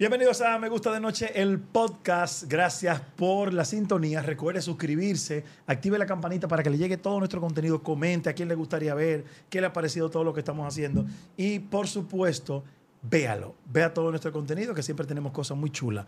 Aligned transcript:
Bienvenidos 0.00 0.40
a 0.40 0.58
Me 0.58 0.70
Gusta 0.70 0.90
de 0.94 0.98
Noche, 0.98 1.30
el 1.42 1.58
podcast. 1.58 2.44
Gracias 2.44 3.02
por 3.16 3.52
la 3.52 3.66
sintonía. 3.66 4.22
Recuerde 4.22 4.62
suscribirse, 4.62 5.44
active 5.66 5.98
la 5.98 6.06
campanita 6.06 6.48
para 6.48 6.62
que 6.62 6.70
le 6.70 6.78
llegue 6.78 6.96
todo 6.96 7.18
nuestro 7.18 7.38
contenido, 7.38 7.82
comente 7.82 8.30
a 8.30 8.32
quién 8.32 8.48
le 8.48 8.54
gustaría 8.54 8.94
ver, 8.94 9.26
qué 9.50 9.60
le 9.60 9.66
ha 9.66 9.74
parecido 9.74 10.08
todo 10.08 10.24
lo 10.24 10.32
que 10.32 10.40
estamos 10.40 10.66
haciendo. 10.66 11.04
Y 11.36 11.58
por 11.58 11.86
supuesto, 11.86 12.64
véalo, 13.02 13.54
vea 13.70 13.92
todo 13.92 14.08
nuestro 14.08 14.32
contenido, 14.32 14.72
que 14.72 14.82
siempre 14.82 15.04
tenemos 15.04 15.32
cosas 15.32 15.58
muy 15.58 15.68
chulas. 15.68 16.06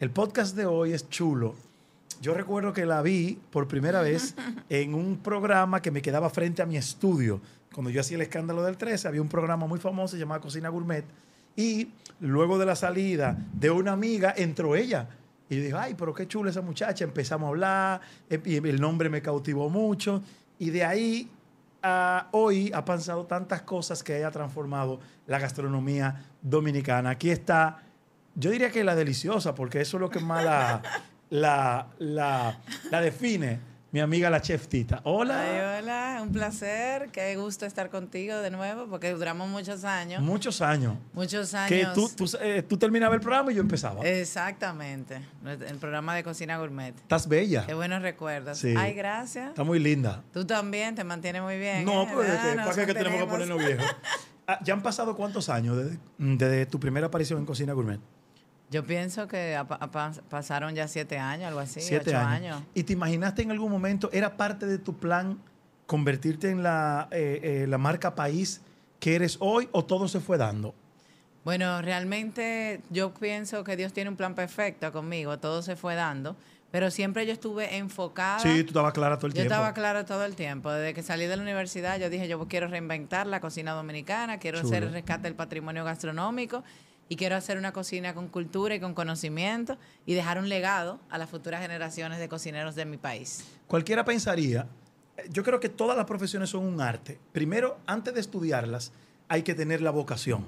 El 0.00 0.10
podcast 0.10 0.56
de 0.56 0.64
hoy 0.64 0.94
es 0.94 1.10
chulo. 1.10 1.54
Yo 2.22 2.32
recuerdo 2.32 2.72
que 2.72 2.86
la 2.86 3.02
vi 3.02 3.38
por 3.50 3.68
primera 3.68 4.00
vez 4.00 4.36
en 4.70 4.94
un 4.94 5.18
programa 5.18 5.82
que 5.82 5.90
me 5.90 6.00
quedaba 6.00 6.30
frente 6.30 6.62
a 6.62 6.66
mi 6.66 6.78
estudio. 6.78 7.42
Cuando 7.74 7.90
yo 7.90 8.00
hacía 8.00 8.14
el 8.14 8.22
escándalo 8.22 8.62
del 8.62 8.78
13, 8.78 9.06
había 9.06 9.20
un 9.20 9.28
programa 9.28 9.66
muy 9.66 9.80
famoso 9.80 10.16
llamado 10.16 10.40
Cocina 10.40 10.70
Gourmet 10.70 11.04
y 11.58 11.90
luego 12.20 12.56
de 12.56 12.66
la 12.66 12.76
salida 12.76 13.36
de 13.52 13.68
una 13.68 13.90
amiga, 13.90 14.32
entró 14.36 14.76
ella. 14.76 15.08
Y 15.50 15.56
yo 15.56 15.62
dije, 15.62 15.74
ay, 15.76 15.94
pero 15.98 16.14
qué 16.14 16.28
chula 16.28 16.50
esa 16.50 16.62
muchacha. 16.62 17.04
Empezamos 17.04 17.46
a 17.46 17.48
hablar, 17.48 18.00
eh, 18.30 18.40
y 18.44 18.56
el 18.56 18.80
nombre 18.80 19.10
me 19.10 19.20
cautivó 19.20 19.68
mucho. 19.68 20.22
Y 20.60 20.70
de 20.70 20.84
ahí 20.84 21.28
a 21.82 22.28
hoy 22.30 22.70
ha 22.72 22.84
pasado 22.84 23.26
tantas 23.26 23.62
cosas 23.62 24.04
que 24.04 24.14
haya 24.14 24.30
transformado 24.30 25.00
la 25.26 25.40
gastronomía 25.40 26.26
dominicana. 26.40 27.10
Aquí 27.10 27.28
está, 27.28 27.82
yo 28.36 28.52
diría 28.52 28.70
que 28.70 28.84
la 28.84 28.94
deliciosa, 28.94 29.56
porque 29.56 29.80
eso 29.80 29.96
es 29.96 30.00
lo 30.00 30.10
que 30.10 30.20
más 30.20 30.44
la, 30.44 31.88
la, 31.98 32.60
la 32.88 33.00
define 33.00 33.67
mi 33.90 34.00
amiga 34.00 34.28
la 34.28 34.40
chef 34.42 34.68
Tita. 34.68 35.00
Hola. 35.04 35.40
Ay, 35.40 35.82
hola, 35.82 36.20
un 36.22 36.30
placer. 36.30 37.08
Qué 37.10 37.36
gusto 37.36 37.64
estar 37.64 37.88
contigo 37.88 38.36
de 38.38 38.50
nuevo 38.50 38.86
porque 38.86 39.10
duramos 39.12 39.48
muchos 39.48 39.84
años. 39.84 40.22
Muchos 40.22 40.60
años. 40.60 40.96
Muchos 41.14 41.54
años. 41.54 41.68
Que 41.70 41.86
tú, 41.94 42.10
tú, 42.14 42.30
eh, 42.40 42.62
tú 42.62 42.76
terminabas 42.76 43.14
el 43.14 43.20
programa 43.22 43.50
y 43.50 43.54
yo 43.54 43.62
empezaba. 43.62 44.02
Exactamente. 44.04 45.22
El 45.44 45.76
programa 45.78 46.14
de 46.14 46.22
cocina 46.22 46.58
gourmet. 46.58 46.94
Estás 46.96 47.28
bella. 47.28 47.64
Qué 47.66 47.72
buenos 47.74 48.02
recuerdos. 48.02 48.58
Sí. 48.58 48.74
Ay, 48.76 48.92
gracias. 48.92 49.48
Está 49.48 49.64
muy 49.64 49.78
linda. 49.78 50.22
Tú 50.34 50.44
también 50.44 50.94
te 50.94 51.04
mantienes 51.04 51.40
muy 51.40 51.58
bien. 51.58 51.84
No, 51.84 52.02
¿eh? 52.02 52.08
pues 52.12 52.28
Ah, 52.30 52.54
¿para 52.56 52.74
qué 52.74 52.86
que 52.86 52.94
tenemos 52.94 53.20
que 53.20 53.26
ponernos 53.26 53.58
viejos? 53.58 53.86
Ah, 54.46 54.58
¿Ya 54.64 54.72
han 54.72 54.82
pasado 54.82 55.14
cuántos 55.14 55.48
años 55.48 55.76
desde, 55.76 55.98
desde 56.18 56.66
tu 56.66 56.80
primera 56.80 57.06
aparición 57.08 57.38
en 57.38 57.46
Cocina 57.46 57.72
Gourmet? 57.74 58.00
Yo 58.70 58.84
pienso 58.84 59.26
que 59.28 59.56
ha- 59.56 59.66
pas- 59.66 60.20
pasaron 60.28 60.74
ya 60.74 60.88
siete 60.88 61.18
años, 61.18 61.46
algo 61.48 61.60
así. 61.60 61.80
Siete 61.80 62.10
ocho 62.10 62.18
años. 62.18 62.56
años. 62.56 62.62
¿Y 62.74 62.82
te 62.82 62.92
imaginaste 62.92 63.42
en 63.42 63.50
algún 63.50 63.70
momento, 63.72 64.10
era 64.12 64.36
parte 64.36 64.66
de 64.66 64.78
tu 64.78 64.96
plan 64.98 65.38
convertirte 65.86 66.50
en 66.50 66.62
la, 66.62 67.08
eh, 67.10 67.40
eh, 67.42 67.66
la 67.66 67.78
marca 67.78 68.14
país 68.14 68.60
que 69.00 69.14
eres 69.14 69.38
hoy 69.40 69.68
o 69.72 69.84
todo 69.84 70.06
se 70.08 70.20
fue 70.20 70.36
dando? 70.36 70.74
Bueno, 71.44 71.80
realmente 71.80 72.82
yo 72.90 73.14
pienso 73.14 73.64
que 73.64 73.74
Dios 73.76 73.92
tiene 73.94 74.10
un 74.10 74.16
plan 74.16 74.34
perfecto 74.34 74.92
conmigo, 74.92 75.38
todo 75.38 75.62
se 75.62 75.76
fue 75.76 75.94
dando, 75.94 76.36
pero 76.70 76.90
siempre 76.90 77.24
yo 77.24 77.32
estuve 77.32 77.78
enfocada. 77.78 78.40
Sí, 78.40 78.62
tú 78.64 78.68
estabas 78.68 78.92
clara 78.92 79.16
todo 79.16 79.28
el 79.28 79.32
Yo 79.32 79.36
tiempo. 79.36 79.54
estaba 79.54 79.72
claro 79.72 80.04
todo 80.04 80.26
el 80.26 80.34
tiempo. 80.36 80.70
Desde 80.70 80.92
que 80.92 81.02
salí 81.02 81.24
de 81.24 81.36
la 81.36 81.42
universidad, 81.42 81.98
yo 81.98 82.10
dije, 82.10 82.28
yo 82.28 82.46
quiero 82.48 82.68
reinventar 82.68 83.26
la 83.26 83.40
cocina 83.40 83.72
dominicana, 83.72 84.38
quiero 84.38 84.58
Chulo. 84.58 84.68
hacer 84.68 84.82
el 84.82 84.92
rescate 84.92 85.22
del 85.22 85.34
patrimonio 85.36 85.84
gastronómico 85.84 86.62
y 87.08 87.16
quiero 87.16 87.36
hacer 87.36 87.58
una 87.58 87.72
cocina 87.72 88.14
con 88.14 88.28
cultura 88.28 88.74
y 88.74 88.80
con 88.80 88.94
conocimiento 88.94 89.78
y 90.06 90.14
dejar 90.14 90.38
un 90.38 90.48
legado 90.48 91.00
a 91.10 91.18
las 91.18 91.30
futuras 91.30 91.62
generaciones 91.62 92.18
de 92.18 92.28
cocineros 92.28 92.74
de 92.74 92.84
mi 92.84 92.96
país. 92.96 93.44
Cualquiera 93.66 94.04
pensaría, 94.04 94.66
eh, 95.16 95.28
yo 95.30 95.42
creo 95.42 95.60
que 95.60 95.68
todas 95.68 95.96
las 95.96 96.06
profesiones 96.06 96.50
son 96.50 96.64
un 96.64 96.80
arte. 96.80 97.18
Primero, 97.32 97.78
antes 97.86 98.14
de 98.14 98.20
estudiarlas, 98.20 98.92
hay 99.28 99.42
que 99.42 99.54
tener 99.54 99.80
la 99.80 99.90
vocación. 99.90 100.46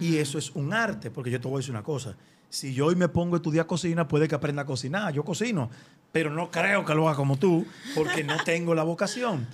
Y 0.00 0.18
eso 0.18 0.36
es 0.36 0.50
un 0.50 0.74
arte, 0.74 1.10
porque 1.10 1.30
yo 1.30 1.40
te 1.40 1.48
voy 1.48 1.56
a 1.56 1.58
decir 1.58 1.70
una 1.70 1.82
cosa. 1.82 2.16
Si 2.50 2.74
yo 2.74 2.86
hoy 2.86 2.96
me 2.96 3.08
pongo 3.08 3.36
a 3.36 3.38
estudiar 3.38 3.66
cocina, 3.66 4.06
puede 4.06 4.28
que 4.28 4.34
aprenda 4.34 4.62
a 4.62 4.66
cocinar. 4.66 5.12
Yo 5.14 5.24
cocino, 5.24 5.70
pero 6.12 6.28
no 6.28 6.50
creo 6.50 6.84
que 6.84 6.94
lo 6.94 7.08
haga 7.08 7.16
como 7.16 7.38
tú, 7.38 7.64
porque 7.94 8.22
no 8.22 8.36
tengo 8.44 8.74
la 8.74 8.82
vocación. 8.82 9.46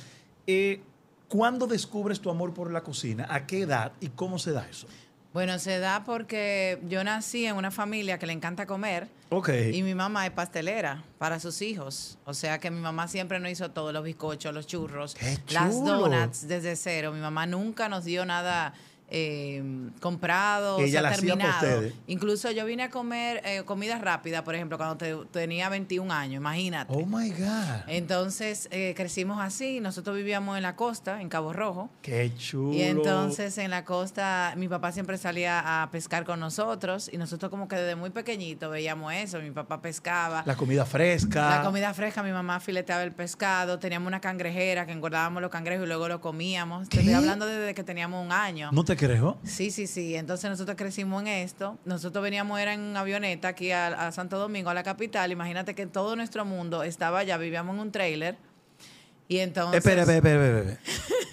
Eh, 0.47 0.81
¿Cuándo 1.29 1.67
descubres 1.67 2.21
tu 2.21 2.29
amor 2.29 2.53
por 2.53 2.73
la 2.73 2.83
cocina? 2.83 3.27
¿A 3.31 3.47
qué 3.47 3.63
edad 3.63 3.93
y 4.01 4.09
cómo 4.09 4.39
se 4.39 4.53
da 4.53 4.69
eso? 4.69 4.87
Bueno, 5.33 5.59
se 5.59 5.79
da 5.79 6.05
porque 6.05 6.79
yo 6.89 7.03
nací 7.05 7.47
en 7.47 7.57
una 7.57 7.71
familia 7.71 8.19
que 8.19 8.27
le 8.27 8.35
encanta 8.35 8.67
comer. 8.67 9.09
Ok. 9.31 9.49
Y 9.73 9.83
mi 9.83 9.95
mamá 9.95 10.27
es 10.27 10.33
pastelera 10.33 11.03
para 11.17 11.41
sus 11.41 11.63
hijos. 11.63 12.19
O 12.27 12.35
sea 12.35 12.59
que 12.59 12.71
mi 12.71 12.81
mamá 12.81 13.09
siempre 13.09 13.41
nos 13.41 13.51
hizo 13.51 13.71
todo, 13.71 13.93
los 13.93 14.05
bizcochos, 14.05 14.53
los 14.53 14.67
churros, 14.67 15.15
¡Qué 15.15 15.39
las 15.49 15.83
donuts 15.83 16.47
desde 16.47 16.77
cero. 16.77 17.13
Mi 17.13 17.21
mamá 17.21 17.47
nunca 17.47 17.89
nos 17.89 18.05
dio 18.05 18.27
nada 18.27 18.75
eh, 19.15 19.63
comprado, 20.01 20.79
Ella 20.79 21.01
o 21.01 21.15
sea, 21.15 21.37
la. 21.37 21.83
Incluso 22.07 22.51
yo 22.51 22.65
vine 22.65 22.85
a 22.85 22.91
comer 22.91 23.43
eh, 23.45 23.63
comida 23.65 23.99
rápida, 23.99 24.43
por 24.43 24.55
ejemplo, 24.55 24.79
cuando 24.79 24.97
te- 24.97 25.15
tenía 25.31 25.69
21 25.69 26.13
años, 26.13 26.37
imagínate. 26.39 26.93
Oh 26.95 27.05
my 27.07 27.31
God. 27.31 27.83
Entonces 27.89 28.69
eh, 28.71 28.95
crecimos 28.97 29.41
así, 29.41 29.81
nosotros 29.81 30.17
vivíamos 30.17 30.57
en 30.57 30.63
la 30.63 30.77
costa, 30.77 31.21
en 31.21 31.29
Cabo 31.29 31.53
Rojo. 31.53 31.91
Qué 32.03 32.33
chulo. 32.37 32.73
Y 32.73 32.83
entonces 32.83 33.57
en 33.59 33.71
la 33.71 33.85
costa 33.85 34.55
mi 34.57 34.69
papá 34.69 34.93
siempre 34.93 35.19
salía 35.19 35.83
a 35.83 35.91
pescar 35.91 36.25
con 36.25 36.41
nosotros 36.41 37.11
y 37.13 37.19
nosotros 37.19 37.51
como 37.51 37.69
que 37.69 37.77
desde 37.77 37.97
muy 37.97 38.11
pequeñito 38.11 38.71
veíamos 38.71 39.13
eso, 39.13 39.39
mi 39.41 39.51
papá 39.51 39.81
pescaba. 39.83 40.43
La 40.47 40.57
comida 40.57 40.85
fresca. 40.87 41.51
La 41.59 41.63
comida 41.63 41.93
fresca, 41.95 42.23
mi 42.23 42.33
mamá 42.33 42.61
fileteaba 42.61 43.03
el 43.03 43.13
pescado, 43.13 43.79
teníamos 43.79 44.07
una 44.09 44.21
cangrejera 44.21 44.87
que 44.87 44.93
engordábamos 44.93 45.43
los 45.43 45.51
cangrejos 45.51 45.85
y 45.85 45.89
luego 45.89 46.09
lo 46.09 46.21
comíamos. 46.21 46.89
Te 46.89 46.97
¿Qué? 46.97 47.01
estoy 47.01 47.15
hablando 47.15 47.47
desde 47.47 47.75
que 47.75 47.85
teníamos 47.85 48.25
un 48.25 48.33
año. 48.33 48.71
¿No 48.73 48.85
te 48.85 48.97
creo? 49.07 49.39
Sí, 49.45 49.71
sí, 49.71 49.87
sí. 49.87 50.15
Entonces 50.17 50.49
nosotros 50.51 50.77
crecimos 50.77 51.23
en 51.23 51.29
esto. 51.29 51.79
Nosotros 51.85 52.23
veníamos, 52.23 52.59
era 52.61 52.75
en 52.75 52.97
avioneta 52.97 53.49
aquí 53.49 53.71
a, 53.71 53.89
a 53.89 54.13
Santo 54.13 54.39
Domingo, 54.39 54.71
a 54.71 54.75
la 54.75 54.83
capital. 54.83 55.31
Imagínate 55.33 55.75
que 55.75 55.87
todo 55.87 56.17
nuestro 56.17 56.45
mundo 56.45 56.83
estaba 56.83 57.21
allá, 57.21 57.37
vivíamos 57.37 57.75
en 57.75 57.81
un 57.81 57.93
trailer. 57.93 58.37
Y 59.29 59.39
entonces... 59.39 59.79
Espera, 59.79 60.03
espera, 60.03 60.19
espera, 60.19 60.59
espera. 60.59 60.81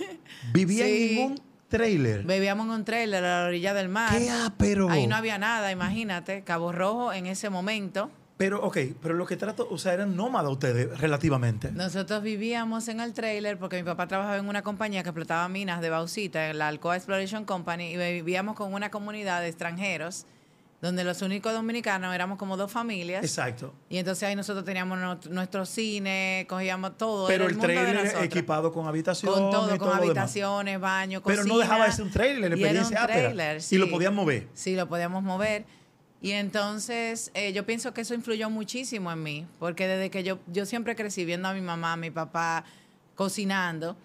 Vivía 0.53 0.85
Sí. 0.85 1.19
en 1.19 1.31
un 1.31 1.41
trailer. 1.68 2.24
Vivíamos 2.24 2.66
en 2.66 2.72
un 2.72 2.85
trailer 2.85 3.24
a 3.24 3.41
la 3.41 3.47
orilla 3.47 3.74
del 3.74 3.90
mar. 3.90 4.18
¿Qué 4.18 4.30
ápero? 4.30 4.90
Ahí 4.90 5.06
no 5.07 5.16
había 5.16 5.38
nada, 5.38 5.72
imagínate. 5.72 6.44
Cabo 6.44 6.72
Rojo 6.72 7.13
en 7.13 7.28
ese 7.28 7.50
momento. 7.50 8.09
Pero, 8.39 8.63
ok, 8.63 8.77
pero 9.01 9.16
lo 9.16 9.25
que 9.25 9.35
trato, 9.35 9.67
o 9.69 9.77
sea, 9.77 9.91
eran 9.94 10.16
nómadas 10.16 10.50
ustedes 10.50 10.97
relativamente. 10.97 11.73
Nosotros 11.73 12.23
vivíamos 12.23 12.88
en 12.88 13.01
el 13.01 13.13
trailer 13.13 13.57
porque 13.57 13.75
mi 13.75 13.83
papá 13.83 14.07
trabajaba 14.07 14.38
en 14.38 14.47
una 14.47 14.61
compañía 14.61 15.03
que 15.03 15.09
explotaba 15.09 15.50
minas 15.50 15.81
de 15.81 15.89
bauxita, 15.89 16.50
en 16.50 16.57
la 16.57 16.69
Alcoa 16.69 16.95
Exploration 16.95 17.44
Company, 17.44 17.95
y 17.95 17.97
vivíamos 17.97 18.55
con 18.55 18.73
una 18.73 18.89
comunidad 18.89 19.41
de 19.41 19.50
extranjeros, 19.50 20.25
donde 20.81 21.03
los 21.03 21.22
únicos 21.22 21.51
dominicanos 21.51 22.16
éramos 22.16 22.38
como 22.38 22.55
dos 22.55 22.72
familias. 22.72 23.25
Exacto. 23.25 23.73
Y 23.89 23.97
entonces 23.97 24.23
ahí 24.23 24.38
nosotros 24.38 24.63
teníamos 24.63 24.97
nuestro, 24.97 25.33
nuestro 25.33 25.66
cine, 25.66 26.45
cogíamos 26.47 26.97
todo. 26.97 27.27
Pero 27.27 27.45
el 27.45 27.57
trailer 27.57 28.23
equipado 28.23 28.71
con 28.71 28.88
habitación 28.88 29.33
Con 29.33 29.51
todo, 29.51 29.75
y 29.75 29.77
con 29.77 29.89
todo 29.89 29.94
habitaciones, 29.95 30.79
baño, 30.79 31.21
Pero 31.25 31.39
cocina. 31.39 31.56
no 31.56 31.59
dejaba 31.59 31.88
de 31.88 31.91
ser 31.91 32.06
un 32.06 32.11
trailer, 32.11 32.51
la 32.51 32.57
Y 32.57 32.63
era 32.63 32.85
un 32.85 32.89
trailer, 32.89 33.61
Y 33.69 33.77
lo 33.77 33.89
podían 33.89 34.16
mover. 34.16 34.47
Sí, 34.53 34.77
lo 34.77 34.88
podíamos 34.88 35.23
mover. 35.23 35.66
Y 36.22 36.31
entonces 36.31 37.31
eh, 37.34 37.53
yo 37.53 37.66
pienso 37.66 37.94
que 37.94 38.02
eso 38.02 38.13
influyó 38.13 38.50
muchísimo 38.50 39.12
en 39.12 39.24
mí, 39.24 39.47
porque 39.57 39.88
desde 39.88 40.09
que 40.09 40.24
yo, 40.24 40.40
yo 40.47 40.66
siempre 40.66 40.96
crecí 40.96 41.24
viendo 41.24 41.47
a 41.47 41.53
mi 41.53 41.62
mamá, 41.62 41.94
a 41.94 41.97
mi 41.97 42.12
papá 42.12 42.66
cocinando, 43.16 43.96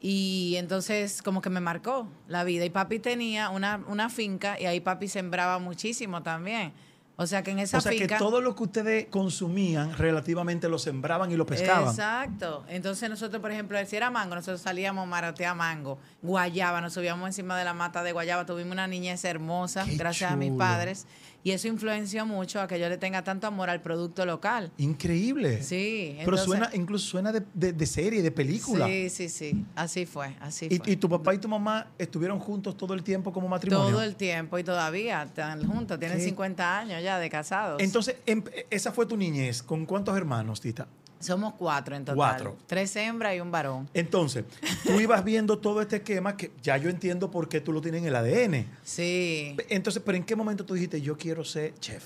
y 0.00 0.54
entonces 0.56 1.22
como 1.22 1.40
que 1.40 1.50
me 1.50 1.60
marcó 1.60 2.08
la 2.28 2.44
vida. 2.44 2.64
Y 2.64 2.70
papi 2.70 2.98
tenía 2.98 3.50
una, 3.50 3.82
una 3.88 4.08
finca 4.10 4.60
y 4.60 4.66
ahí 4.66 4.80
papi 4.80 5.08
sembraba 5.08 5.58
muchísimo 5.58 6.22
también. 6.22 6.72
O 7.18 7.26
sea 7.26 7.42
que 7.42 7.50
en 7.50 7.60
esa 7.60 7.78
o 7.78 7.80
sea, 7.80 7.92
finca... 7.92 8.06
que 8.06 8.18
todo 8.18 8.42
lo 8.42 8.54
que 8.54 8.62
ustedes 8.62 9.06
consumían 9.06 9.96
relativamente 9.96 10.68
lo 10.68 10.78
sembraban 10.78 11.30
y 11.32 11.36
lo 11.36 11.46
pescaban. 11.46 11.88
Exacto. 11.88 12.64
Entonces 12.68 13.08
nosotros, 13.08 13.40
por 13.40 13.50
ejemplo, 13.50 13.78
si 13.86 13.96
era 13.96 14.10
mango, 14.10 14.34
nosotros 14.34 14.60
salíamos 14.60 15.04
a 15.04 15.06
marotear 15.06 15.56
mango, 15.56 15.98
guayaba, 16.20 16.82
nos 16.82 16.92
subíamos 16.92 17.26
encima 17.26 17.56
de 17.56 17.64
la 17.64 17.72
mata 17.72 18.02
de 18.02 18.12
guayaba, 18.12 18.44
tuvimos 18.44 18.72
una 18.72 18.86
niñez 18.86 19.24
hermosa, 19.24 19.86
Qué 19.86 19.96
gracias 19.96 20.30
a 20.30 20.36
mis 20.36 20.52
padres, 20.52 21.06
y 21.46 21.52
eso 21.52 21.68
influenció 21.68 22.26
mucho 22.26 22.60
a 22.60 22.66
que 22.66 22.80
yo 22.80 22.88
le 22.88 22.98
tenga 22.98 23.22
tanto 23.22 23.46
amor 23.46 23.70
al 23.70 23.80
producto 23.80 24.26
local. 24.26 24.72
Increíble. 24.78 25.62
Sí. 25.62 26.14
Pero 26.18 26.22
entonces- 26.36 26.44
suena, 26.46 26.70
incluso 26.74 27.06
suena 27.06 27.30
de, 27.30 27.42
de- 27.54 27.72
de 27.72 27.86
serie, 27.86 28.20
de 28.20 28.32
película. 28.32 28.86
Sí, 28.86 29.08
sí, 29.10 29.28
sí. 29.28 29.64
Así 29.76 30.06
fue, 30.06 30.34
así 30.40 30.66
Y, 30.68 30.78
fue. 30.78 30.90
y 30.92 30.96
tu 30.96 31.08
papá 31.08 31.34
y 31.34 31.38
tu 31.38 31.46
mamá 31.48 31.86
estuvieron 31.98 32.40
juntos 32.40 32.76
todo 32.76 32.94
el 32.94 33.04
tiempo 33.04 33.32
como 33.32 33.46
matrimonio. 33.46 33.90
Todo 33.92 34.02
el 34.02 34.16
tiempo 34.16 34.58
y 34.58 34.64
todavía 34.64 35.22
están 35.22 35.64
juntos, 35.68 36.00
tienen 36.00 36.18
Qué- 36.18 36.24
50 36.24 36.78
años 36.80 37.00
ya 37.02 37.20
de 37.20 37.30
casados. 37.30 37.80
Entonces, 37.80 38.16
em- 38.26 38.42
esa 38.68 38.90
fue 38.90 39.06
tu 39.06 39.16
niñez. 39.16 39.62
¿Con 39.62 39.86
cuántos 39.86 40.16
hermanos, 40.16 40.60
Tita? 40.60 40.88
Somos 41.18 41.54
cuatro 41.54 41.96
en 41.96 42.04
total. 42.04 42.16
Cuatro. 42.16 42.56
Tres 42.66 42.94
hembras 42.96 43.34
y 43.34 43.40
un 43.40 43.50
varón. 43.50 43.88
Entonces, 43.94 44.44
tú 44.84 45.00
ibas 45.00 45.24
viendo 45.24 45.58
todo 45.58 45.80
este 45.80 45.96
esquema 45.96 46.36
que 46.36 46.50
ya 46.62 46.76
yo 46.76 46.90
entiendo 46.90 47.30
por 47.30 47.48
qué 47.48 47.60
tú 47.60 47.72
lo 47.72 47.80
tienes 47.80 48.02
en 48.02 48.08
el 48.08 48.16
ADN. 48.16 48.66
Sí. 48.84 49.56
Entonces, 49.68 50.02
pero 50.04 50.16
¿en 50.16 50.24
qué 50.24 50.36
momento 50.36 50.64
tú 50.64 50.74
dijiste, 50.74 51.00
yo 51.00 51.16
quiero 51.16 51.44
ser 51.44 51.74
chef? 51.78 52.04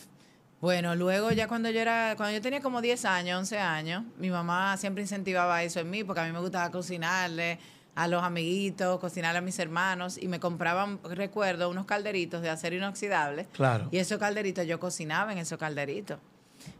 Bueno, 0.60 0.94
luego 0.94 1.32
ya 1.32 1.48
cuando 1.48 1.70
yo 1.70 1.80
era, 1.80 2.14
cuando 2.16 2.34
yo 2.34 2.42
tenía 2.42 2.60
como 2.60 2.82
10 2.82 3.04
años, 3.06 3.38
11 3.38 3.58
años, 3.58 4.04
mi 4.18 4.30
mamá 4.30 4.76
siempre 4.76 5.02
incentivaba 5.02 5.62
eso 5.62 5.80
en 5.80 5.88
mí 5.88 6.04
porque 6.04 6.20
a 6.20 6.24
mí 6.24 6.32
me 6.32 6.40
gustaba 6.40 6.70
cocinarle 6.70 7.58
a 7.94 8.06
los 8.08 8.22
amiguitos, 8.22 9.00
cocinar 9.00 9.36
a 9.36 9.40
mis 9.40 9.58
hermanos 9.58 10.18
y 10.18 10.28
me 10.28 10.38
compraban, 10.38 11.00
recuerdo, 11.02 11.68
unos 11.70 11.86
calderitos 11.86 12.42
de 12.42 12.50
acero 12.50 12.76
inoxidable. 12.76 13.46
Claro. 13.52 13.88
Y 13.90 13.98
esos 13.98 14.18
calderitos 14.18 14.66
yo 14.66 14.78
cocinaba 14.78 15.32
en 15.32 15.38
esos 15.38 15.58
calderitos. 15.58 16.18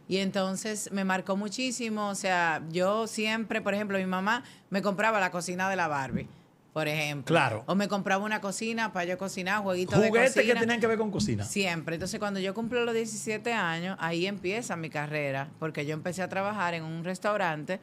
Y 0.07 0.17
entonces 0.17 0.91
me 0.91 1.03
marcó 1.03 1.37
muchísimo, 1.37 2.09
o 2.09 2.15
sea, 2.15 2.61
yo 2.69 3.07
siempre, 3.07 3.61
por 3.61 3.73
ejemplo, 3.73 3.97
mi 3.97 4.05
mamá 4.05 4.43
me 4.69 4.81
compraba 4.81 5.19
la 5.19 5.31
cocina 5.31 5.69
de 5.69 5.75
la 5.75 5.87
Barbie, 5.87 6.27
por 6.73 6.87
ejemplo. 6.87 7.33
Claro. 7.33 7.63
O 7.67 7.75
me 7.75 7.87
compraba 7.87 8.23
una 8.23 8.41
cocina 8.41 8.91
para 8.91 9.05
yo 9.05 9.17
cocinar, 9.17 9.61
jueguitos 9.61 9.99
de 9.99 10.09
Juguetes 10.09 10.33
cocina. 10.33 10.53
que 10.53 10.59
tenían 10.59 10.79
que 10.79 10.87
ver 10.87 10.97
con 10.97 11.11
cocina. 11.11 11.45
Siempre. 11.45 11.95
Entonces, 11.95 12.19
cuando 12.19 12.39
yo 12.39 12.53
cumplo 12.53 12.83
los 12.83 12.93
17 12.93 13.53
años, 13.53 13.97
ahí 13.99 14.25
empieza 14.25 14.75
mi 14.75 14.89
carrera, 14.89 15.49
porque 15.59 15.85
yo 15.85 15.93
empecé 15.93 16.21
a 16.21 16.29
trabajar 16.29 16.73
en 16.73 16.83
un 16.83 17.03
restaurante 17.03 17.79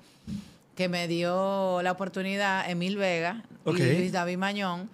que 0.77 0.89
me 0.89 1.09
dio 1.09 1.81
la 1.83 1.91
oportunidad 1.91 2.71
Emil 2.71 2.97
Vega 2.97 3.43
y 3.67 3.73
Luis 3.73 4.13
David 4.13 4.37
Mañón. 4.37 4.89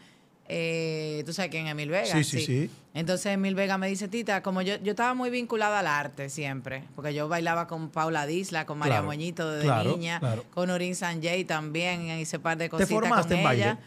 Eh, 0.48 1.22
Tú 1.24 1.32
sabes 1.32 1.50
quién 1.50 1.66
es 1.66 1.72
Emil 1.72 1.88
Vega. 1.90 2.04
Sí, 2.06 2.22
sí, 2.24 2.40
sí. 2.44 2.70
Entonces 2.92 3.26
Emil 3.32 3.54
Vega 3.54 3.78
me 3.78 3.88
dice, 3.88 4.08
Tita, 4.08 4.42
como 4.42 4.62
yo, 4.62 4.76
yo 4.82 4.90
estaba 4.90 5.14
muy 5.14 5.30
vinculada 5.30 5.80
al 5.80 5.86
arte 5.86 6.28
siempre, 6.28 6.84
porque 6.94 7.14
yo 7.14 7.28
bailaba 7.28 7.66
con 7.66 7.88
Paula 7.90 8.26
Disla, 8.26 8.66
con 8.66 8.78
María 8.78 8.94
Claro, 8.96 9.06
Moñito 9.06 9.50
desde 9.50 9.64
claro, 9.64 9.90
niña, 9.96 10.20
claro. 10.20 10.44
con 10.52 10.70
Orin 10.70 10.94
Sanjay 10.94 11.44
también, 11.44 12.08
hice 12.18 12.38
par 12.38 12.56
de 12.58 12.68
cositas 12.68 12.90
formaste 12.90 13.30
con 13.30 13.38
en 13.38 13.44
baile? 13.44 13.62
ella. 13.64 13.78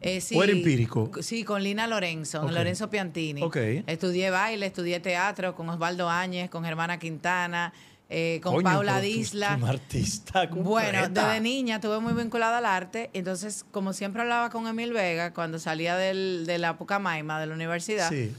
Eh, 0.00 0.20
sí, 0.20 0.36
¿O 0.36 0.44
era 0.44 0.52
empírico? 0.52 1.10
Sí, 1.20 1.42
con 1.42 1.62
Lina 1.62 1.86
Lorenzo, 1.86 2.42
Ok. 2.42 2.50
Lorenzo 2.52 2.88
Piantini. 2.88 3.42
Ok. 3.42 3.56
Estudié 3.86 4.30
baile, 4.30 4.66
estudié 4.66 5.00
teatro 5.00 5.54
con 5.56 5.68
Osvaldo 5.70 6.08
Áñez, 6.08 6.48
con 6.50 6.64
Germana 6.64 6.98
Quintana, 6.98 7.72
eh, 8.08 8.40
con 8.42 8.54
Coño, 8.54 8.64
Paula 8.64 9.00
Disla. 9.00 9.56
Una 9.60 9.70
artista 9.70 10.46
Bueno, 10.46 10.64
completa. 11.00 11.28
desde 11.28 11.40
niña 11.40 11.76
estuve 11.76 11.98
muy 12.00 12.12
vinculada 12.12 12.58
al 12.58 12.66
arte. 12.66 13.10
Entonces, 13.12 13.64
como 13.72 13.92
siempre 13.92 14.22
hablaba 14.22 14.50
con 14.50 14.66
Emil 14.66 14.92
Vega, 14.92 15.34
cuando 15.34 15.58
salía 15.58 15.96
del, 15.96 16.44
de 16.46 16.58
la 16.58 16.76
Pucamaima, 16.78 17.40
de 17.40 17.46
la 17.46 17.54
universidad, 17.54 18.08
Sí. 18.10 18.32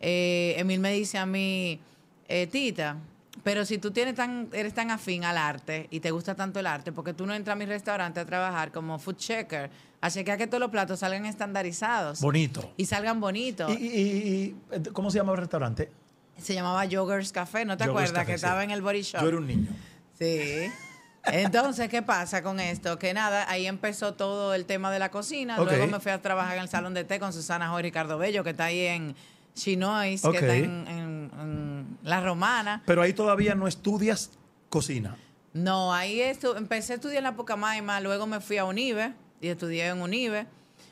eh, 0.00 0.54
Emil 0.58 0.80
me 0.80 0.92
dice 0.92 1.16
a 1.18 1.24
mí, 1.26 1.80
eh, 2.28 2.46
Tita, 2.46 2.96
pero 3.42 3.64
si 3.64 3.78
tú 3.78 3.90
tienes 3.90 4.14
tan, 4.14 4.48
eres 4.52 4.74
tan 4.74 4.90
afín 4.90 5.24
al 5.24 5.36
arte 5.38 5.88
y 5.90 6.00
te 6.00 6.10
gusta 6.10 6.34
tanto 6.34 6.60
el 6.60 6.66
arte, 6.66 6.92
porque 6.92 7.12
tú 7.14 7.26
no 7.26 7.34
entras 7.34 7.54
a 7.54 7.58
mi 7.58 7.64
restaurante 7.66 8.20
a 8.20 8.24
trabajar 8.26 8.72
como 8.72 8.98
food 8.98 9.16
checker, 9.16 9.70
a 10.00 10.10
chequear 10.10 10.36
que 10.38 10.46
todos 10.46 10.60
los 10.60 10.70
platos 10.70 11.00
salgan 11.00 11.24
estandarizados 11.26 12.20
Bonito. 12.20 12.72
y 12.76 12.84
salgan 12.84 13.20
bonitos. 13.20 13.70
¿Y, 13.78 13.84
y- 13.86 13.86
y- 13.88 14.56
y- 14.76 14.82
cómo 14.92 15.10
se 15.10 15.16
llama 15.18 15.32
el 15.32 15.38
restaurante? 15.38 15.90
Se 16.38 16.54
llamaba 16.54 16.84
Joggers 16.90 17.32
Café, 17.32 17.64
¿no 17.64 17.76
te 17.76 17.84
Joggers 17.86 18.10
acuerdas? 18.10 18.12
Café, 18.24 18.32
que 18.32 18.38
sí. 18.38 18.44
estaba 18.44 18.64
en 18.64 18.70
el 18.70 18.82
Body 18.82 19.02
Shop. 19.02 19.20
Yo 19.22 19.28
era 19.28 19.36
un 19.38 19.46
niño. 19.46 19.68
Sí. 20.18 20.70
Entonces, 21.26 21.88
¿qué 21.88 22.02
pasa 22.02 22.42
con 22.42 22.60
esto? 22.60 22.98
Que 22.98 23.14
nada, 23.14 23.48
ahí 23.50 23.66
empezó 23.66 24.12
todo 24.14 24.52
el 24.54 24.66
tema 24.66 24.90
de 24.90 24.98
la 24.98 25.10
cocina. 25.10 25.56
Luego 25.58 25.86
me 25.86 25.98
fui 26.00 26.12
a 26.12 26.20
trabajar 26.20 26.56
en 26.56 26.62
el 26.64 26.68
salón 26.68 26.92
de 26.92 27.04
té 27.04 27.18
con 27.18 27.32
Susana 27.32 27.72
y 27.78 27.82
Ricardo 27.82 28.18
Bello, 28.18 28.44
que 28.44 28.50
está 28.50 28.66
ahí 28.66 28.80
en 28.86 29.16
Chinois, 29.54 30.20
que 30.22 30.36
está 30.36 30.54
en, 30.54 30.86
en- 30.86 31.30
en 31.40 31.98
La 32.02 32.20
Romana. 32.20 32.82
Pero 32.84 33.00
ahí 33.00 33.14
todavía 33.14 33.54
no 33.54 33.66
estudias 33.66 34.32
cocina. 34.68 35.16
No, 35.54 35.94
ahí 35.94 36.18
estu- 36.18 36.56
empecé 36.58 36.92
a 36.92 36.96
estudiar 36.96 37.18
en 37.18 37.24
la 37.24 37.36
Pucamaima, 37.36 38.00
luego 38.00 38.26
me 38.26 38.40
fui 38.40 38.58
a 38.58 38.64
Unive 38.66 39.14
y 39.40 39.48
estudié 39.48 39.86
en 39.86 40.02
Unive. 40.02 40.46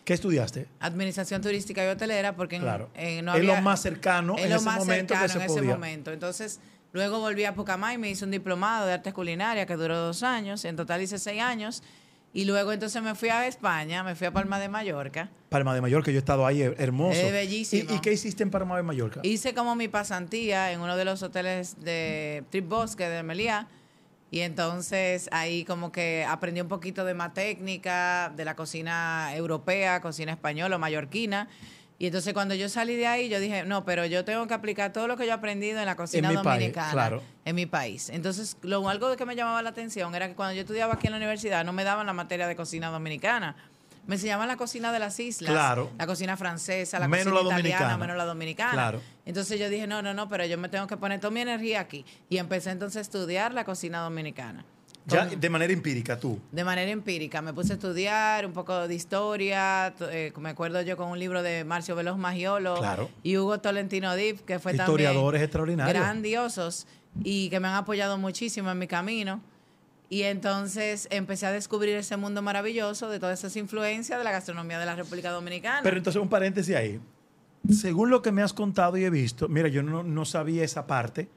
¿Qué 0.05 0.15
estudiaste? 0.15 0.67
Administración 0.81 1.41
turística 1.43 1.85
y 1.85 1.89
hotelera, 1.89 2.35
porque 2.35 2.57
en- 2.57 2.63
Claro. 2.63 2.91
eh, 2.95 3.23
no 3.23 3.33
Es 3.33 3.39
había- 3.39 3.57
lo 3.57 3.63
más 3.63 3.81
cercano 3.81 4.37
en 4.39 4.51
lo 4.51 4.57
ese 4.57 4.65
más 4.65 4.79
momento 4.79 5.15
que 5.15 5.21
cercano 5.21 5.29
se 5.33 5.39
en 5.39 5.45
ese 5.45 5.63
momento. 5.75 6.13
Entonces, 6.13 6.61
luego 6.93 7.21
volví 7.21 7.45
a 7.45 7.55
Pucamay, 7.55 7.99
me 7.99 8.11
hice 8.11 8.25
un 8.25 8.31
diplomado 8.33 8.87
de 8.87 8.95
artes 8.95 9.15
culinarias 9.15 9.67
que 9.67 9.77
duró 9.77 9.97
dos 9.99 10.23
años, 10.23 10.65
en 10.65 10.75
total 10.77 11.03
hice 11.03 11.19
seis 11.19 11.41
años. 11.41 11.83
Y 12.35 12.47
luego 12.47 12.73
entonces 12.73 13.03
me 13.03 13.15
fui 13.15 13.29
a 13.29 13.47
España, 13.47 14.03
me 14.03 14.15
fui 14.15 14.27
a 14.27 14.33
Palma 14.33 14.59
de 14.59 14.67
Mallorca. 14.71 15.29
Palma 15.51 15.75
de 15.75 15.83
Mallorca, 15.83 16.11
yo 16.11 16.17
he 16.17 16.19
estado 16.19 16.47
ahí, 16.47 16.63
her- 16.63 16.75
hermoso. 16.79 17.21
Es 17.21 17.31
bellísimo. 17.31 17.93
¿Y, 17.93 17.97
y 17.97 18.01
qué 18.01 18.11
hiciste 18.15 18.43
en 18.43 18.51
Palma 18.51 18.75
de 18.79 18.83
Mallorca? 18.83 19.21
Hice 19.23 19.53
como 19.53 19.77
mi 19.77 19.87
pasantía 19.89 20.73
en 20.73 20.81
uno 20.81 20.97
de 20.97 21.05
los 21.05 21.23
hoteles 21.23 21.77
de 21.85 22.43
Trip 22.51 22.67
Bosque 22.69 23.07
de 23.09 23.23
Meliá. 23.23 23.69
Y 24.33 24.41
entonces 24.41 25.29
ahí 25.31 25.63
como 25.67 25.93
que 25.93 26.25
aprendí 26.27 26.63
un 26.63 26.69
poquito 26.69 27.05
de 27.05 27.13
más 27.13 27.35
técnica, 27.35 28.33
de 28.35 28.47
la 28.47 28.57
cocina 28.57 29.31
europea, 29.37 30.01
cocina 30.01 30.33
española 30.33 30.77
o 30.77 30.79
mallorquina. 30.79 31.51
Y 31.99 32.07
entonces 32.07 32.33
cuando 32.33 32.55
yo 32.55 32.71
salí 32.71 32.97
de 32.97 33.07
ahí, 33.07 33.29
yo 33.29 33.39
dije, 33.39 33.65
no, 33.65 33.85
pero 33.85 34.07
yo 34.07 34.25
tengo 34.25 34.47
que 34.47 34.55
aplicar 34.55 34.91
todo 34.91 35.07
lo 35.07 35.19
que 35.19 35.25
yo 35.27 35.33
he 35.33 35.35
aprendido 35.35 35.81
en 35.81 35.85
la 35.85 35.97
cocina 35.97 36.29
país, 36.29 36.43
dominicana, 36.43 36.93
claro. 36.93 37.23
en 37.45 37.55
mi 37.55 37.67
país. 37.67 38.09
Entonces, 38.09 38.57
lo, 38.63 38.89
algo 38.89 39.15
que 39.17 39.27
me 39.27 39.37
llamaba 39.37 39.61
la 39.61 39.69
atención 39.69 40.15
era 40.15 40.29
que 40.29 40.35
cuando 40.35 40.55
yo 40.55 40.63
estudiaba 40.63 40.95
aquí 40.95 41.09
en 41.09 41.13
la 41.13 41.19
universidad 41.19 41.63
no 41.63 41.75
me 41.75 41.85
daban 41.85 42.07
la 42.07 42.15
materia 42.15 42.47
de 42.47 42.57
cocina 42.57 42.89
dominicana. 42.89 43.55
Me 44.07 44.17
enseñaban 44.17 44.49
la 44.49 44.57
cocina 44.57 44.93
de 44.93 44.99
las 44.99 45.19
islas, 45.21 45.51
Claro. 45.53 45.91
la 45.97 46.07
cocina 46.07 46.37
francesa, 46.37 46.99
la 46.99 47.07
Menos 47.09 47.33
cocina 47.33 47.35
la 47.37 47.59
italiana, 47.61 47.79
dominicana. 47.79 47.99
menos 47.99 48.17
la 48.17 48.25
dominicana. 48.25 48.73
Claro. 48.73 49.01
Entonces 49.25 49.61
yo 49.61 49.69
dije, 49.69 49.87
no, 49.87 50.03
no, 50.03 50.13
no, 50.13 50.29
pero 50.29 50.45
yo 50.45 50.59
me 50.59 50.69
tengo 50.69 50.87
que 50.89 50.97
poner 50.97 51.21
toda 51.21 51.31
mi 51.31 51.41
energía 51.41 51.81
aquí. 51.81 52.05
Y 52.29 52.39
empecé 52.39 52.71
entonces 52.71 52.97
a 52.97 53.01
estudiar 53.03 53.55
la 53.55 53.65
cocina 53.65 54.01
dominicana. 54.01 54.65
Ya 55.07 55.27
de 55.27 55.51
manera 55.51 55.73
empírica, 55.73 56.19
tú. 56.19 56.39
de 56.53 56.63
manera 56.65 56.91
empírica. 56.91 57.43
Me 57.43 57.53
puse 57.53 57.73
a 57.73 57.75
estudiar 57.75 58.47
un 58.47 58.53
poco 58.53 58.87
de 58.87 58.95
historia. 58.95 59.93
eh, 60.11 60.33
me 60.39 60.51
acuerdo 60.51 60.81
yo 60.83 60.97
con 60.97 61.09
un 61.09 61.19
libro 61.19 61.43
de 61.43 61.65
Marcio 61.65 61.97
Veloz 61.97 62.17
Magiolo 62.19 62.77
Claro. 62.77 63.11
y 63.25 63.37
Hugo 63.37 63.59
Tolentino 63.61 64.15
Dip, 64.15 64.41
que 64.45 64.59
fue 64.61 64.73
Historiadores 64.73 65.23
también 65.41 65.43
extraordinarios. 65.45 66.03
grandiosos 66.05 66.87
y 67.25 67.51
que 67.51 67.59
me 67.59 67.67
han 67.69 67.75
apoyado 67.75 68.17
muchísimo 68.17 68.71
en 68.71 68.79
mi 68.79 68.87
camino. 68.87 69.41
Y 70.13 70.25
entonces 70.25 71.09
empecé 71.11 71.47
a 71.47 71.53
descubrir 71.53 71.97
ese 71.97 72.19
mundo 72.19 72.43
maravilloso 72.43 73.09
de 73.09 73.19
todas 73.19 73.39
esas 73.39 73.57
influencias 73.57 74.19
de 74.19 74.23
la 74.23 74.31
gastronomía 74.31 74.79
de 74.79 74.85
la 74.85 74.95
República 74.95 75.31
Dominicana. 75.31 75.81
Pero 75.83 75.97
entonces 75.97 76.21
un 76.21 76.29
paréntesis 76.29 76.77
ahí. 76.77 77.01
Según 77.71 78.11
lo 78.11 78.21
que 78.21 78.31
me 78.31 78.43
has 78.43 78.53
contado 78.53 78.99
y 78.99 79.05
he 79.05 79.09
visto, 79.09 79.49
mira, 79.49 79.69
yo 79.69 79.83
no, 79.83 80.03
no 80.03 80.27
sabía 80.27 80.65
esa 80.65 80.87
parte. 80.87 81.31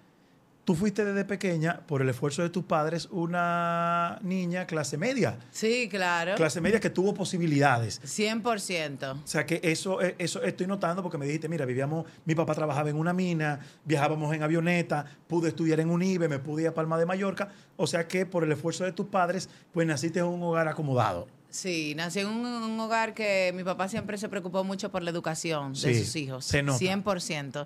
Tú 0.66 0.74
fuiste 0.74 1.06
desde 1.06 1.26
pequeña, 1.26 1.82
por 1.86 2.02
el 2.02 2.10
esfuerzo 2.10 2.42
de 2.42 2.50
tus 2.50 2.64
padres, 2.64 3.08
una 3.12 4.18
niña 4.24 4.66
clase 4.66 4.98
media. 4.98 5.38
sí, 5.52 5.88
claro. 5.88 6.34
Clase 6.36 6.60
media 6.60 6.80
que 6.80 6.90
tuvo 6.90 7.14
posibilidades. 7.14 8.02
100%. 8.02 9.24
O 9.24 9.28
sea 9.28 9.46
que 9.46 9.60
eso, 9.64 10.02
eh, 10.02 10.16
eso 10.18 10.42
estoy 10.42 10.66
notando 10.66 11.04
porque 11.04 11.20
me 11.20 11.28
dijiste, 11.28 11.48
mira, 11.48 11.66
vivíamos, 11.66 12.06
mi 12.26 12.34
papá 12.34 12.56
trabajaba 12.56 12.90
en 12.90 12.96
una 12.96 13.14
mina, 13.14 13.60
viajábamos 13.84 14.34
en 14.34 14.42
avioneta, 14.42 15.06
pude 15.28 15.50
estudiar 15.50 15.80
en 15.82 15.92
UNIBE, 15.92 16.28
me 16.28 16.40
pude 16.40 16.64
ir 16.64 16.70
a 16.70 16.74
Palma 16.74 16.98
de 16.98 17.06
Mallorca. 17.06 17.50
O 17.78 17.86
sea 17.86 18.08
que 18.08 18.26
por 18.26 18.44
el 18.44 18.52
esfuerzo 18.52 18.86
de 18.86 18.92
tus 18.92 19.06
padres, 19.06 19.48
pues 19.72 19.86
naciste 19.86 20.20
en 20.20 20.26
un 20.26 20.42
hogar 20.42 20.68
acomodado. 20.68 21.28
Sí, 21.56 21.94
nací 21.96 22.20
en 22.20 22.28
un, 22.28 22.46
un 22.46 22.78
hogar 22.82 23.14
que 23.14 23.54
mi 23.56 23.64
papá 23.64 23.88
siempre 23.88 24.18
se 24.18 24.28
preocupó 24.28 24.66
mucho 24.66 24.92
por 24.92 25.02
la 25.04 25.10
educación 25.10 25.72
de 25.72 25.80
Sí, 25.80 26.04
sus 26.04 26.16
hijos. 26.18 26.44
se 26.46 26.62
nota. 26.62 26.78
100%. 26.80 27.66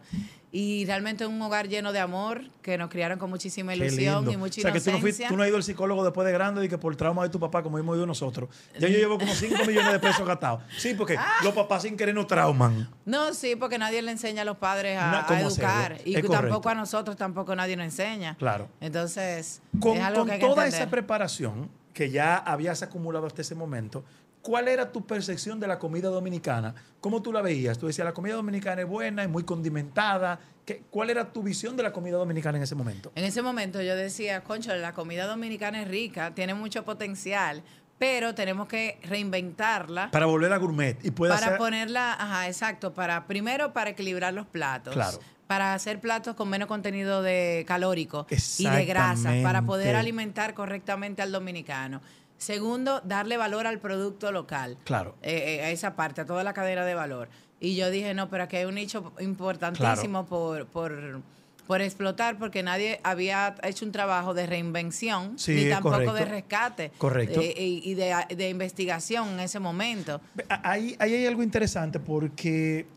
Y 0.51 0.86
realmente 0.86 1.25
un 1.25 1.41
hogar 1.41 1.68
lleno 1.69 1.91
de 1.91 2.00
amor, 2.00 2.44
que 2.62 2.77
nos 2.77 2.89
criaron 2.89 3.18
con 3.18 3.31
muchísima 3.31 3.73
ilusión 3.75 4.30
y 4.31 4.37
mucha 4.37 4.61
o 4.61 4.64
sea 4.64 4.71
que 4.71 4.80
tú 4.80 4.92
no, 4.92 4.97
fuiste- 4.99 5.23
inocencia. 5.23 5.30
tú 5.30 5.37
no 5.37 5.42
has 5.44 5.49
ido 5.49 5.57
al 5.57 5.64
psicólogo 5.64 6.04
después 6.04 6.25
de 6.28 6.31
grande 6.33 6.64
y 6.66 6.69
que 6.69 6.78
por 6.78 6.92
el 6.94 6.97
trauma 6.97 7.23
de 7.23 7.30
tu 7.30 7.40
papá, 7.40 7.64
como 7.64 7.80
hemos 7.80 7.95
ido 7.97 8.06
nosotros. 8.06 8.49
Ya 8.80 8.87
yo 8.87 8.97
llevo 8.99 9.18
como 9.18 9.33
5 9.33 9.66
millones 9.66 9.92
de 9.92 9.99
pesos 9.99 10.25
gastados. 10.28 10.61
Sí, 10.78 10.94
porque 10.94 11.16
Ah. 11.18 11.37
los 11.44 11.54
papás 11.56 11.81
sin 11.81 11.97
querer 11.97 12.14
nos 12.14 12.28
trauman. 12.28 12.90
No, 13.06 13.33
sí, 13.33 13.56
porque 13.56 13.80
nadie 13.80 14.04
le 14.04 14.11
enseña 14.11 14.44
a 14.44 14.45
los 14.45 14.57
padres 14.57 14.95
No, 14.97 15.02
a, 15.02 15.19
a 15.21 15.25
¿cómo 15.25 15.40
educar. 15.40 15.94
hacerlo? 15.94 16.04
Y 16.11 16.16
Es 16.16 16.21
tampoco 16.21 16.37
correcto. 16.61 16.69
a 16.69 16.75
nosotros, 16.75 17.16
tampoco 17.18 17.56
nadie 17.56 17.75
nos 17.75 17.85
enseña. 17.85 18.35
Claro. 18.37 18.69
Entonces, 18.81 19.61
Con, 19.80 19.97
es 19.97 20.04
algo 20.04 20.19
con 20.19 20.28
que 20.28 20.33
hay 20.33 20.40
que 20.40 20.45
toda 20.47 20.66
entender. 20.66 20.81
esa 20.83 20.92
preparación 20.92 21.69
que 21.99 22.09
ya 22.09 22.37
habías 22.37 22.81
acumulado 22.81 23.25
hasta 23.27 23.41
ese 23.41 23.56
momento, 23.56 24.06
¿cuál 24.41 24.69
era 24.69 24.89
tu 24.89 25.06
percepción 25.06 25.59
de 25.59 25.68
la 25.68 25.77
comida 25.79 26.07
dominicana? 26.07 26.73
¿Cómo 27.01 27.21
tú 27.21 27.33
la 27.33 27.41
veías? 27.41 27.77
Tú 27.77 27.87
decías, 27.87 28.06
la 28.06 28.13
comida 28.13 28.35
dominicana 28.35 28.83
es 28.83 28.87
buena, 28.87 29.21
es 29.23 29.29
muy 29.29 29.44
condimentada. 29.44 30.39
¿Qué- 30.65 30.81
¿Cuál 30.89 31.09
era 31.09 31.33
tu 31.33 31.44
visión 31.44 31.75
de 31.75 31.83
la 31.83 31.91
comida 31.91 32.15
dominicana 32.15 32.57
en 32.57 32.63
ese 32.63 32.73
momento? 32.73 33.11
En 33.15 33.25
ese 33.25 33.41
momento 33.41 33.81
yo 33.81 33.97
decía, 33.97 34.45
concho, 34.45 34.73
la 34.77 34.94
comida 34.94 35.25
dominicana 35.27 35.81
es 35.81 35.89
rica, 35.89 36.33
tiene 36.33 36.53
mucho 36.53 36.85
potencial, 36.85 37.63
pero 37.99 38.33
tenemos 38.33 38.68
que 38.68 38.97
reinventarla 39.03 40.09
Para 40.09 40.25
volver 40.25 40.51
a 40.53 40.57
gourmet 40.57 40.97
y 41.03 41.11
puede 41.11 41.33
para 41.33 41.57
ponerla, 41.57 42.13
ajá, 42.13 42.47
exacto, 42.47 42.94
para 42.94 43.27
primero 43.27 43.73
para 43.73 43.91
equilibrar 43.91 44.33
los 44.33 44.47
platos. 44.47 44.94
Claro. 44.94 45.19
Para 45.45 45.73
hacer 45.73 45.99
platos 45.99 46.35
con 46.35 46.47
menos 46.47 46.68
contenido 46.68 47.21
de 47.21 47.65
calórico 47.68 48.25
y 48.57 48.68
de 48.68 48.85
grasa, 48.85 49.33
para 49.44 49.63
poder 49.63 49.95
alimentar 49.95 50.53
correctamente 50.53 51.21
al 51.21 51.31
dominicano. 51.31 52.01
Segundo, 52.37 53.01
darle 53.01 53.35
valor 53.35 53.68
al 53.68 53.79
producto 53.79 54.31
local. 54.31 54.77
Claro. 54.85 55.15
Eh, 55.21 55.57
eh, 55.59 55.65
a 55.65 55.71
esa 55.71 55.95
parte, 55.95 56.21
a 56.21 56.25
toda 56.25 56.44
la 56.44 56.53
cadena 56.53 56.85
de 56.85 56.94
valor. 56.94 57.29
Y 57.59 57.75
yo 57.75 57.89
dije, 57.89 58.13
no, 58.13 58.29
pero 58.29 58.44
aquí 58.44 58.57
hay 58.57 58.65
un 58.65 58.75
nicho 58.75 59.11
importantísimo 59.19 60.25
por, 60.25 60.68
por, 60.68 61.21
por 61.69 61.83
explotar 61.83 62.40
porque 62.40 62.64
nadie 62.64 62.99
había 63.04 63.54
hecho 63.61 63.85
un 63.85 63.92
trabajo 63.92 64.33
de 64.33 64.47
reinvención 64.47 65.38
Sí, 65.38 65.54
ni 65.54 65.69
tampoco 65.69 65.97
correcto. 65.97 66.14
de 66.16 66.26
rescate 66.26 66.92
Correcto. 66.97 67.42
eh, 67.44 67.54
y 67.83 67.94
de, 67.94 68.16
de 68.35 68.49
investigación 68.49 69.30
en 69.33 69.42
ese 69.42 69.59
momento. 69.59 70.19
Ahí, 70.64 70.95
ahí 70.97 71.14
hay 71.14 71.28
algo 71.28 71.44
interesante 71.44 71.99
porque 71.99 72.88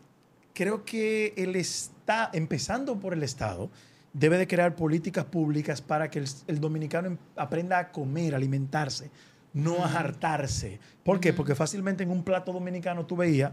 creo 0.55 0.83
que 0.85 1.35
el 1.37 1.55
está 1.55 2.31
empezando 2.33 2.99
por 2.99 3.13
el 3.13 3.21
Estado, 3.21 3.69
debe 4.11 4.39
de 4.39 4.47
crear 4.47 4.75
políticas 4.75 5.25
públicas 5.25 5.79
para 5.79 6.09
que 6.09 6.17
el, 6.17 6.27
el 6.47 6.59
dominicano 6.59 7.09
em- 7.09 7.17
aprenda 7.35 7.77
a 7.77 7.91
comer, 7.91 8.33
a 8.33 8.37
alimentarse 8.37 9.11
no 9.53 9.85
a 9.85 9.99
hartarse. 9.99 10.79
¿Por 11.03 11.19
qué? 11.19 11.31
Porque 11.31 11.53
fácilmente 11.53 12.01
en 12.01 12.09
un 12.09 12.23
plato 12.23 12.51
dominicano 12.51 13.05
tú 13.05 13.15
veías 13.17 13.51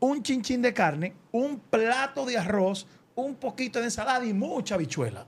un 0.00 0.24
chinchín 0.24 0.60
de 0.60 0.74
carne, 0.74 1.14
un 1.30 1.60
plato 1.60 2.26
de 2.26 2.36
arroz, 2.36 2.88
un 3.16 3.34
poquito 3.36 3.78
de 3.78 3.86
ensalada 3.86 4.24
y 4.24 4.32
mucha 4.32 4.74
habichuela. 4.74 5.26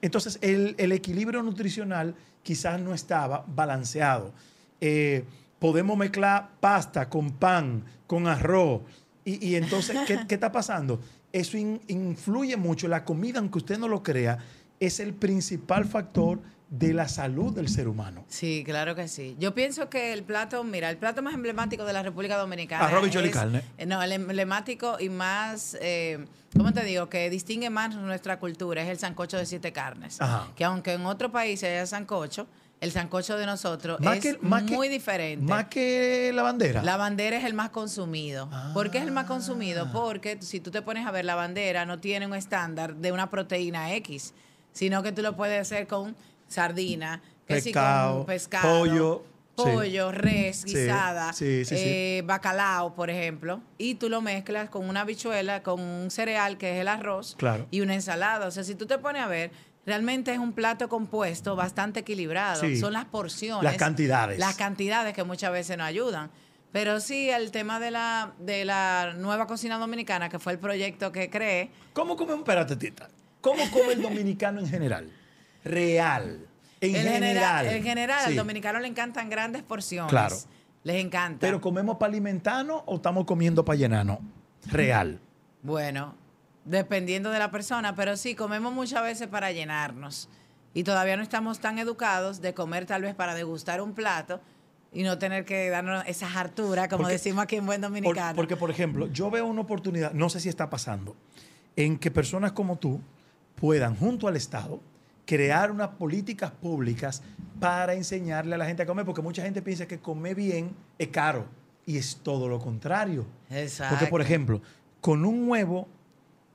Entonces, 0.00 0.38
el, 0.42 0.74
el 0.78 0.92
equilibrio 0.92 1.42
nutricional 1.42 2.14
quizás 2.42 2.80
no 2.80 2.92
estaba 2.94 3.44
balanceado. 3.46 4.32
Eh, 4.80 5.24
podemos 5.58 5.96
mezclar 5.96 6.50
pasta 6.60 7.08
con 7.08 7.32
pan, 7.32 7.84
con 8.06 8.26
arroz. 8.26 8.82
Y, 9.24 9.48
y 9.48 9.56
entonces, 9.56 9.96
¿qué, 10.06 10.26
qué 10.28 10.34
está 10.34 10.52
pasando? 10.52 11.00
Eso 11.32 11.56
in- 11.56 11.80
influye 11.88 12.56
mucho. 12.56 12.86
La 12.86 13.04
comida, 13.04 13.38
aunque 13.38 13.58
usted 13.58 13.78
no 13.78 13.88
lo 13.88 14.02
crea, 14.02 14.38
es 14.78 15.00
el 15.00 15.14
principal 15.14 15.86
factor 15.86 16.38
de 16.78 16.92
la 16.92 17.06
salud 17.08 17.54
del 17.54 17.68
ser 17.68 17.86
humano. 17.86 18.24
Sí, 18.28 18.62
claro 18.66 18.94
que 18.96 19.06
sí. 19.06 19.36
Yo 19.38 19.54
pienso 19.54 19.88
que 19.88 20.12
el 20.12 20.24
plato, 20.24 20.64
mira, 20.64 20.90
el 20.90 20.96
plato 20.96 21.22
más 21.22 21.34
emblemático 21.34 21.84
de 21.84 21.92
la 21.92 22.02
República 22.02 22.36
Dominicana. 22.36 22.86
Arroz, 22.86 23.02
habichuela 23.02 23.28
y 23.28 23.30
carne. 23.30 23.62
eh, 23.78 23.86
No, 23.86 24.02
el 24.02 24.10
emblemático 24.12 24.96
y 24.98 25.08
más, 25.08 25.76
eh, 25.80 26.24
¿cómo 26.56 26.72
te 26.72 26.82
digo? 26.84 27.08
Que 27.08 27.30
distingue 27.30 27.70
más 27.70 27.94
nuestra 27.94 28.40
cultura 28.40 28.82
es 28.82 28.88
el 28.88 28.98
sancocho 28.98 29.36
de 29.36 29.46
siete 29.46 29.72
carnes. 29.72 30.20
Ajá. 30.20 30.48
Que 30.56 30.64
aunque 30.64 30.94
en 30.94 31.06
otros 31.06 31.30
países 31.30 31.68
haya 31.70 31.86
sancocho, 31.86 32.48
el 32.80 32.90
sancocho 32.90 33.36
de 33.38 33.46
nosotros 33.46 34.00
Más 34.00 34.16
es 34.18 34.22
que- 34.36 34.38
más 34.42 34.64
que- 34.64 34.74
muy 34.74 34.88
diferente. 34.88 35.44
Más 35.46 35.66
que 35.66 36.32
la 36.34 36.42
bandera. 36.42 36.82
La 36.82 36.96
bandera 36.96 37.36
es 37.38 37.44
el 37.44 37.54
más 37.54 37.70
consumido. 37.70 38.50
¿Por 38.74 38.90
qué 38.90 38.98
es 38.98 39.04
el 39.04 39.12
más 39.12 39.24
Ah. 39.24 39.28
consumido? 39.28 39.92
Porque 39.92 40.38
si 40.42 40.58
tú 40.60 40.70
te 40.72 40.82
pones 40.82 41.06
a 41.06 41.12
ver, 41.12 41.24
la 41.24 41.36
bandera 41.36 41.86
no 41.86 42.00
tiene 42.00 42.26
un 42.26 42.34
estándar 42.34 42.96
de 42.96 43.12
una 43.12 43.30
proteína 43.30 43.94
X, 43.94 44.34
sino 44.72 45.04
que 45.04 45.12
tú 45.12 45.22
lo 45.22 45.36
puedes 45.36 45.60
hacer 45.60 45.86
con 45.86 46.16
sardina, 46.48 47.22
que 47.46 47.60
sí, 47.60 47.70
Pescado, 47.70 48.16
con 48.18 48.26
pescado, 48.26 48.78
pollo, 48.80 49.24
sí. 49.56 49.62
pollo, 49.62 50.12
res, 50.12 50.56
Sí, 50.62 50.68
guisada, 50.74 51.32
sí, 51.32 51.64
sí, 51.64 51.76
sí. 51.76 51.82
eh, 51.84 52.22
bacalao, 52.24 52.94
por 52.94 53.10
ejemplo, 53.10 53.60
y 53.78 53.94
tú 53.96 54.08
lo 54.08 54.20
mezclas 54.20 54.70
con 54.70 54.88
una 54.88 55.02
habichuela, 55.02 55.62
con 55.62 55.80
un 55.80 56.10
cereal 56.10 56.56
que 56.58 56.74
es 56.74 56.80
el 56.80 56.88
arroz 56.88 57.34
Claro. 57.36 57.66
y 57.70 57.80
una 57.80 57.94
ensalada. 57.94 58.46
O 58.46 58.50
sea, 58.50 58.64
si 58.64 58.74
tú 58.74 58.86
te 58.86 58.98
pones 58.98 59.22
a 59.22 59.26
ver, 59.28 59.50
realmente 59.86 60.32
es 60.32 60.38
un 60.38 60.52
plato 60.52 60.88
compuesto 60.88 61.54
bastante 61.56 62.00
equilibrado. 62.00 62.60
Sí. 62.60 62.76
Son 62.78 62.92
las 62.94 63.04
porciones. 63.04 63.62
Las 63.64 63.76
cantidades. 63.76 64.38
Las 64.38 64.56
cantidades 64.56 65.12
que 65.14 65.24
muchas 65.24 65.52
veces 65.52 65.76
nos 65.76 65.86
ayudan. 65.86 66.30
Pero 66.72 66.98
sí, 66.98 67.30
el 67.30 67.52
tema 67.52 67.78
de 67.78 67.92
la, 67.92 68.32
de 68.40 68.64
la 68.64 69.12
nueva 69.16 69.46
cocina 69.46 69.78
dominicana, 69.78 70.28
que 70.28 70.40
fue 70.40 70.54
el 70.54 70.58
proyecto 70.58 71.12
que 71.12 71.30
creé, 71.30 71.70
¿Cómo 71.92 72.16
come, 72.16 72.34
espérate, 72.34 72.74
tita? 72.74 73.08
¿Cómo 73.40 73.62
come 73.70 73.92
el 73.92 74.02
dominicano 74.02 74.58
en 74.60 74.68
general? 74.68 75.08
Real. 75.64 76.46
En 76.80 76.94
el 76.96 77.08
general. 77.08 77.66
en 77.66 77.82
general 77.82 78.24
al 78.26 78.36
dominicano 78.36 78.78
le 78.78 78.88
encantan 78.88 79.30
grandes 79.30 79.62
porciones. 79.62 80.10
Claro. 80.10 80.36
Les 80.82 80.96
encanta. 81.02 81.38
Pero 81.40 81.60
comemos 81.60 81.96
para 81.96 82.10
alimentarnos 82.10 82.82
o 82.86 82.96
estamos 82.96 83.24
comiendo 83.24 83.64
para 83.64 83.76
llenarnos? 83.76 84.18
Real. 84.66 85.18
Bueno, 85.62 86.14
dependiendo 86.66 87.30
de 87.30 87.38
la 87.38 87.50
persona, 87.50 87.94
pero 87.94 88.16
sí, 88.18 88.34
comemos 88.34 88.72
muchas 88.74 89.02
veces 89.02 89.28
para 89.28 89.50
llenarnos. 89.50 90.28
Y 90.74 90.84
todavía 90.84 91.16
no 91.16 91.22
estamos 91.22 91.60
tan 91.60 91.78
educados 91.78 92.42
de 92.42 92.52
comer 92.52 92.84
tal 92.84 93.00
vez 93.02 93.14
para 93.14 93.34
degustar 93.34 93.80
un 93.80 93.94
plato 93.94 94.40
y 94.92 95.04
no 95.04 95.18
tener 95.18 95.44
que 95.46 95.70
darnos 95.70 96.04
esa 96.06 96.28
hartura, 96.38 96.88
como 96.88 97.04
Porque- 97.04 97.14
decimos 97.14 97.44
aquí 97.44 97.56
en 97.56 97.64
buen 97.66 97.80
dominicano. 97.80 98.36
porque, 98.36 98.56
por 98.56 98.70
ejemplo, 98.70 99.06
yo 99.06 99.30
veo 99.30 99.46
una 99.46 99.62
oportunidad, 99.62 100.12
no 100.12 100.28
sé 100.28 100.38
si 100.40 100.48
está 100.50 100.68
pasando, 100.68 101.16
en 101.76 101.98
que 101.98 102.10
personas 102.10 102.52
como 102.52 102.76
tú 102.76 103.00
puedan, 103.56 103.96
junto 103.96 104.28
al 104.28 104.36
Estado, 104.36 104.80
crear 105.26 105.70
unas 105.70 105.88
políticas 105.88 106.50
públicas 106.50 107.22
para 107.60 107.94
enseñarle 107.94 108.54
a 108.54 108.58
la 108.58 108.66
gente 108.66 108.82
a 108.82 108.86
comer, 108.86 109.04
porque 109.04 109.22
mucha 109.22 109.42
gente 109.42 109.62
piensa 109.62 109.86
que 109.86 109.98
comer 109.98 110.34
bien 110.34 110.74
es 110.98 111.08
caro 111.08 111.46
y 111.86 111.96
es 111.98 112.16
todo 112.22 112.48
lo 112.48 112.58
contrario. 112.58 113.26
Exacto. 113.50 113.94
Porque, 113.96 114.10
por 114.10 114.20
ejemplo, 114.20 114.60
con 115.00 115.24
un 115.24 115.48
huevo, 115.48 115.88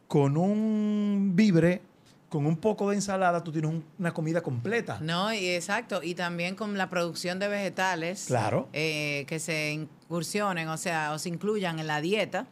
con 0.07 0.37
un 0.37 1.31
vibre, 1.35 1.81
con 2.29 2.45
un 2.45 2.57
poco 2.57 2.89
de 2.89 2.95
ensalada, 2.97 3.43
tú 3.43 3.51
tienes 3.51 3.71
un- 3.71 3.83
una 3.97 4.11
comida 4.13 4.41
completa. 4.41 4.99
No, 5.01 5.33
y 5.33 5.47
exacto. 5.49 6.01
Y 6.03 6.13
también 6.13 6.55
con 6.55 6.77
la 6.77 6.89
producción 6.89 7.39
de 7.39 7.47
vegetales. 7.47 8.25
Claro. 8.27 8.69
eh, 8.73 9.25
que 9.27 9.39
se 9.39 9.71
incursionen, 9.71 10.67
o 10.67 10.77
sea, 10.77 11.11
o 11.13 11.17
se 11.19 11.29
incluyan 11.29 11.79
en 11.79 11.87
la 11.87 12.01
dieta 12.01 12.45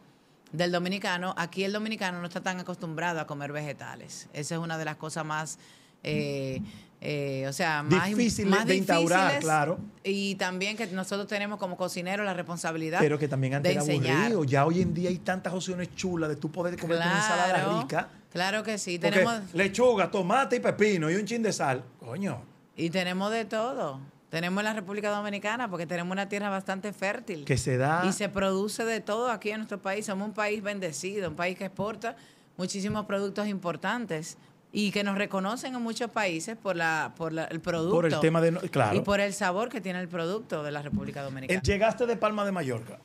del 0.52 0.72
dominicano. 0.72 1.34
Aquí 1.36 1.62
el 1.64 1.72
dominicano 1.72 2.20
no 2.20 2.26
está 2.26 2.40
tan 2.42 2.58
acostumbrado 2.58 3.20
a 3.20 3.26
comer 3.26 3.52
vegetales. 3.52 4.28
Esa 4.32 4.54
es 4.56 4.60
una 4.60 4.78
de 4.78 4.84
las 4.84 4.96
cosas 4.96 5.24
más. 5.24 5.58
Eh, 6.02 6.60
eh, 7.00 7.46
o 7.48 7.52
sea, 7.52 7.82
más, 7.84 8.08
Difíciles 8.08 8.50
más 8.50 8.66
de 8.66 8.76
instaurar, 8.76 9.20
difíciles. 9.28 9.44
claro. 9.44 9.78
Y 10.02 10.34
también 10.34 10.76
que 10.76 10.86
nosotros 10.88 11.28
tenemos 11.28 11.58
como 11.58 11.76
cocineros 11.76 12.26
la 12.26 12.34
responsabilidad 12.34 12.98
Pero 12.98 13.18
que 13.18 13.28
también 13.28 13.54
antes 13.54 13.70
de 13.70 13.74
era 13.74 13.82
enseñar. 13.82 14.16
aburrido. 14.16 14.44
Ya 14.44 14.66
hoy 14.66 14.82
en 14.82 14.94
día 14.94 15.08
hay 15.10 15.18
tantas 15.18 15.52
opciones 15.54 15.94
chulas 15.94 16.28
de 16.28 16.36
tú 16.36 16.50
poder 16.50 16.76
comer 16.78 16.96
una 16.96 17.16
ensalada 17.16 17.80
rica. 17.82 18.08
Claro 18.32 18.62
que 18.64 18.78
sí. 18.78 18.98
Tenemos, 18.98 19.40
lechuga, 19.54 20.10
tomate 20.10 20.56
y 20.56 20.60
pepino 20.60 21.08
y 21.10 21.14
un 21.14 21.24
chin 21.24 21.42
de 21.42 21.52
sal. 21.52 21.84
Coño. 22.00 22.42
y 22.76 22.90
tenemos 22.90 23.30
de 23.30 23.44
todo. 23.44 24.00
Tenemos 24.30 24.60
en 24.60 24.64
la 24.66 24.72
República 24.74 25.08
Dominicana 25.10 25.70
porque 25.70 25.86
tenemos 25.86 26.12
una 26.12 26.28
tierra 26.28 26.50
bastante 26.50 26.92
fértil. 26.92 27.44
Que 27.46 27.56
se 27.56 27.76
da. 27.78 28.02
Y 28.06 28.12
se 28.12 28.28
produce 28.28 28.84
de 28.84 29.00
todo 29.00 29.30
aquí 29.30 29.50
en 29.50 29.58
nuestro 29.58 29.80
país. 29.80 30.04
Somos 30.04 30.28
un 30.28 30.34
país 30.34 30.62
bendecido, 30.62 31.30
un 31.30 31.36
país 31.36 31.56
que 31.56 31.64
exporta 31.66 32.14
muchísimos 32.58 33.06
productos 33.06 33.46
importantes 33.48 34.36
y 34.72 34.90
que 34.90 35.02
nos 35.04 35.16
reconocen 35.16 35.74
en 35.74 35.82
muchos 35.82 36.10
países 36.10 36.56
por 36.56 36.76
la 36.76 37.14
por 37.16 37.32
la- 37.32 37.44
el 37.44 37.60
producto. 37.60 37.94
por 37.94 38.06
el 38.06 38.20
tema 38.20 38.40
de. 38.40 38.52
Claro. 38.70 38.96
Y 38.96 39.00
por 39.00 39.20
el 39.20 39.32
sabor 39.32 39.68
que 39.68 39.80
tiene 39.80 40.00
el 40.00 40.08
producto 40.08 40.62
de 40.62 40.70
la 40.72 40.82
República 40.82 41.20
Eh, 41.20 41.24
Dominicana. 41.24 41.62
Llegaste 41.62 42.06
de 42.06 42.16
Palma 42.16 42.44
de 42.44 42.52
Mallorca. 42.52 42.98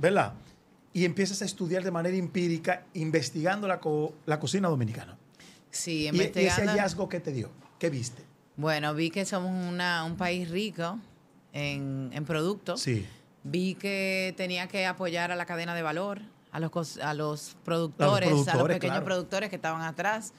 ¿verdad? 0.00 0.34
Y 0.92 1.04
empiezas 1.04 1.42
a 1.42 1.44
estudiar 1.44 1.82
de 1.82 1.90
manera 1.90 2.16
empírica, 2.16 2.84
investigando 2.94 3.66
la, 3.68 3.80
co- 3.80 4.14
la 4.26 4.38
cocina 4.38 4.68
dominicana. 4.68 5.16
Sí, 5.70 5.90
Y, 5.90 5.94
y 5.94 6.06
ese 6.08 6.16
investigando. 6.16 6.72
hallazgo, 6.72 7.08
¿qué 7.08 7.20
te 7.20 7.32
dio? 7.32 7.50
¿Qué 7.78 7.90
viste? 7.90 8.22
Bueno, 8.56 8.94
vi 8.94 9.10
que 9.10 9.24
somos 9.24 9.50
una- 9.50 10.04
un 10.04 10.16
país 10.16 10.48
rico 10.50 10.98
en, 11.52 12.10
en 12.12 12.24
productos. 12.24 12.80
Sí. 12.80 13.06
Vi 13.44 13.74
que 13.74 14.34
tenía 14.36 14.68
que 14.68 14.86
apoyar 14.86 15.30
a 15.32 15.36
la 15.36 15.46
cadena 15.46 15.74
de 15.74 15.82
valor, 15.82 16.20
a 16.52 16.60
los, 16.60 16.96
a 16.98 17.14
los 17.14 17.56
productores, 17.64 18.28
a 18.28 18.32
los 18.32 18.44
productores, 18.44 18.76
pequeños 18.76 18.94
claro. 18.94 19.04
productores 19.04 19.50
que 19.50 19.56
estaban 19.56 19.82
atrás 19.82 20.32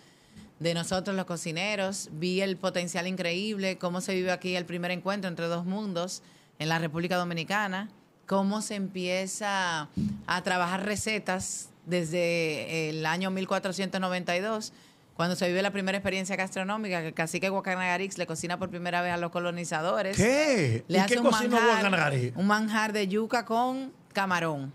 de 0.60 0.74
nosotros 0.74 1.16
los 1.16 1.26
cocineros. 1.26 2.10
Vi 2.14 2.42
el 2.42 2.58
potencial 2.58 3.08
increíble, 3.08 3.78
cómo 3.78 4.02
se 4.02 4.14
vive 4.14 4.32
aquí 4.32 4.56
el 4.56 4.66
primer 4.66 4.92
encuentro 4.92 5.28
entre 5.28 5.48
dos 5.48 5.66
mundos 5.66 6.24
en 6.60 6.70
la 6.70 6.80
República 6.80 7.18
Dominicana, 7.18 7.90
cómo 8.26 8.62
se 8.62 8.76
empieza 8.76 9.90
a 10.26 10.44
trabajar 10.44 10.86
recetas 10.86 11.70
desde 11.86 12.90
el 12.90 13.06
año 13.06 13.32
1492 13.32 14.74
cuando 15.18 15.36
se 15.36 15.48
vive 15.48 15.64
la 15.64 15.72
primera 15.72 15.98
experiencia 15.98 16.36
gastronómica, 16.36 17.02
que 17.02 17.08
el 17.08 17.14
cacique 17.16 17.50
Guacanagarix 17.50 18.20
le 18.20 18.28
cocina 18.28 18.60
por 18.60 18.70
primera 18.70 19.02
vez 19.02 19.14
a 19.14 19.18
los 19.18 19.32
colonizadores. 19.32 20.16
¿Qué? 20.16 20.84
Le 20.88 20.98
¿Y 21.00 21.02
hace 21.02 21.16
qué 21.16 21.20
un 21.20 21.26
cocinó 21.26 21.60
manjar, 21.60 22.12
un 22.36 22.46
manjar 22.46 22.94
de 22.94 23.08
yuca 23.08 23.44
con 23.44 23.92
camarón. 24.14 24.72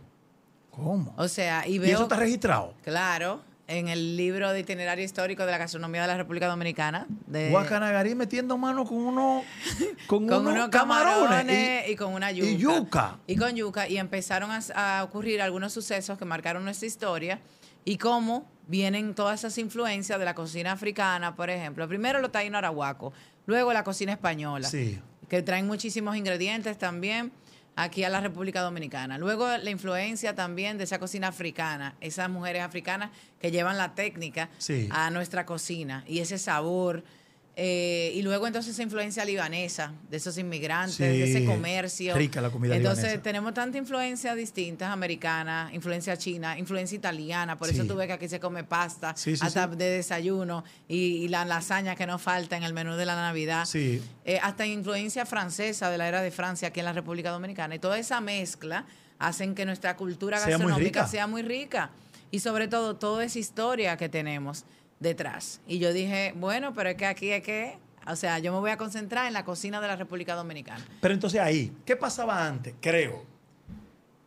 ¿Cómo? 0.73 1.15
O 1.17 1.29
sea, 1.29 1.69
y 1.69 1.75
¿Y 1.75 1.79
veo, 1.79 1.95
eso 1.95 2.03
está 2.05 2.17
registrado? 2.17 2.75
claro, 2.83 3.41
en 3.79 3.88
el 3.88 4.17
libro 4.17 4.52
de 4.52 4.61
itinerario 4.61 5.05
histórico 5.05 5.47
de 5.47 5.52
la 5.52 5.59
gastronomía 5.59 6.02
de 6.02 6.09
la 6.09 6.17
República 6.17 6.47
Dominicana. 6.47 7.07
De, 7.26 7.49
Guacanagari 7.50 8.14
metiendo 8.14 8.59
mano 8.59 8.85
con 8.85 8.99
uno 8.99 9.43
con, 10.07 10.26
con 10.26 10.43
unos 10.43 10.55
unos 10.55 10.69
camarones, 10.69 11.29
camarones 11.29 11.88
y, 11.88 11.97
con 11.97 12.12
una 12.12 12.31
yuca. 12.31 12.50
y 12.50 12.57
yuca. 12.59 13.19
Y 13.26 13.37
con 13.37 13.57
yuca. 13.57 13.88
Y 13.88 13.97
empezaron 13.97 14.50
a, 14.50 14.61
a 14.75 15.05
ocurrir 15.05 15.41
algunos 15.41 15.73
sucesos 15.73 16.19
que 16.19 16.25
marcaron 16.25 16.64
nuestra 16.64 16.87
historia 16.87 17.41
y 17.85 17.97
cómo 17.97 18.47
vienen 18.69 19.14
todas 19.14 19.41
esas 19.41 19.57
influencias 19.59 20.19
de 20.19 20.25
la 20.25 20.35
cocina 20.35 20.73
africana, 20.73 21.35
por 21.35 21.49
ejemplo. 21.49 21.88
Primero 21.88 22.21
los 22.21 22.31
taínos 22.31 22.59
arahuaco, 22.59 23.12
luego 23.47 23.73
la 23.73 23.85
cocina 23.85 24.12
española. 24.12 24.69
Sí. 24.69 25.00
que 25.29 25.43
traen 25.43 25.67
muchísimos 25.67 26.14
ingredientes 26.14 26.76
también 26.76 27.33
aquí 27.76 28.05
a 28.05 28.11
la 28.11 28.21
República 28.21 28.61
Dominicana. 28.61 29.19
Luego 29.19 29.47
la 29.57 29.71
influencia 29.71 30.35
también 30.35 30.79
de 30.79 30.85
esa 30.85 30.99
cocina 30.99 31.29
africana, 31.29 31.95
esas 32.00 32.29
mujeres 32.29 32.62
africanas 32.62 33.11
que 33.41 33.50
llevan 33.50 33.79
la 33.79 33.95
técnica 33.95 34.50
Sí. 34.59 34.88
a 34.91 35.11
nuestra 35.11 35.47
cocina 35.47 36.05
y 36.07 36.19
ese 36.21 36.38
sabor. 36.38 37.05
Eh, 37.54 38.12
y 38.14 38.23
luego 38.23 38.47
entonces 38.47 38.73
esa 38.73 38.82
influencia 38.82 39.25
libanesa, 39.26 39.92
de 40.09 40.16
esos 40.16 40.38
inmigrantes, 40.38 40.99
de 40.99 41.30
ese 41.30 41.44
comercio. 41.44 42.14
Rica 42.14 42.40
la 42.40 42.49
comida 42.49 42.75
Entonces 42.75 43.04
libanesa. 43.04 43.23
tenemos 43.23 43.52
tanta 43.52 43.76
influencia 43.76 44.35
distintas, 44.35 44.90
americana, 44.90 45.71
influencia 45.75 46.16
china, 46.16 46.59
influencia 46.59 46.97
italiana, 46.97 47.59
por 47.59 47.68
eso 47.68 47.85
tú 47.85 47.94
ves 47.94 48.06
que 48.06 48.14
aquí 48.14 48.28
se 48.28 48.40
come 48.40 48.64
pasta 48.64 49.14
Sí, 49.16 49.35
hasta 49.40 49.66
de 49.66 49.85
desayuno 49.90 50.64
y, 50.88 51.25
y 51.25 51.28
la 51.28 51.44
lasaña 51.44 51.94
que 51.94 52.06
no 52.06 52.18
falta 52.18 52.56
en 52.56 52.62
el 52.62 52.73
menú 52.73 52.94
de 52.94 53.04
la 53.04 53.16
Navidad 53.16 53.68
eh, 53.75 54.38
hasta 54.42 54.66
influencia 54.66 55.26
francesa 55.26 55.90
de 55.90 55.99
la 55.99 56.09
era 56.09 56.23
de 56.23 56.30
Francia 56.30 56.68
aquí 56.68 56.80
en 56.80 56.87
la 56.87 56.92
República 56.92 57.30
Dominicana. 57.30 57.75
Y 57.75 57.78
toda 57.78 57.99
esa 57.99 58.21
mezcla 58.21 58.87
hacen 59.18 59.54
que 59.54 59.66
nuestra 59.66 59.97
cultura 59.97 60.38
Sea 60.38 60.49
gastronómica 60.49 61.06
sea 61.06 61.26
muy 61.26 61.42
rica. 61.42 61.90
Y 62.30 62.40
sobre 62.40 62.66
todo, 62.66 62.97
toda 62.97 63.25
esa 63.25 63.38
historia 63.38 63.97
que 63.99 64.09
tenemos 64.09 64.64
detrás. 65.02 65.61
Y 65.66 65.78
yo 65.78 65.92
dije, 65.92 66.32
bueno, 66.37 66.73
pero 66.75 66.88
es 66.90 66.97
que 66.97 67.06
aquí 67.06 67.30
hay 67.32 67.42
que, 67.42 67.78
O 68.06 68.16
sea, 68.16 68.38
yo 68.40 68.52
me 68.52 68.59
voy 68.59 68.71
a 68.71 68.76
concentrar 68.76 69.26
en 69.26 69.32
la 69.32 69.44
cocina 69.44 69.80
de 69.80 69.87
la 69.88 69.94
República 69.97 70.35
Dominicana. 70.35 70.85
Pero 71.00 71.14
entonces 71.14 71.40
ahí, 71.40 71.73
¿qué 71.85 71.94
pasaba 71.97 72.47
antes? 72.47 72.75
Creo. 72.80 73.25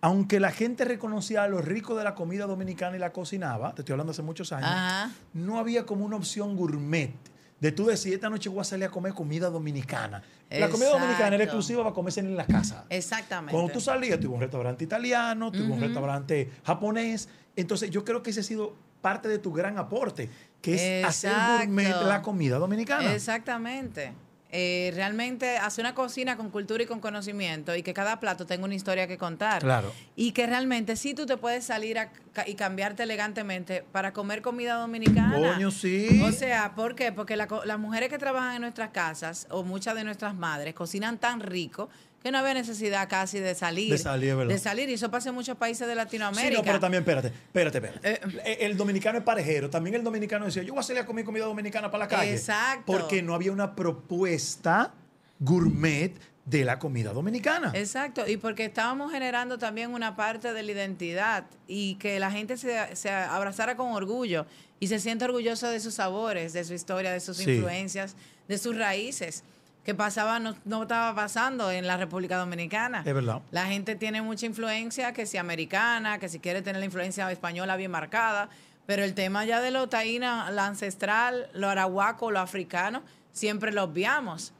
Aunque 0.02 0.40
la 0.40 0.52
gente 0.52 0.86
reconocía 0.86 1.44
a 1.44 1.48
lo 1.48 1.62
rico 1.62 1.96
de 1.96 2.04
la 2.04 2.14
comida 2.14 2.46
dominicana 2.46 2.96
y 2.96 3.00
la 3.00 3.12
cocinaba, 3.12 3.74
te 3.74 3.82
estoy 3.82 3.94
hablando 3.94 4.12
hace 4.12 4.22
muchos 4.22 4.52
años, 4.52 4.70
Ajá. 4.72 5.12
no 5.34 5.58
había 5.60 5.86
como 5.86 6.06
una 6.06 6.16
opción 6.16 6.56
gourmet 6.56 7.12
de 7.60 7.72
tú 7.72 7.86
decir, 7.88 8.14
esta 8.14 8.30
noche 8.30 8.50
voy 8.50 8.60
a 8.60 8.64
salir 8.66 8.86
a 8.86 8.90
comer 8.90 9.14
comida 9.14 9.50
dominicana. 9.50 10.22
La 10.52 10.70
comida 10.70 10.90
dominicana 10.92 11.36
era 11.36 11.44
exclusiva 11.46 11.82
para 11.84 11.96
comerse 11.96 12.20
en 12.20 12.38
la 12.38 12.46
casa. 12.46 12.86
Exactamente. 12.90 13.52
Cuando 13.54 13.74
tú 13.74 13.82
salías, 13.82 14.20
tuve 14.20 14.36
un 14.36 14.42
restaurante 14.42 14.84
italiano, 14.84 15.52
tuve 15.52 15.64
un 15.64 15.72
Ujú. 15.72 15.82
restaurante 15.82 16.52
japonés. 16.64 17.28
Entonces, 17.56 17.90
yo 17.90 18.06
creo 18.06 18.22
que 18.22 18.30
ese 18.30 18.42
ha 18.42 18.44
sido 18.44 18.76
parte 19.02 19.28
de 19.28 19.40
tu 19.40 19.52
gran 19.54 19.78
aporte, 19.78 20.30
que 20.62 21.00
es 21.02 21.06
hacer 21.06 21.34
gourmet 21.60 21.96
la 22.06 22.22
comida 22.22 22.58
dominicana. 22.58 23.14
Exactamente. 23.14 24.14
Eh, 24.58 24.94
realmente 24.96 25.58
hacer 25.58 25.84
una 25.84 25.94
cocina 25.94 26.38
con 26.38 26.50
cultura 26.50 26.82
y 26.82 26.86
con 26.86 27.02
conocimiento 27.02 27.76
y 27.76 27.84
que 27.84 27.94
cada 27.94 28.22
plato 28.22 28.46
tenga 28.46 28.64
una 28.64 28.76
historia 28.76 29.06
que 29.06 29.18
contar. 29.18 29.62
Claro. 29.62 29.92
Y 30.16 30.32
que 30.32 30.48
realmente 30.48 30.96
sí 30.96 31.14
tú 31.14 31.26
te 31.26 31.36
puedes 31.36 31.66
salir 31.66 32.00
a 32.00 32.10
ca- 32.32 32.48
y 32.48 32.54
cambiarte 32.56 33.04
elegantemente 33.04 33.84
para 33.92 34.14
comer 34.14 34.42
comida 34.42 34.76
dominicana. 34.76 35.36
Coño, 35.36 35.72
sí. 35.72 36.22
O 36.24 36.32
sea, 36.32 36.74
¿por 36.74 36.96
qué? 36.96 37.12
Porque 37.12 37.36
la 37.36 37.50
las 37.66 37.80
mujeres 37.80 38.08
que 38.08 38.18
trabajan 38.18 38.56
en 38.56 38.62
nuestras 38.62 38.92
casas 38.92 39.46
o 39.50 39.64
muchas 39.64 39.94
de 39.96 40.06
nuestras 40.06 40.36
madres 40.36 40.74
cocinan 40.74 41.18
tan 41.18 41.42
rico 41.42 41.90
que 42.24 42.32
no 42.32 42.40
había 42.40 42.54
necesidad 42.56 43.08
casi 43.08 43.40
de 43.40 43.54
salir. 43.54 43.92
De 43.92 43.98
salir, 43.98 44.36
verdad. 44.36 44.52
De 44.54 44.60
salir. 44.60 44.90
Y 44.90 44.94
eso 44.94 45.12
pasa 45.12 45.30
en 45.30 45.36
muchos 45.36 45.58
países 45.58 45.88
de 45.88 45.94
Latinoamérica. 45.96 46.50
Sí, 46.50 46.58
no, 46.58 46.64
pero 46.64 46.80
también, 46.80 47.04
espérate, 47.04 47.28
espérate, 47.28 47.78
espérate. 47.78 48.12
Eh, 48.12 48.20
el, 48.58 48.72
el 48.72 48.78
dominicano 48.78 49.20
es 49.20 49.24
parejero. 49.24 49.70
También 49.70 49.96
el 49.96 50.04
dominicano 50.04 50.46
decía, 50.46 50.64
yo 50.64 50.74
voy 50.74 50.80
a 50.80 50.84
salir 50.84 51.04
a 51.04 51.06
comer 51.06 51.24
comida 51.24 51.46
dominicana 51.46 51.92
para 51.92 52.06
la 52.06 52.08
calle. 52.08 52.32
Exacto. 52.32 52.92
Porque 52.92 53.22
no 53.22 53.36
había 53.36 53.52
una 53.52 53.76
propuesta 53.76 54.94
gourmet 55.40 56.14
de 56.46 56.64
la 56.64 56.78
comida 56.80 57.12
dominicana. 57.12 57.72
Exacto, 57.74 58.28
y 58.28 58.38
porque 58.38 58.66
estábamos 58.66 59.12
generando 59.12 59.58
también 59.58 59.92
una 59.94 60.16
parte 60.16 60.54
de 60.54 60.62
la 60.62 60.72
identidad 60.72 61.46
y 61.68 61.96
que 61.96 62.20
la 62.20 62.30
gente 62.30 62.56
se, 62.58 62.96
se 62.96 63.10
abrazara 63.10 63.76
con 63.76 63.92
orgullo 63.94 64.46
y 64.80 64.88
se 64.88 65.00
sienta 65.00 65.26
orgulloso 65.26 65.68
de 65.70 65.80
sus 65.80 65.96
sabores, 65.96 66.54
de 66.54 66.64
su 66.64 66.74
historia, 66.76 67.12
de 67.12 67.20
sus 67.20 67.38
Sí. 67.38 67.50
influencias, 67.52 68.16
de 68.48 68.58
sus 68.60 68.78
raíces, 68.78 69.44
que 69.86 69.94
pasaba, 69.94 70.40
no, 70.40 70.56
no 70.66 70.82
estaba 70.82 71.14
pasando 71.14 71.70
en 71.70 71.86
la 71.86 71.96
República 71.96 72.38
Dominicana. 72.38 73.04
Es 73.06 73.14
verdad. 73.14 73.42
La 73.52 73.68
gente 73.68 73.96
tiene 73.96 74.24
mucha 74.24 74.48
influencia, 74.48 75.14
que 75.14 75.28
si 75.28 75.38
americana, 75.38 76.18
que 76.18 76.28
si 76.28 76.40
quiere 76.40 76.64
tener 76.64 76.80
la 76.80 76.86
influencia 76.86 77.32
española 77.32 77.76
bien 77.76 77.92
marcada, 77.92 78.50
pero 78.88 79.04
el 79.04 79.14
tema 79.14 79.46
ya 79.46 79.62
de 79.62 79.70
lo 79.70 79.88
taína, 79.88 80.50
lo 80.50 80.62
ancestral, 80.62 81.50
lo 81.54 81.70
arahuaco, 81.70 82.32
lo 82.32 82.40
africano, 82.40 83.04
siempre 83.32 83.72
lo 83.72 83.84
obviamos. 83.84 84.54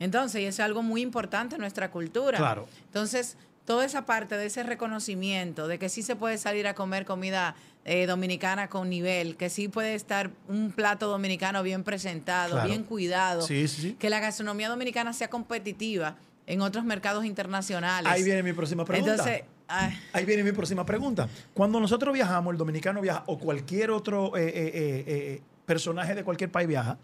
Entonces, 0.00 0.40
y 0.40 0.46
eso 0.46 0.62
es 0.62 0.66
algo 0.66 0.82
muy 0.82 1.02
importante 1.02 1.56
en 1.56 1.60
nuestra 1.60 1.90
cultura. 1.90 2.38
Claro. 2.38 2.66
Entonces, 2.86 3.36
toda 3.64 3.84
esa 3.84 4.06
parte 4.06 4.36
de 4.36 4.46
ese 4.46 4.62
reconocimiento, 4.62 5.68
de 5.68 5.78
que 5.78 5.88
sí 5.88 6.02
se 6.02 6.16
puede 6.16 6.38
salir 6.38 6.66
a 6.66 6.74
comer 6.74 7.04
comida 7.04 7.54
eh, 7.84 8.06
dominicana 8.06 8.68
con 8.68 8.88
nivel, 8.88 9.36
que 9.36 9.50
sí 9.50 9.68
puede 9.68 9.94
estar 9.94 10.30
un 10.48 10.70
plato 10.72 11.08
dominicano 11.08 11.62
bien 11.62 11.82
presentado, 11.84 12.52
Claro. 12.52 12.68
bien 12.68 12.84
cuidado, 12.84 13.42
Sí, 13.42 13.66
sí, 13.68 13.82
sí. 13.82 13.92
que 13.98 14.10
la 14.10 14.20
gastronomía 14.20 14.68
dominicana 14.68 15.12
sea 15.12 15.28
competitiva 15.28 16.16
en 16.46 16.60
otros 16.60 16.84
mercados 16.84 17.24
internacionales. 17.24 18.10
Ahí 18.10 18.22
viene 18.22 18.42
mi 18.42 18.52
próxima 18.52 18.84
pregunta. 18.84 19.12
Entonces, 19.12 19.42
ay, 19.68 19.98
Ahí 20.12 20.24
viene 20.24 20.42
mi 20.44 20.52
próxima 20.52 20.84
pregunta. 20.86 21.28
Cuando 21.54 21.80
nosotros 21.80 22.12
viajamos, 22.14 22.52
el 22.52 22.58
dominicano 22.58 23.00
viaja, 23.00 23.22
o 23.26 23.38
cualquier 23.38 23.90
otro 23.90 24.36
eh, 24.36 24.42
eh, 24.54 25.42
personaje 25.66 26.14
de 26.14 26.24
cualquier 26.24 26.50
país 26.50 26.68
viaja, 26.68 26.98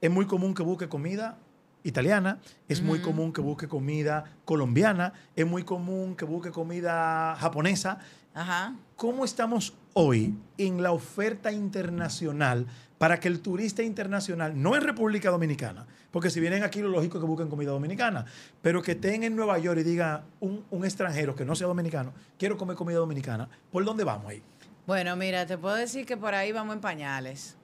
es 0.00 0.10
muy 0.10 0.26
común 0.26 0.54
que 0.54 0.62
busque 0.62 0.88
comida 0.88 1.36
italiana, 1.86 2.40
es 2.68 2.82
muy 2.82 3.00
común 3.00 3.32
que 3.32 3.40
busque 3.40 3.68
comida 3.68 4.24
colombiana, 4.44 5.12
es 5.34 5.46
muy 5.46 5.62
común 5.62 6.16
que 6.16 6.24
busque 6.24 6.50
comida 6.50 7.36
japonesa. 7.36 7.98
ajá. 8.34 8.74
¿Cómo 8.96 9.24
estamos 9.26 9.74
hoy 9.92 10.34
en 10.56 10.82
la 10.82 10.92
oferta 10.92 11.52
internacional 11.52 12.66
para 12.98 13.20
que 13.20 13.28
el 13.28 13.40
turista 13.40 13.82
internacional, 13.82 14.60
no 14.60 14.74
en 14.74 14.82
República 14.82 15.30
Dominicana, 15.30 15.86
porque 16.10 16.30
si 16.30 16.40
vienen 16.40 16.62
aquí 16.62 16.80
lo 16.80 16.88
lógico 16.88 17.18
es 17.18 17.22
que 17.22 17.26
busquen 17.26 17.48
comida 17.48 17.70
dominicana, 17.70 18.24
pero 18.62 18.82
que 18.82 18.92
estén 18.92 19.22
en 19.22 19.36
Nueva 19.36 19.58
York 19.58 19.80
y 19.80 19.82
diga 19.82 20.24
un, 20.40 20.64
un 20.70 20.84
extranjero 20.84 21.34
que 21.34 21.44
no 21.44 21.54
sea 21.54 21.66
dominicano, 21.66 22.14
quiero 22.38 22.56
comer 22.56 22.76
comida 22.76 22.96
dominicana, 22.96 23.48
¿por 23.70 23.84
dónde 23.84 24.04
vamos 24.04 24.30
ahí? 24.30 24.42
Bueno, 24.86 25.16
mira, 25.16 25.44
te 25.46 25.58
puedo 25.58 25.74
decir 25.74 26.06
que 26.06 26.16
por 26.16 26.34
ahí 26.34 26.52
vamos 26.52 26.74
en 26.74 26.80
pañales. 26.80 27.56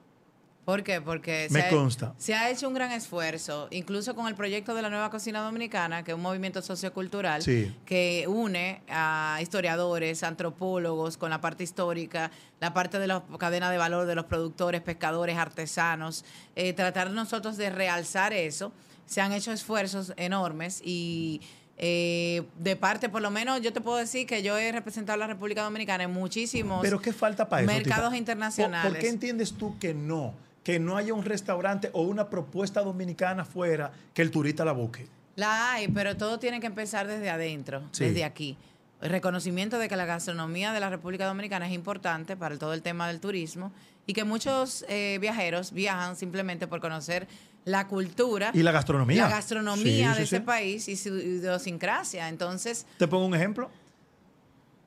¿Por 0.65 0.81
qué? 0.83 1.01
Porque 1.01 1.47
Me 1.51 1.59
se 1.61 1.65
ha- 1.67 1.69
consta. 1.69 2.13
se 2.17 2.33
ha 2.33 2.49
hecho 2.49 2.69
un 2.69 2.73
gran 2.73 2.91
esfuerzo, 2.93 3.67
incluso 3.71 4.15
con 4.15 4.27
el 4.27 4.35
proyecto 4.35 4.73
de 4.73 4.81
la 4.81 4.89
nueva 4.89 5.09
cocina 5.09 5.41
dominicana, 5.41 6.03
que 6.03 6.11
es 6.11 6.15
un 6.15 6.21
movimiento 6.21 6.61
sociocultural 6.61 7.41
Sí. 7.41 7.75
que 7.85 8.25
une 8.29 8.81
a 8.87 9.39
historiadores, 9.41 10.23
antropólogos 10.23 11.17
con 11.17 11.29
la 11.31 11.41
parte 11.41 11.63
histórica, 11.65 12.31
la 12.61 12.73
parte 12.73 12.97
de 12.97 13.07
la 13.07 13.23
cadena 13.39 13.69
de 13.71 13.77
valor 13.77 14.05
de 14.05 14.15
los 14.15 14.23
productores, 14.25 14.79
pescadores, 14.81 15.37
artesanos, 15.37 16.23
eh, 16.55 16.71
tratar 16.71 17.11
nosotros 17.11 17.57
de 17.57 17.69
realzar 17.69 18.31
eso. 18.31 18.71
Se 19.05 19.19
han 19.19 19.33
hecho 19.33 19.51
esfuerzos 19.51 20.13
enormes 20.15 20.81
y 20.85 21.41
eh, 21.77 22.43
de 22.59 22.75
parte, 22.75 23.09
por 23.09 23.21
lo 23.21 23.31
menos, 23.31 23.59
yo 23.61 23.73
te 23.73 23.81
puedo 23.81 23.97
decir 23.97 24.27
que 24.27 24.43
yo 24.43 24.57
he 24.57 24.71
representado 24.71 25.15
a 25.15 25.17
la 25.17 25.27
República 25.27 25.63
Dominicana 25.63 26.03
en 26.03 26.13
muchísimos 26.13 26.81
Pero 26.83 27.01
¿qué 27.01 27.11
falta 27.11 27.49
para 27.49 27.63
eso? 27.63 27.71
mercados 27.73 28.11
Tita? 28.11 28.17
internacionales. 28.17 28.83
¿Por, 28.91 28.93
por 28.93 29.01
qué 29.01 29.09
entiendes 29.09 29.53
tú 29.53 29.77
que 29.79 29.93
no? 29.93 30.33
Que 30.63 30.79
no 30.79 30.95
haya 30.97 31.13
un 31.13 31.23
restaurante 31.25 31.89
o 31.93 32.03
una 32.03 32.29
propuesta 32.29 32.81
dominicana 32.81 33.43
fuera 33.45 33.91
que 34.13 34.21
el 34.21 34.31
turista 34.31 34.63
la 34.63 34.71
busque. 34.71 35.07
La 35.35 35.73
hay, 35.73 35.87
pero 35.89 36.15
todo 36.15 36.39
tiene 36.39 36.59
que 36.59 36.67
empezar 36.67 37.07
desde 37.07 37.29
adentro, 37.29 37.83
Sí. 37.91 38.05
desde 38.05 38.23
aquí. 38.23 38.57
El 39.01 39.09
reconocimiento 39.09 39.77
de 39.79 39.89
que 39.89 39.97
la 39.97 40.05
gastronomía 40.05 40.71
de 40.71 40.79
la 40.79 40.89
República 40.89 41.25
Dominicana 41.25 41.67
es 41.67 41.73
importante 41.73 42.37
para 42.37 42.57
todo 42.57 42.73
el 42.73 42.81
tema 42.81 43.07
del 43.09 43.19
turismo 43.19 43.73
y 44.05 44.13
que 44.13 44.23
muchos 44.23 44.85
eh, 44.87 45.17
viajeros 45.19 45.73
viajan 45.73 46.15
simplemente 46.15 46.67
por 46.67 46.79
conocer 46.79 47.27
la 47.65 47.87
cultura, 47.87 48.51
Y 48.53 48.61
la 48.63 48.71
gastronomía. 48.71 49.23
la 49.23 49.29
gastronomía 49.29 50.09
Sí, 50.09 50.13
sí, 50.13 50.17
de 50.19 50.23
ese 50.23 50.41
país 50.41 50.87
y 50.87 50.95
su 50.95 51.09
idiosincrasia. 51.17 52.29
Entonces, 52.29 52.85
Te 52.97 53.07
pongo 53.07 53.25
un 53.25 53.35
ejemplo. 53.35 53.69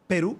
Perú. 0.07 0.39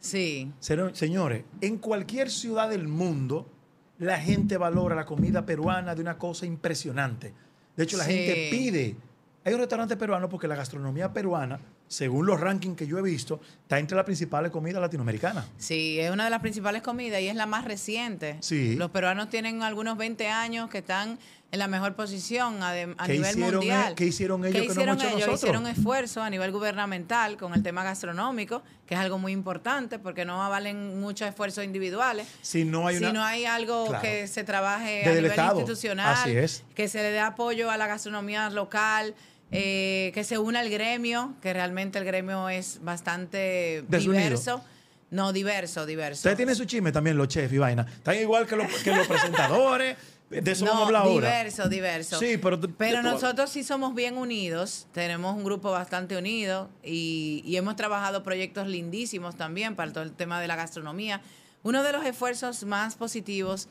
sí, 0.00 0.52
Señores, 0.60 1.44
en 1.60 1.78
cualquier 1.78 2.30
ciudad 2.30 2.68
del 2.68 2.86
mundo, 2.88 3.50
la 3.98 4.18
gente 4.20 4.56
valora 4.56 4.94
la 4.94 5.04
comida 5.04 5.44
peruana 5.44 5.94
de 5.94 6.00
una 6.02 6.16
cosa 6.18 6.46
impresionante. 6.46 7.32
De 7.76 7.84
hecho, 7.84 7.96
la 7.96 8.04
Sí. 8.04 8.12
gente 8.12 8.48
pide. 8.50 8.96
Hay 9.44 9.54
un 9.54 9.60
restaurante 9.60 9.96
peruano 9.96 10.28
porque 10.28 10.46
la 10.48 10.56
gastronomía 10.56 11.12
peruana, 11.12 11.58
según 11.88 12.26
los 12.26 12.38
rankings 12.40 12.76
que 12.76 12.86
yo 12.86 12.98
he 12.98 13.02
visto, 13.02 13.40
está 13.62 13.78
entre 13.78 13.96
las 13.96 14.04
principales 14.04 14.52
comidas 14.52 14.80
latinoamericanas. 14.80 15.46
sí, 15.56 15.98
es 15.98 16.10
una 16.10 16.24
de 16.24 16.30
las 16.30 16.40
principales 16.40 16.82
comidas 16.82 17.20
y 17.20 17.28
es 17.28 17.34
la 17.34 17.46
más 17.46 17.64
reciente. 17.64 18.36
Sí. 18.40 18.76
Los 18.76 18.90
peruanos 18.90 19.30
tienen 19.30 19.62
algunos 19.62 19.96
20 19.96 20.28
años 20.28 20.68
que 20.70 20.78
están 20.78 21.18
en 21.50 21.58
la 21.60 21.66
mejor 21.66 21.94
posición 21.94 22.62
a, 22.62 22.72
de- 22.72 22.94
a 22.98 23.06
¿Qué 23.06 23.12
nivel 23.14 23.30
hicieron 23.30 23.54
mundial. 23.54 23.92
e- 23.92 23.94
qué 23.94 24.04
hicieron 24.04 24.44
ellos 24.44 24.52
¿Qué 24.54 24.60
que 24.60 24.66
no 24.66 24.72
hicieron 24.72 24.92
hemos 24.96 25.04
hecho 25.04 25.16
ellos? 25.16 25.26
nosotros? 25.28 25.42
Hicieron 25.50 25.66
esfuerzo 25.66 26.22
a 26.22 26.28
nivel 26.28 26.52
gubernamental 26.52 27.38
con 27.38 27.54
el 27.54 27.62
tema 27.62 27.82
gastronómico, 27.84 28.62
que 28.86 28.94
es 28.94 29.00
algo 29.00 29.18
muy 29.18 29.32
importante 29.32 29.98
porque 29.98 30.26
no 30.26 30.36
valen 30.50 31.00
muchos 31.00 31.26
esfuerzos 31.26 31.64
individuales. 31.64 32.26
Si 32.42 32.66
no 32.66 32.86
hay 32.86 32.98
si 32.98 33.04
una. 33.04 33.12
no 33.14 33.24
hay 33.24 33.46
algo 33.46 33.86
Claro. 33.86 34.02
que 34.02 34.26
se 34.28 34.44
trabaje 34.44 34.96
Desde 34.96 35.08
a 35.08 35.12
el 35.12 35.16
nivel 35.16 35.30
Estado. 35.30 35.58
institucional, 35.60 36.14
Así 36.18 36.36
es. 36.36 36.64
que 36.74 36.86
se 36.86 36.98
le 37.02 37.10
dé 37.12 37.20
apoyo 37.20 37.70
a 37.70 37.78
la 37.78 37.86
gastronomía 37.86 38.50
local, 38.50 39.14
eh, 39.50 40.10
que 40.14 40.24
se 40.24 40.38
una 40.38 40.60
al 40.60 40.70
gremio, 40.70 41.34
que 41.40 41.52
realmente 41.52 41.98
el 41.98 42.04
gremio 42.04 42.48
es 42.48 42.80
bastante 42.82 43.84
Desunido. 43.88 44.22
diverso. 44.24 44.64
No, 45.10 45.32
diverso, 45.32 45.86
diverso. 45.86 46.18
Ustedes 46.20 46.36
tienen 46.36 46.54
su 46.54 46.66
chisme 46.66 46.92
también, 46.92 47.16
los 47.16 47.28
chefs 47.28 47.52
y 47.52 47.58
vaina. 47.58 47.86
Están 47.90 48.16
igual 48.16 48.46
que 48.46 48.56
los, 48.56 48.66
que 48.82 48.94
los 48.94 49.06
presentadores. 49.06 49.96
De 50.28 50.50
eso 50.50 50.66
vamos 50.66 50.82
a 50.82 50.86
hablar 50.86 51.02
ahora. 51.04 51.14
diverso, 51.14 51.68
diverso. 51.70 52.18
Sí, 52.18 52.36
pero. 52.36 52.60
Pero 52.60 53.02
nosotros 53.02 53.48
sí 53.48 53.64
somos 53.64 53.94
bien 53.94 54.18
unidos, 54.18 54.86
tenemos 54.92 55.34
un 55.34 55.42
grupo 55.42 55.70
bastante 55.70 56.18
unido 56.18 56.68
y, 56.84 57.42
y 57.46 57.56
hemos 57.56 57.76
trabajado 57.76 58.22
proyectos 58.22 58.66
lindísimos 58.66 59.36
también 59.36 59.74
para 59.74 59.90
todo 59.90 60.04
el 60.04 60.12
tema 60.12 60.38
de 60.42 60.46
la 60.46 60.56
gastronomía. 60.56 61.22
Uno 61.62 61.82
de 61.82 61.92
los 61.92 62.04
esfuerzos 62.04 62.64
más 62.64 62.94
positivos 62.96 63.68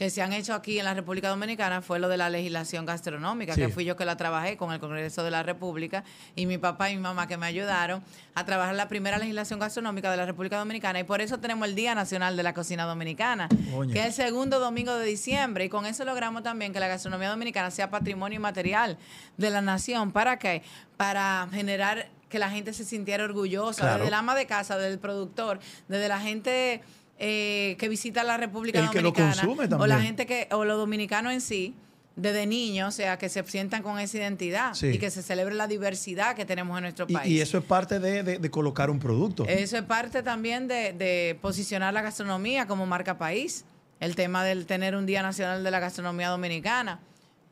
que 0.00 0.08
se 0.08 0.22
han 0.22 0.32
hecho 0.32 0.54
aquí 0.54 0.78
en 0.78 0.86
la 0.86 0.94
República 0.94 1.28
Dominicana 1.28 1.82
fue 1.82 1.98
lo 1.98 2.08
de 2.08 2.16
la 2.16 2.30
legislación 2.30 2.86
gastronómica, 2.86 3.52
Sí. 3.54 3.60
que 3.60 3.68
fui 3.68 3.84
yo 3.84 3.96
que 3.98 4.06
la 4.06 4.16
trabajé 4.16 4.56
con 4.56 4.72
el 4.72 4.80
Congreso 4.80 5.22
de 5.22 5.30
la 5.30 5.42
República 5.42 6.04
y 6.34 6.46
mi 6.46 6.56
papá 6.56 6.88
y 6.90 6.96
mi 6.96 7.02
mamá 7.02 7.26
que 7.26 7.36
me 7.36 7.44
ayudaron 7.44 8.02
a 8.34 8.46
trabajar 8.46 8.74
la 8.76 8.88
primera 8.88 9.18
legislación 9.18 9.58
gastronómica 9.60 10.10
de 10.10 10.16
la 10.16 10.24
República 10.24 10.56
Dominicana 10.56 11.00
y 11.00 11.04
por 11.04 11.20
eso 11.20 11.38
tenemos 11.38 11.68
el 11.68 11.74
Día 11.74 11.94
Nacional 11.94 12.34
de 12.34 12.42
la 12.42 12.54
Cocina 12.54 12.86
Dominicana, 12.86 13.46
que 13.92 13.98
es 14.00 14.06
el 14.06 14.12
segundo 14.14 14.58
domingo 14.58 14.94
de 14.94 15.04
diciembre 15.04 15.66
y 15.66 15.68
con 15.68 15.84
eso 15.84 16.02
logramos 16.06 16.42
también 16.44 16.72
que 16.72 16.80
la 16.80 16.88
gastronomía 16.88 17.28
dominicana 17.28 17.70
sea 17.70 17.90
patrimonio 17.90 18.36
inmaterial 18.36 18.96
de 19.36 19.50
la 19.50 19.60
nación. 19.60 20.12
¿Para 20.12 20.38
qué? 20.38 20.62
Para 20.96 21.46
generar 21.52 22.08
que 22.30 22.38
la 22.38 22.48
gente 22.48 22.72
se 22.72 22.84
sintiera 22.84 23.24
orgullosa, 23.24 23.82
Claro. 23.82 23.96
desde 23.98 24.08
el 24.08 24.14
ama 24.14 24.34
de 24.34 24.46
casa, 24.46 24.78
desde 24.78 24.92
el 24.94 24.98
productor, 24.98 25.58
desde 25.88 26.08
la 26.08 26.20
gente 26.20 26.80
eh, 27.22 27.76
que 27.78 27.88
visita 27.88 28.24
la 28.24 28.36
República 28.38 28.78
El 28.80 28.88
que 28.90 29.00
lo 29.02 29.12
Dominicana 29.12 29.42
consume 29.42 29.66
o 29.66 29.68
también. 29.68 29.88
la 29.90 30.00
gente 30.00 30.26
que 30.26 30.48
o 30.52 30.64
los 30.64 30.78
dominicanos 30.78 31.32
en 31.34 31.40
sí 31.42 31.74
desde 32.16 32.46
niños, 32.46 32.88
o 32.88 32.90
sea, 32.96 33.18
que 33.18 33.28
se 33.28 33.42
sientan 33.44 33.82
con 33.82 33.98
esa 33.98 34.16
identidad 34.18 34.74
Sí. 34.74 34.88
y 34.88 34.98
que 34.98 35.10
se 35.10 35.22
celebre 35.22 35.54
la 35.54 35.66
diversidad 35.68 36.34
que 36.34 36.44
tenemos 36.44 36.76
en 36.78 36.82
nuestro 36.82 37.06
país. 37.06 37.30
y 37.30 37.40
eso 37.40 37.58
es 37.58 37.64
parte 37.64 37.98
de, 38.00 38.22
de- 38.22 38.38
de 38.38 38.50
colocar 38.50 38.90
un 38.90 38.98
producto. 38.98 39.44
Eso 39.46 39.76
es 39.76 39.82
parte 39.84 40.22
también 40.22 40.66
de, 40.66 40.92
de 40.94 41.38
posicionar 41.40 41.94
la 41.94 42.02
gastronomía 42.02 42.66
como 42.66 42.84
marca 42.86 43.16
país. 43.16 43.64
El 44.00 44.16
tema 44.16 44.42
del 44.44 44.64
tener 44.66 44.96
un 44.96 45.04
Día 45.04 45.20
Nacional 45.22 45.62
de 45.62 45.70
la 45.70 45.78
Gastronomía 45.78 46.30
Dominicana. 46.30 47.00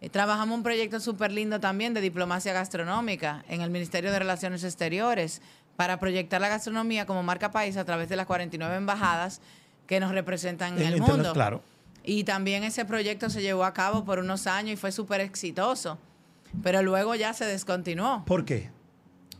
Eh, 0.01 0.09
trabajamos 0.09 0.57
un 0.57 0.63
proyecto 0.63 0.99
súper 0.99 1.31
lindo 1.31 1.61
también 1.61 1.93
de 1.93 2.01
diplomacia 2.01 2.53
gastronómica 2.55 3.45
en 3.49 3.61
el 3.61 3.69
Ministerio 3.71 4.11
de 4.13 4.19
Relaciones 4.19 4.65
Exteriores 4.65 5.43
para 5.77 5.99
proyectar 6.01 6.41
la 6.41 6.49
gastronomía 6.49 7.05
como 7.07 7.23
marca 7.23 7.51
país 7.51 7.77
a 7.77 7.85
través 7.85 8.09
de 8.09 8.17
las 8.17 8.27
49 8.27 8.77
embajadas 8.77 9.41
que 9.89 9.99
nos 9.99 10.13
representan 10.13 10.75
en, 10.75 10.83
En 10.83 10.87
el 10.87 10.93
internet, 10.99 11.17
mundo. 11.17 11.33
claro. 11.33 11.63
Y 12.05 12.23
también 12.25 12.63
ese 12.63 12.85
proyecto 12.85 13.29
se 13.29 13.43
llevó 13.43 13.65
a 13.65 13.75
cabo 13.75 14.05
por 14.05 14.21
unos 14.21 14.47
años 14.47 14.75
y 14.75 14.77
fue 14.77 14.93
súper 14.93 15.21
exitoso. 15.21 15.99
Pero 16.63 16.83
luego 16.83 17.15
ya 17.17 17.35
se 17.35 17.45
descontinuó 17.45 18.25
¿Por 18.25 18.45
qué? 18.47 18.71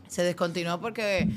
se 0.09 0.21
descontinuó 0.23 0.79
porque 0.81 1.27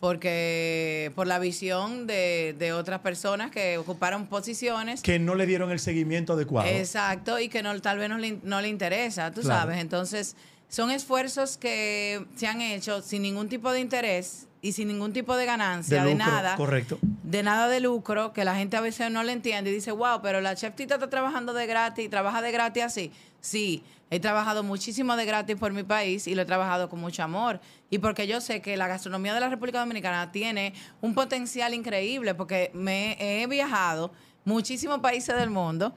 porque 0.00 1.12
por 1.14 1.26
la 1.26 1.38
visión 1.38 2.06
de, 2.06 2.54
de 2.58 2.72
otras 2.72 3.00
personas 3.00 3.50
que 3.50 3.78
ocuparon 3.78 4.26
posiciones 4.26 5.02
Que 5.02 5.18
no 5.18 5.34
le 5.34 5.46
dieron 5.46 5.70
el 5.70 5.78
seguimiento 5.78 6.32
adecuado. 6.32 6.68
exacto 6.68 7.38
y 7.38 7.48
que 7.48 7.62
no 7.62 7.78
tal 7.80 7.98
vez 7.98 8.08
no 8.08 8.18
le, 8.18 8.38
no 8.42 8.60
le 8.60 8.68
interesa 8.68 9.30
tú 9.30 9.42
Claro. 9.42 9.60
sabes 9.60 9.78
entonces 9.78 10.36
son 10.68 10.90
esfuerzos 10.90 11.56
que 11.56 12.24
se 12.36 12.46
han 12.46 12.60
hecho 12.60 13.02
sin 13.02 13.22
ningún 13.22 13.48
tipo 13.48 13.70
de 13.72 13.80
interés 13.80 14.46
y 14.62 14.72
sin 14.72 14.88
ningún 14.88 15.12
tipo 15.12 15.36
de 15.36 15.46
ganancia 15.46 16.02
de, 16.04 16.10
lucro, 16.12 16.26
nada 16.26 16.56
Correcto. 16.56 16.98
De 17.30 17.44
nada 17.44 17.68
de 17.68 17.78
lucro, 17.78 18.32
que 18.32 18.44
la 18.44 18.56
gente 18.56 18.76
a 18.76 18.80
veces 18.80 19.08
no 19.10 19.22
le 19.22 19.32
entiende 19.32 19.70
y 19.70 19.74
dice, 19.74 19.92
wow, 19.92 20.20
pero 20.20 20.40
la 20.40 20.56
chef 20.56 20.74
Tita 20.74 20.94
está 20.94 21.08
trabajando 21.08 21.52
de 21.52 21.64
gratis, 21.66 22.10
trabaja 22.10 22.42
de 22.42 22.50
gratis 22.50 22.82
así. 22.82 23.12
Sí, 23.40 23.84
he 24.10 24.18
trabajado 24.18 24.64
muchísimo 24.64 25.14
de 25.14 25.24
gratis 25.26 25.54
por 25.54 25.72
mi 25.72 25.84
país 25.84 26.26
y 26.26 26.34
lo 26.34 26.42
he 26.42 26.44
trabajado 26.44 26.88
con 26.88 26.98
mucho 26.98 27.22
amor. 27.22 27.60
Y 27.88 27.98
porque 27.98 28.26
yo 28.26 28.40
sé 28.40 28.60
que 28.60 28.76
la 28.76 28.88
gastronomía 28.88 29.32
de 29.32 29.38
la 29.38 29.48
República 29.48 29.78
Dominicana 29.78 30.32
tiene 30.32 30.74
un 31.00 31.14
potencial 31.14 31.72
increíble, 31.72 32.34
porque 32.34 32.72
me 32.74 33.16
he 33.20 33.46
viajado 33.46 34.10
muchísimos 34.44 34.98
países 34.98 35.36
del 35.36 35.50
mundo 35.50 35.94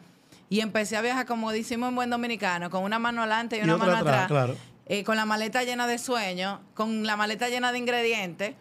y 0.50 0.60
empecé 0.60 0.98
a 0.98 1.02
viajar, 1.02 1.26
como 1.26 1.52
decimos 1.52 1.90
en 1.90 1.96
buen 1.96 2.12
dominicano, 2.12 2.70
con 2.70 2.84
una 2.84 3.00
mano 3.00 3.22
adelante 3.22 3.58
y 3.58 3.62
una 3.64 3.78
mano 3.78 3.94
atrás, 3.94 4.26
atrás 4.26 4.28
claro. 4.28 4.56
eh, 4.86 5.04
con 5.04 5.16
la 5.16 5.26
maleta 5.26 5.64
llena 5.64 5.88
de 5.88 5.98
sueños, 5.98 6.60
con 6.76 7.08
la 7.08 7.18
maleta 7.18 7.50
llena 7.50 7.72
de 7.72 7.80
ingredientes 7.80 8.54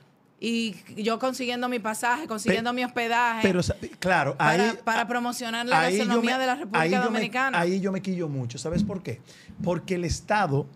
y 0.44 0.74
yo 1.00 1.20
consiguiendo 1.20 1.68
mi 1.68 1.78
pasaje, 1.78 2.26
consiguiendo 2.26 2.72
mi 2.72 2.82
hospedaje 2.82 3.42
Pero, 3.46 3.60
claro, 4.00 4.36
para, 4.36 4.70
ahí, 4.70 4.78
para 4.82 5.06
promocionar 5.06 5.64
la 5.66 5.82
gastronomía 5.82 6.36
de 6.36 6.46
la 6.46 6.54
República 6.56 6.80
ahí 6.80 6.90
me- 6.90 6.98
Dominicana. 6.98 7.60
ahí 7.60 7.78
yo 7.80 7.92
me 7.92 8.02
quillo 8.02 8.28
mucho. 8.28 8.58
¿Sabes 8.58 8.82
por 8.82 9.04
qué? 9.04 9.20
Porque 9.62 9.94
el 9.94 10.04
Estado, 10.04 10.66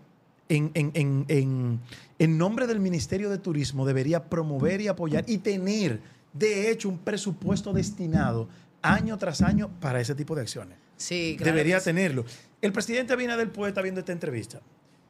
en, 0.47 0.71
en- 0.73 0.91
en- 0.93 1.25
en- 1.27 1.79
en 2.17 2.37
nombre 2.37 2.65
del 2.65 2.79
Ministerio 2.79 3.29
de 3.29 3.39
Turismo, 3.39 3.85
debería 3.85 4.23
promover 4.29 4.79
y 4.79 4.87
apoyar 4.87 5.25
y 5.27 5.39
tener, 5.39 5.99
de 6.31 6.71
hecho, 6.71 6.87
un 6.87 6.97
presupuesto 6.99 7.73
destinado 7.73 8.47
año 8.81 9.17
tras 9.17 9.41
año 9.41 9.69
para 9.81 9.99
ese 9.99 10.15
tipo 10.15 10.33
de 10.33 10.43
acciones. 10.43 10.77
sí, 10.95 11.35
claro 11.37 11.51
debería 11.51 11.79
sí. 11.81 11.85
tenerlo. 11.85 12.23
El 12.61 12.71
presidente 12.71 13.11
Abinader 13.11 13.51
puede 13.51 13.71
estar 13.71 13.83
viendo 13.83 13.99
esta 13.99 14.13
entrevista. 14.13 14.61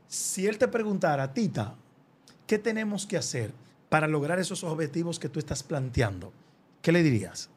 Si 0.07 0.47
él 0.47 0.57
te 0.57 0.67
preguntara, 0.67 1.31
Tita, 1.31 1.75
¿qué 2.47 2.57
tenemos 2.57 3.05
que 3.05 3.17
hacer 3.17 3.51
para 3.89 4.07
lograr 4.07 4.39
esos 4.39 4.63
objetivos 4.63 5.19
que 5.19 5.29
tú 5.29 5.39
estás 5.39 5.63
planteando? 5.63 6.31
¿Qué 6.81 6.91
le 6.91 7.03
dirías? 7.03 7.49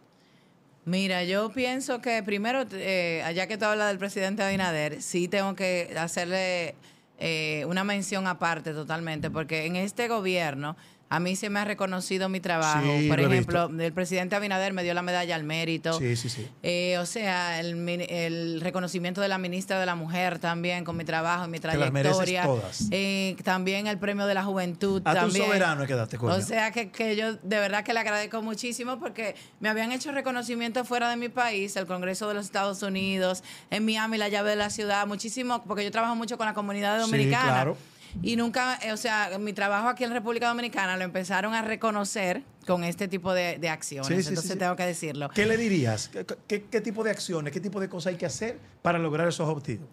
Mira, 0.84 1.24
yo 1.24 1.50
pienso 1.50 2.00
que 2.00 2.22
primero, 2.22 2.64
eh, 2.72 3.22
allá 3.24 3.46
que 3.46 3.58
tú 3.58 3.66
hablas 3.66 3.88
del 3.88 3.98
presidente 3.98 4.42
Abinader, 4.42 5.02
sí 5.02 5.28
tengo 5.28 5.54
que 5.54 5.94
hacerle 5.98 6.74
eh, 7.18 7.64
una 7.68 7.84
mención 7.84 8.26
aparte 8.26 8.72
totalmente, 8.72 9.30
porque 9.30 9.66
en 9.66 9.76
este 9.76 10.08
gobierno 10.08 10.76
a 11.12 11.18
mí 11.18 11.34
se 11.34 11.50
me 11.50 11.58
ha 11.58 11.64
reconocido 11.64 12.28
mi 12.28 12.38
trabajo. 12.38 12.86
Sí, 12.98 13.08
Por 13.08 13.18
ejemplo, 13.20 13.68
el 13.78 13.92
presidente 13.92 14.36
Abinader 14.36 14.72
me 14.72 14.84
dio 14.84 14.94
la 14.94 15.02
medalla 15.02 15.34
al 15.34 15.42
mérito. 15.42 15.98
Sí, 15.98 16.14
sí, 16.14 16.28
sí. 16.28 16.48
Eh, 16.62 16.96
o 16.98 17.04
sea, 17.04 17.58
el, 17.58 17.76
el 18.08 18.60
reconocimiento 18.60 19.20
de 19.20 19.26
la 19.26 19.36
ministra 19.36 19.80
de 19.80 19.86
la 19.86 19.96
Mujer 19.96 20.38
también 20.38 20.84
con 20.84 20.96
mi 20.96 21.04
trabajo 21.04 21.46
y 21.46 21.48
mi 21.48 21.58
trayectoria. 21.58 22.44
todas. 22.44 22.86
Eh, 22.92 23.36
también 23.42 23.88
el 23.88 23.98
premio 23.98 24.26
de 24.26 24.34
la 24.34 24.44
juventud. 24.44 25.02
A 25.04 25.10
tu 25.14 25.18
también. 25.20 25.46
soberano 25.46 25.82
hay 25.82 25.88
que 25.88 25.94
darte 25.94 26.16
cuenta. 26.16 26.38
O 26.38 26.42
sea, 26.46 26.70
que, 26.70 26.90
que 26.92 27.16
yo 27.16 27.34
de 27.34 27.58
verdad 27.58 27.82
que 27.82 27.92
le 27.92 27.98
agradezco 28.00 28.40
muchísimo 28.40 29.00
porque 29.00 29.34
me 29.58 29.68
habían 29.68 29.90
hecho 29.90 30.12
reconocimiento 30.12 30.84
fuera 30.84 31.10
de 31.10 31.16
mi 31.16 31.28
país, 31.28 31.74
el 31.74 31.86
Congreso 31.86 32.28
de 32.28 32.34
los 32.34 32.46
Estados 32.46 32.82
Unidos, 32.84 33.42
en 33.70 33.84
Miami, 33.84 34.16
la 34.16 34.28
llave 34.28 34.50
de 34.50 34.56
la 34.56 34.70
ciudad, 34.70 35.08
muchísimo, 35.08 35.62
porque 35.64 35.82
yo 35.82 35.90
trabajo 35.90 36.14
mucho 36.14 36.38
con 36.38 36.46
la 36.46 36.54
comunidad 36.54 37.02
Sí, 37.04 37.10
dominicana. 37.10 37.48
claro. 37.52 37.76
Y 38.22 38.36
nunca, 38.36 38.78
eh, 38.82 38.92
o 38.92 38.96
sea, 38.96 39.30
mi 39.38 39.52
trabajo 39.52 39.88
aquí 39.88 40.04
en 40.04 40.12
República 40.12 40.48
Dominicana 40.48 40.96
lo 40.96 41.04
empezaron 41.04 41.54
a 41.54 41.62
reconocer 41.62 42.42
con 42.66 42.84
este 42.84 43.08
tipo 43.08 43.32
de, 43.32 43.58
de 43.58 43.68
acciones. 43.68 44.08
Sí, 44.08 44.14
sí, 44.16 44.22
sí, 44.22 44.28
Entonces 44.30 44.52
sí. 44.52 44.58
tengo 44.58 44.76
que 44.76 44.86
decirlo. 44.86 45.28
¿Qué 45.30 45.46
le 45.46 45.56
dirías? 45.56 46.08
¿Qué, 46.08 46.26
qué- 46.46 46.64
qué 46.64 46.80
tipo 46.80 47.02
de 47.04 47.10
acciones, 47.10 47.52
qué 47.52 47.60
tipo 47.60 47.80
de 47.80 47.88
cosas 47.88 48.12
hay 48.12 48.18
que 48.18 48.26
hacer 48.26 48.58
para 48.82 48.98
lograr 48.98 49.28
esos 49.28 49.48
objetivos? 49.48 49.88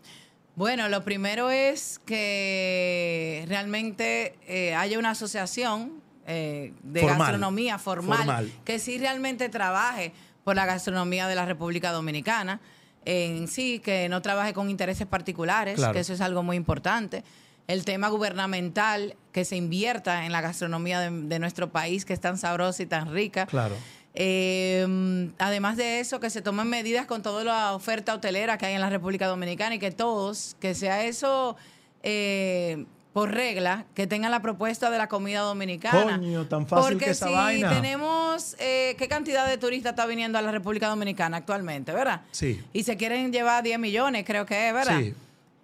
Bueno, 0.55 0.89
lo 0.89 1.03
primero 1.03 1.51
es 1.51 1.99
que 2.05 3.45
realmente 3.47 4.35
eh, 4.47 4.73
haya 4.75 4.97
una 4.99 5.11
asociación 5.11 6.01
eh, 6.25 6.73
de 6.83 7.01
Formal. 7.01 7.19
gastronomía 7.19 7.77
formal, 7.77 8.17
Formal. 8.17 8.51
que 8.65 8.79
sí 8.79 8.97
realmente 8.97 9.49
trabaje 9.49 10.11
por 10.43 10.55
la 10.55 10.65
gastronomía 10.65 11.27
de 11.27 11.35
la 11.35 11.45
República 11.45 11.91
Dominicana 11.91 12.59
en 13.05 13.47
sí, 13.47 13.79
que 13.79 14.09
no 14.09 14.21
trabaje 14.21 14.53
con 14.53 14.69
intereses 14.69 15.07
particulares, 15.07 15.75
Claro. 15.75 15.93
que 15.93 15.99
eso 16.01 16.13
es 16.13 16.19
algo 16.21 16.43
muy 16.43 16.57
importante. 16.57 17.23
El 17.67 17.83
tema 17.85 18.07
gubernamental, 18.09 19.15
que 19.31 19.45
se 19.45 19.55
invierta 19.55 20.25
en 20.25 20.31
la 20.31 20.41
gastronomía 20.41 20.99
de, 20.99 21.09
de 21.11 21.39
nuestro 21.39 21.69
país, 21.69 22.05
que 22.05 22.13
es 22.13 22.19
tan 22.21 22.37
sabrosa 22.37 22.81
y 22.83 22.85
tan 22.85 23.13
rica. 23.13 23.45
Claro. 23.45 23.75
Eh, 24.19 25.29
además 25.37 25.77
de 25.77 25.99
eso, 25.99 26.19
que 26.19 26.31
se 26.31 26.41
tomen 26.41 26.67
medidas 26.67 27.05
con 27.05 27.21
toda 27.21 27.43
la 27.43 27.73
oferta 27.75 28.15
hotelera 28.15 28.57
que 28.57 28.65
hay 28.65 28.73
en 28.73 28.81
la 28.81 28.89
República 28.89 29.27
Dominicana 29.27 29.75
y 29.75 29.79
que 29.79 29.91
todos, 29.91 30.55
que 30.59 30.73
sea 30.73 31.03
eso 31.03 31.55
eh, 32.01 32.85
por 33.13 33.31
regla, 33.31 33.85
que 33.93 34.07
tengan 34.07 34.31
la 34.31 34.41
propuesta 34.41 34.89
de 34.89 34.97
la 34.97 35.07
comida 35.07 35.41
dominicana. 35.41 36.17
Coño, 36.17 36.47
tan 36.47 36.65
fácil 36.65 36.93
Porque 36.93 37.05
que 37.05 37.11
esa 37.11 37.27
si 37.27 37.33
vaina. 37.33 37.69
tenemos, 37.69 38.55
eh, 38.57 38.95
¿qué 38.97 39.07
cantidad 39.07 39.47
de 39.47 39.59
turistas 39.59 39.91
está 39.91 40.07
viniendo 40.07 40.39
a 40.39 40.41
la 40.41 40.51
República 40.51 40.87
Dominicana 40.87 41.37
actualmente, 41.37 41.93
verdad? 41.93 42.21
Sí. 42.31 42.59
Y 42.73 42.83
se 42.83 42.97
quieren 42.97 43.31
llevar 43.31 43.63
10 43.63 43.77
millones, 43.77 44.23
creo 44.25 44.47
que 44.47 44.69
es, 44.69 44.73
¿verdad? 44.73 44.99
Sí. 44.99 45.13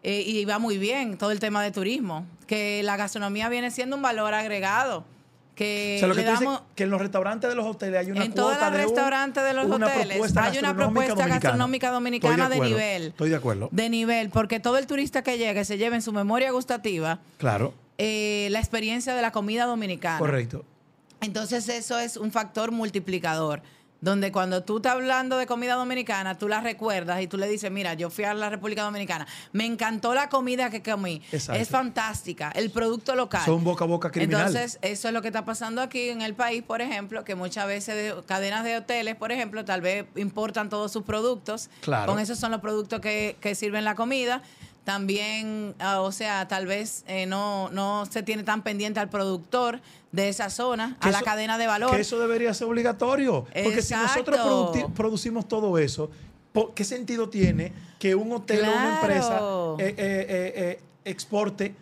Eh, 0.03 0.21
y 0.25 0.43
va 0.45 0.59
muy 0.59 0.77
bien 0.77 1.17
todo 1.17 1.31
el 1.31 1.39
tema 1.39 1.63
de 1.63 1.71
turismo, 1.71 2.25
que 2.45 2.83
la 2.83 2.97
gastronomía 2.97 3.47
viene 3.47 3.71
siendo 3.71 3.95
un 3.95 4.01
valor 4.01 4.33
agregado. 4.33 5.05
Que 5.55 5.95
o 5.97 5.99
sea, 5.99 6.07
lo 6.07 6.15
que 6.15 6.23
le 6.23 6.31
dices, 6.31 6.49
que 6.75 6.83
en 6.83 6.89
los 6.89 6.99
restaurantes 6.99 7.47
de 7.47 7.55
los 7.55 7.65
hoteles 7.65 7.99
hay 7.99 8.11
una 8.11 8.25
en 8.25 8.33
todos 8.33 8.59
los 8.59 8.71
de 8.71 8.77
restaurantes 8.77 9.43
de 9.43 9.53
los 9.53 9.69
hoteles 9.69 10.35
hay 10.35 10.57
una 10.57 10.75
propuesta 10.75 11.13
dominicana. 11.13 11.39
gastronómica 11.39 11.91
dominicana 11.91 12.49
de, 12.49 12.55
acuerdo, 12.55 12.75
nivel. 12.75 13.03
Estoy 13.09 13.29
de 13.29 13.35
acuerdo. 13.35 13.69
De 13.71 13.89
nivel, 13.89 14.29
porque 14.29 14.59
todo 14.59 14.79
el 14.79 14.87
turista 14.87 15.21
que 15.21 15.37
llegue 15.37 15.63
se 15.63 15.77
lleve 15.77 15.95
en 15.95 16.01
su 16.01 16.11
memoria 16.11 16.51
gustativa 16.51 17.19
Claro, 17.37 17.75
eh, 17.99 18.47
la 18.49 18.59
experiencia 18.59 19.13
de 19.13 19.21
la 19.21 19.31
comida 19.31 19.65
dominicana. 19.65 20.17
correcto. 20.17 20.65
Entonces 21.21 21.69
eso 21.69 21.99
es 21.99 22.17
un 22.17 22.31
factor 22.31 22.71
multiplicador, 22.71 23.61
donde 24.03 24.33
cuando 24.33 24.63
tú 24.63 24.77
estás 24.77 24.91
hablando 24.93 25.37
de 25.37 25.47
comida 25.47 25.75
dominicana, 25.75 26.37
tú 26.37 26.49
la 26.49 26.59
recuerdas 26.59 27.21
y 27.21 27.27
tú 27.27 27.37
le 27.37 27.47
dices, 27.47 27.71
mira, 27.71 27.93
yo 27.93 28.09
fui 28.09 28.25
a 28.25 28.33
la 28.33 28.49
República 28.49 28.83
Dominicana, 28.83 29.25
me 29.53 29.65
encantó 29.65 30.13
la 30.13 30.27
comida 30.27 30.69
que 30.69 30.83
comí, 30.83 31.21
Exacto. 31.31 31.61
es 31.61 31.69
fantástica, 31.69 32.51
el 32.53 32.69
producto 32.69 33.15
local. 33.15 33.43
Son 33.45 33.63
boca 33.63 33.85
a 33.85 33.87
boca 33.87 34.11
criminal. 34.11 34.47
Entonces, 34.47 34.77
eso 34.81 35.07
es 35.07 35.13
lo 35.13 35.21
que 35.21 35.29
está 35.29 35.45
pasando 35.45 35.81
aquí 35.81 36.09
en 36.09 36.21
el 36.21 36.33
país, 36.33 36.63
por 36.63 36.81
ejemplo, 36.81 37.23
que 37.23 37.35
muchas 37.35 37.65
veces 37.65 37.95
de- 37.95 38.23
cadenas 38.25 38.65
de 38.65 38.75
hoteles, 38.75 39.15
por 39.15 39.31
ejemplo, 39.31 39.63
tal 39.63 39.79
vez 39.79 40.05
importan 40.17 40.67
todos 40.69 40.91
sus 40.91 41.03
productos. 41.03 41.69
Claro. 41.79 42.11
Con 42.11 42.19
esos 42.19 42.37
son 42.37 42.51
los 42.51 42.59
productos 42.59 42.99
que, 42.99 43.37
que 43.39 43.55
sirven 43.55 43.85
la 43.85 43.95
comida. 43.95 44.41
También, 44.83 45.75
ah, 45.79 46.01
o 46.01 46.11
sea, 46.11 46.47
tal 46.47 46.65
vez 46.65 47.05
eh, 47.07 47.25
no, 47.25 47.69
no 47.69 48.05
se 48.05 48.21
tiene 48.21 48.43
tan 48.43 48.63
pendiente 48.63 48.99
al 48.99 49.09
productor 49.09 49.79
de 50.11 50.29
esa 50.29 50.49
zona, 50.49 50.97
a 50.99 51.09
la 51.09 51.21
cadena 51.21 51.57
de 51.57 51.67
valor. 51.67 51.91
Que 51.91 52.01
eso 52.01 52.19
debería 52.19 52.53
ser 52.53 52.67
obligatorio. 52.67 53.45
Porque 53.63 53.81
si 53.81 53.93
nosotros 53.95 54.39
producimos 54.93 55.47
todo 55.47 55.77
eso, 55.77 56.11
¿qué 56.75 56.83
sentido 56.83 57.29
tiene 57.29 57.73
que 57.99 58.15
un 58.15 58.31
hotel 58.31 58.65
o 58.65 58.71
una 58.71 58.95
empresa 58.95 59.39
eh, 59.79 59.95
eh, 59.97 60.53
eh, 60.55 60.81
exporte 61.05 61.75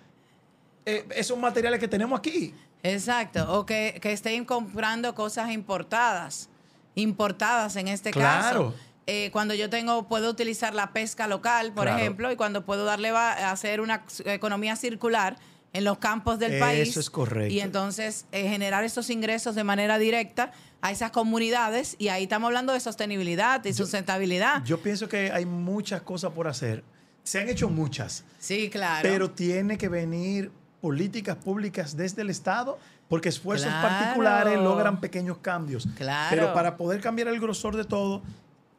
esos 0.85 1.37
materiales 1.37 1.79
que 1.79 1.87
tenemos 1.87 2.17
aquí? 2.17 2.53
Exacto, 2.83 3.59
o 3.59 3.65
que, 3.65 3.99
que 4.01 4.11
estén 4.11 4.45
comprando 4.45 5.13
cosas 5.13 5.51
importadas, 5.51 6.49
importadas 6.95 7.75
en 7.75 7.87
este 7.87 8.11
Claro. 8.11 8.71
caso. 8.71 8.90
Eh, 9.07 9.29
cuando 9.31 9.53
yo 9.53 9.69
tengo, 9.69 10.07
puedo 10.07 10.29
utilizar 10.29 10.73
la 10.75 10.93
pesca 10.93 11.27
local, 11.27 11.73
por 11.73 11.85
Claro. 11.85 11.99
ejemplo, 11.99 12.31
y 12.31 12.35
cuando 12.35 12.65
puedo 12.65 12.85
darle 12.85 13.11
va- 13.11 13.51
hacer 13.51 13.81
una 13.81 14.03
economía 14.25 14.75
circular 14.75 15.37
en 15.73 15.83
los 15.85 15.97
campos 15.97 16.37
del 16.37 16.53
Eso 16.53 16.65
país. 16.65 16.97
es 16.97 17.09
correcto. 17.09 17.53
Y 17.53 17.61
entonces 17.61 18.25
eh, 18.31 18.47
generar 18.49 18.83
esos 18.83 19.09
ingresos 19.09 19.55
de 19.55 19.63
manera 19.63 19.97
directa 19.97 20.51
a 20.81 20.91
esas 20.91 21.11
comunidades, 21.11 21.95
y 21.99 22.09
ahí 22.09 22.23
estamos 22.23 22.47
hablando 22.47 22.73
de 22.73 22.79
sostenibilidad 22.79 23.63
y 23.65 23.73
sustentabilidad. 23.73 24.63
Yo 24.65 24.79
pienso 24.81 25.07
que 25.09 25.31
hay 25.31 25.45
muchas 25.45 26.01
cosas 26.01 26.31
por 26.31 26.47
hacer. 26.47 26.83
se 27.23 27.39
han 27.39 27.47
hecho 27.49 27.69
muchas, 27.69 28.23
Sí, 28.39 28.67
claro. 28.71 29.07
pero 29.07 29.29
tiene 29.29 29.77
que 29.77 29.87
venir 29.89 30.51
políticas 30.81 31.35
públicas 31.37 31.95
desde 31.95 32.23
el 32.23 32.31
Estado 32.31 32.79
porque 33.07 33.29
esfuerzos 33.29 33.67
Claro. 33.69 33.87
particulares 33.89 34.57
logran 34.59 34.99
pequeños 34.99 35.37
cambios. 35.37 35.87
Claro. 35.95 36.27
Pero 36.35 36.53
para 36.55 36.77
poder 36.77 36.99
cambiar 36.99 37.27
el 37.27 37.39
grosor 37.39 37.75
de 37.75 37.83
todo, 37.83 38.23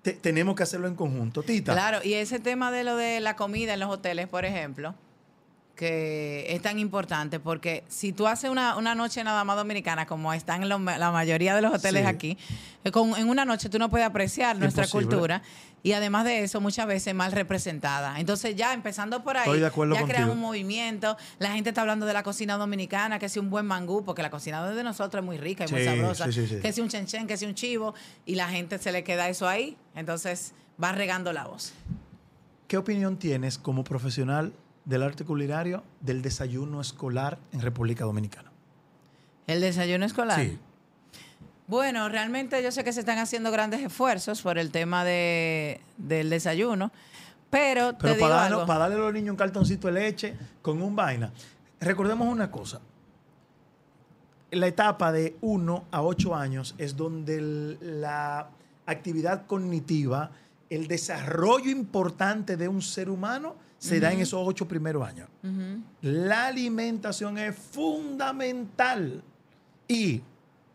te- 0.02 0.12
tenemos 0.12 0.54
que 0.56 0.62
hacerlo 0.64 0.88
en 0.88 0.94
conjunto. 0.94 1.42
Tita. 1.42 1.72
Claro, 1.72 2.00
y 2.02 2.14
ese 2.14 2.38
tema 2.40 2.70
de 2.70 2.84
lo 2.84 2.96
de 2.96 3.20
la 3.20 3.36
comida 3.36 3.74
en 3.74 3.80
los 3.80 3.90
hoteles, 3.90 4.28
por 4.28 4.44
ejemplo, 4.44 4.94
que 5.82 6.46
es 6.48 6.62
tan 6.62 6.78
importante, 6.78 7.40
porque 7.40 7.82
si 7.88 8.12
tú 8.12 8.28
haces 8.28 8.48
una, 8.48 8.76
una 8.76 8.94
noche 8.94 9.24
nada 9.24 9.42
más 9.42 9.56
dominicana, 9.56 10.06
como 10.06 10.32
están 10.32 10.62
en 10.62 10.68
la 10.68 11.10
mayoría 11.10 11.56
de 11.56 11.60
los 11.62 11.74
hoteles 11.74 12.02
Sí. 12.02 12.08
aquí, 12.08 12.38
eh, 12.84 12.92
con- 12.92 13.16
en 13.16 13.28
una 13.28 13.44
noche 13.44 13.68
tú 13.68 13.80
no 13.80 13.90
puedes 13.90 14.06
apreciar 14.06 14.56
nuestra 14.60 14.84
Imposible. 14.84 15.08
cultura 15.08 15.42
y 15.82 15.90
además 15.90 16.24
de 16.24 16.44
eso 16.44 16.60
muchas 16.60 16.86
veces 16.86 17.12
mal 17.16 17.32
representada. 17.32 18.20
Entonces 18.20 18.54
ya 18.54 18.72
empezando 18.74 19.24
por 19.24 19.36
ahí, 19.36 19.58
ya 19.58 19.72
crean 19.72 19.96
contigo. 19.96 20.32
un 20.32 20.38
movimiento, 20.38 21.16
la 21.40 21.50
gente 21.50 21.70
está 21.70 21.80
hablando 21.80 22.06
de 22.06 22.12
la 22.12 22.22
cocina 22.22 22.56
dominicana, 22.58 23.18
que 23.18 23.28
si 23.28 23.40
un 23.40 23.50
buen 23.50 23.66
mangú, 23.66 24.04
porque 24.04 24.22
la 24.22 24.30
cocina 24.30 24.64
de 24.70 24.84
nosotros 24.84 25.20
es 25.20 25.26
muy 25.26 25.36
rica 25.38 25.64
y 25.68 25.72
muy 25.72 25.84
sabrosa, 25.84 26.26
sí, 26.26 26.32
sí, 26.32 26.46
sí. 26.46 26.60
que 26.62 26.72
si 26.72 26.80
un 26.80 26.88
chenchen, 26.90 27.26
que 27.26 27.36
si 27.36 27.44
un 27.44 27.56
chivo, 27.56 27.92
y 28.24 28.36
la 28.36 28.48
gente 28.48 28.78
se 28.78 28.92
le 28.92 29.02
queda 29.02 29.28
eso 29.28 29.48
ahí, 29.48 29.76
entonces 29.96 30.52
va 30.80 30.92
regando 30.92 31.32
la 31.32 31.44
voz. 31.48 31.72
¿Qué 32.68 32.76
opinión 32.78 33.16
tienes 33.18 33.58
como 33.58 33.82
profesional 33.84 34.52
del 34.84 35.02
arte 35.02 35.24
culinario 35.24 35.82
del 36.00 36.22
desayuno 36.22 36.80
escolar 36.80 37.38
en 37.52 37.60
República 37.60 38.04
Dominicana? 38.04 38.50
El 39.46 39.60
desayuno 39.60 40.04
escolar. 40.06 40.40
Sí. 40.40 40.58
Bueno, 41.66 42.08
realmente 42.08 42.62
yo 42.62 42.70
sé 42.72 42.84
que 42.84 42.92
se 42.92 43.00
están 43.00 43.18
haciendo 43.18 43.50
grandes 43.50 43.80
esfuerzos 43.80 44.42
por 44.42 44.58
el 44.58 44.70
tema 44.70 45.04
de, 45.04 45.80
del 45.96 46.28
desayuno, 46.30 46.90
pero, 47.50 47.96
Pero 47.98 48.14
te 48.14 48.18
digo 48.18 48.28
para, 48.28 48.44
algo. 48.46 48.58
darlo- 48.60 48.66
para 48.66 48.78
darle 48.80 48.96
a 48.96 48.98
los 48.98 49.12
niños 49.14 49.30
un 49.30 49.36
cartoncito 49.36 49.86
de 49.88 49.92
leche 49.94 50.34
con 50.60 50.82
un 50.82 50.94
vaina. 50.96 51.32
Recordemos 51.80 52.28
una 52.28 52.50
cosa. 52.50 52.80
La 54.50 54.66
etapa 54.66 55.12
de 55.12 55.36
1 55.40 55.84
a 55.90 56.02
8 56.02 56.34
años 56.36 56.74
es 56.78 56.96
donde 56.96 57.78
la 57.80 58.48
actividad 58.84 59.46
cognitiva, 59.46 60.30
el 60.74 60.88
desarrollo 60.88 61.70
importante 61.70 62.56
de 62.56 62.68
un 62.68 62.82
ser 62.82 63.10
humano 63.10 63.56
se 63.78 63.98
da 63.98 64.12
en 64.12 64.20
esos 64.20 64.40
ocho 64.46 64.68
primeros 64.68 65.06
años. 65.06 65.28
La 66.00 66.46
alimentación 66.46 67.36
es 67.38 67.54
fundamental. 67.56 69.22
Y 69.88 70.22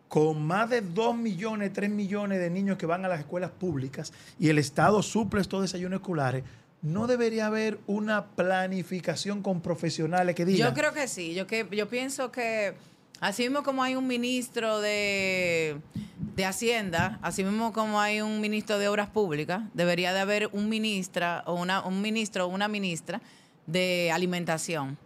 con 0.07 0.45
más 0.45 0.69
de 0.69 0.81
2 0.81 1.15
millones, 1.15 1.71
3 1.73 1.89
millones 1.89 2.39
de 2.39 2.49
niños 2.49 2.77
que 2.77 2.85
van 2.85 3.05
a 3.05 3.07
las 3.07 3.19
escuelas 3.19 3.51
públicas 3.51 4.13
y 4.39 4.49
el 4.49 4.57
Estado 4.57 5.01
suple 5.01 5.41
estos 5.41 5.61
desayunos 5.61 6.01
escolares, 6.01 6.43
no 6.81 7.07
debería 7.07 7.47
haber 7.47 7.79
una 7.87 8.27
planificación 8.27 9.41
con 9.41 9.61
profesionales 9.61 10.35
que 10.35 10.45
digan. 10.45 10.69
Yo 10.69 10.75
creo 10.75 10.93
que 10.93 11.07
sí. 11.07 11.33
Yo, 11.33 11.47
que, 11.47 11.67
yo 11.71 11.89
pienso 11.89 12.31
que 12.31 12.75
así 13.19 13.43
mismo 13.43 13.63
como 13.63 13.83
hay 13.83 13.95
un 13.95 14.07
ministro 14.07 14.79
de, 14.79 15.77
de 16.35 16.45
Hacienda, 16.45 17.19
así 17.21 17.43
mismo 17.43 17.73
como 17.73 17.99
hay 17.99 18.21
un 18.21 18.39
ministro 18.41 18.77
de 18.77 18.87
Obras 18.87 19.09
Públicas, 19.09 19.61
debería 19.73 20.13
de 20.13 20.19
haber 20.19 20.49
un 20.51 20.69
ministra 20.69 21.43
o 21.45 21.53
una, 21.55 21.81
un 21.83 22.01
ministro 22.01 22.45
o 22.45 22.47
una 22.49 22.67
ministra 22.67 23.21
de 23.65 24.11
alimentación 24.13 24.97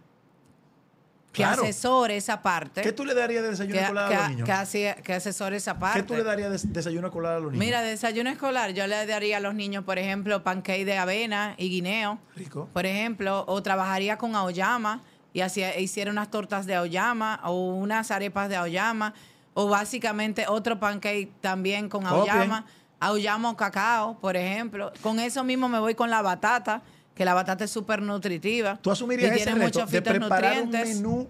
que 1.32 1.42
Claro. 1.42 1.62
asesore 1.62 2.18
esa 2.18 2.42
parte. 2.42 2.82
¿Qué 2.82 2.92
tú 2.92 3.06
le 3.06 3.14
darías 3.14 3.42
de 3.42 3.48
desayuno 3.50 3.74
que, 3.78 3.82
escolar 3.82 4.12
a 4.12 4.18
los 4.20 4.28
niños? 4.30 4.48
que 4.70 5.02
que 5.02 5.12
asesore 5.14 5.56
esa 5.56 5.78
parte. 5.78 6.00
¿Qué 6.00 6.06
tú 6.06 6.14
le 6.14 6.22
darías 6.22 6.50
de 6.62 6.68
desayuno 6.70 7.06
escolar 7.06 7.36
a 7.36 7.40
los 7.40 7.52
niños? 7.52 7.64
Mira, 7.64 7.80
de 7.80 7.88
desayuno 7.88 8.28
escolar, 8.28 8.74
yo 8.74 8.86
le 8.86 9.06
daría 9.06 9.38
a 9.38 9.40
los 9.40 9.54
niños, 9.54 9.82
por 9.84 9.98
ejemplo, 9.98 10.42
pancake 10.44 10.84
de 10.84 10.98
avena 10.98 11.54
y 11.56 11.70
guineo, 11.70 12.18
Rico. 12.36 12.68
por 12.74 12.84
ejemplo, 12.84 13.44
o 13.48 13.62
trabajaría 13.62 14.18
con 14.18 14.36
aoyama 14.36 15.00
y 15.32 15.40
hacía, 15.40 15.78
hiciera 15.78 16.10
unas 16.10 16.30
tortas 16.30 16.66
de 16.66 16.74
aoyama 16.74 17.40
o 17.44 17.74
unas 17.74 18.10
arepas 18.10 18.48
de 18.48 18.56
aoyama, 18.56 19.14
o 19.54 19.68
básicamente 19.68 20.46
otro 20.48 20.78
pancake 20.78 21.30
también 21.40 21.88
con 21.88 22.06
aoyama, 22.06 22.66
aoyama 23.00 23.50
o 23.50 23.56
cacao, 23.56 24.18
por 24.18 24.36
ejemplo. 24.36 24.92
Con 25.02 25.20
eso 25.20 25.44
mismo 25.44 25.68
me 25.68 25.78
voy 25.78 25.94
con 25.94 26.10
la 26.10 26.22
batata, 26.22 26.82
que 27.14 27.24
la 27.24 27.34
batata 27.34 27.64
es 27.64 27.70
súper 27.70 28.00
nutritiva. 28.00 28.78
¿Tú 28.80 28.90
asumirías 28.90 29.32
y 29.32 29.34
ese 29.34 29.44
tiene 29.44 29.66
reto 29.66 29.80
muchos 29.80 29.90
de 29.90 30.02
preparar 30.02 30.62
un 30.62 30.70
menú 30.70 31.28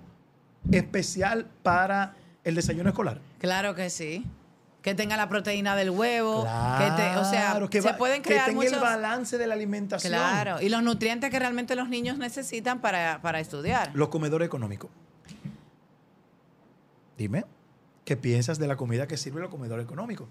especial 0.71 1.47
para 1.63 2.15
el 2.45 2.55
desayuno 2.55 2.91
escolar? 2.91 3.21
Claro 3.39 3.75
que 3.75 3.91
sí. 3.91 4.25
Que 4.83 4.95
tenga 4.97 5.17
la 5.17 5.29
proteína 5.29 5.77
del 5.77 5.91
huevo, 5.91 6.43
que 6.43 6.85
te- 6.97 7.17
o 7.17 7.25
sea, 7.25 7.53
Claro, 7.53 7.69
se 7.71 7.95
pueden 7.95 8.21
crear 8.23 8.47
que 8.47 8.51
tenga 8.51 8.63
muchos 8.65 8.73
el 8.73 8.81
balance 8.81 9.39
de 9.39 9.47
la 9.47 9.55
alimentación. 9.55 10.13
Claro, 10.13 10.61
y 10.61 10.69
los 10.69 10.83
nutrientes 10.83 11.31
que 11.31 11.39
realmente 11.39 11.77
los 11.77 11.89
niños 11.89 12.19
necesitan 12.19 12.81
para, 12.81 13.23
para 13.23 13.39
estudiar. 13.39 13.93
Los 13.95 14.09
comedores 14.09 14.45
económicos. 14.47 14.91
Dime, 17.17 17.45
¿qué 18.05 18.17
piensas 18.17 18.59
de 18.59 18.67
la 18.67 18.77
comida 18.77 19.07
que 19.07 19.17
sirve 19.17 19.41
los 19.41 19.51
comedores 19.51 19.85
económicos? 19.85 20.29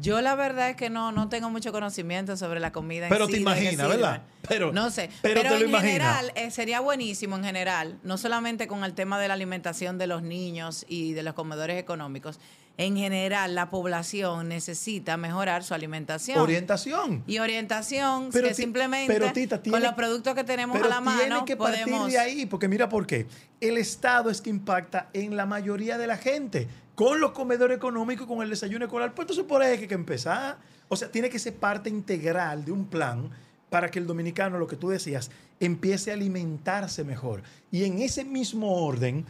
Yo 0.00 0.20
la 0.20 0.34
verdad 0.34 0.70
es 0.70 0.76
que 0.76 0.90
no, 0.90 1.12
no 1.12 1.28
tengo 1.28 1.50
mucho 1.50 1.70
conocimiento 1.70 2.36
sobre 2.36 2.58
la 2.58 2.72
comida. 2.72 3.04
en 3.06 3.10
Pero 3.12 3.26
sí, 3.26 3.32
te 3.34 3.38
imaginas. 3.38 3.88
¿verdad? 3.88 4.22
Pero- 4.48 4.72
no 4.72 4.90
sé, 4.90 5.08
pero 5.22 5.42
pero, 5.42 5.56
te 5.56 5.64
en 5.64 5.70
general 5.80 6.32
eh, 6.34 6.50
sería 6.50 6.80
buenísimo 6.80 7.36
en 7.36 7.44
general, 7.44 8.00
no 8.02 8.18
solamente 8.18 8.66
con 8.66 8.82
el 8.82 8.94
tema 8.94 9.20
de 9.20 9.28
la 9.28 9.34
alimentación 9.34 9.96
de 9.96 10.08
los 10.08 10.22
niños 10.24 10.84
y 10.88 11.12
de 11.12 11.22
los 11.22 11.34
comedores 11.34 11.78
económicos. 11.78 12.40
En 12.76 12.96
general, 12.96 13.54
la 13.54 13.70
población 13.70 14.48
necesita 14.48 15.16
mejorar 15.16 15.62
su 15.62 15.74
alimentación. 15.74 16.38
Orientación. 16.40 17.22
y 17.26 17.38
orientación 17.38 18.30
Pero 18.32 18.48
que 18.48 18.54
ti- 18.54 18.62
simplemente 18.62 19.12
pero, 19.12 19.32
Tita, 19.32 19.62
tiene- 19.62 19.78
con 19.78 19.82
los 19.84 19.94
productos 19.94 20.34
que 20.34 20.42
tenemos 20.42 20.76
Pero 20.76 20.86
a 20.86 20.88
la 20.88 20.96
tiene 21.12 21.30
mano 21.30 21.44
que 21.44 21.56
partir 21.56 21.86
de 21.86 22.18
ahí, 22.18 22.46
porque 22.46 22.66
mira 22.66 22.88
por 22.88 23.06
qué. 23.06 23.26
El 23.60 23.78
Estado 23.78 24.28
es 24.28 24.40
que 24.40 24.50
impacta 24.50 25.08
en 25.12 25.36
la 25.36 25.46
mayoría 25.46 25.98
de 25.98 26.06
la 26.08 26.16
gente. 26.16 26.66
Con 26.96 27.20
los 27.20 27.30
comedores 27.32 27.76
económicos, 27.76 28.26
con 28.26 28.42
el 28.42 28.50
desayuno 28.50 28.84
escolar, 28.86 29.14
pues 29.14 29.24
entonces 29.24 29.44
por 29.44 29.62
ahí 29.62 29.78
hay 29.78 29.86
que 29.86 29.94
empezar. 29.94 30.58
O 30.88 30.96
sea, 30.96 31.10
tiene 31.10 31.30
que 31.30 31.38
ser 31.38 31.54
parte 31.54 31.88
integral 31.90 32.64
de 32.64 32.72
un 32.72 32.86
plan 32.86 33.30
para 33.70 33.90
que 33.90 33.98
el 33.98 34.06
dominicano, 34.06 34.58
lo 34.58 34.66
que 34.68 34.76
tú 34.76 34.88
decías, 34.90 35.30
empiece 35.60 36.10
a 36.10 36.14
alimentarse 36.14 37.02
mejor. 37.04 37.42
Y 37.72 37.84
en 37.84 38.00
ese 38.00 38.24
mismo 38.24 38.84
orden 38.84 39.26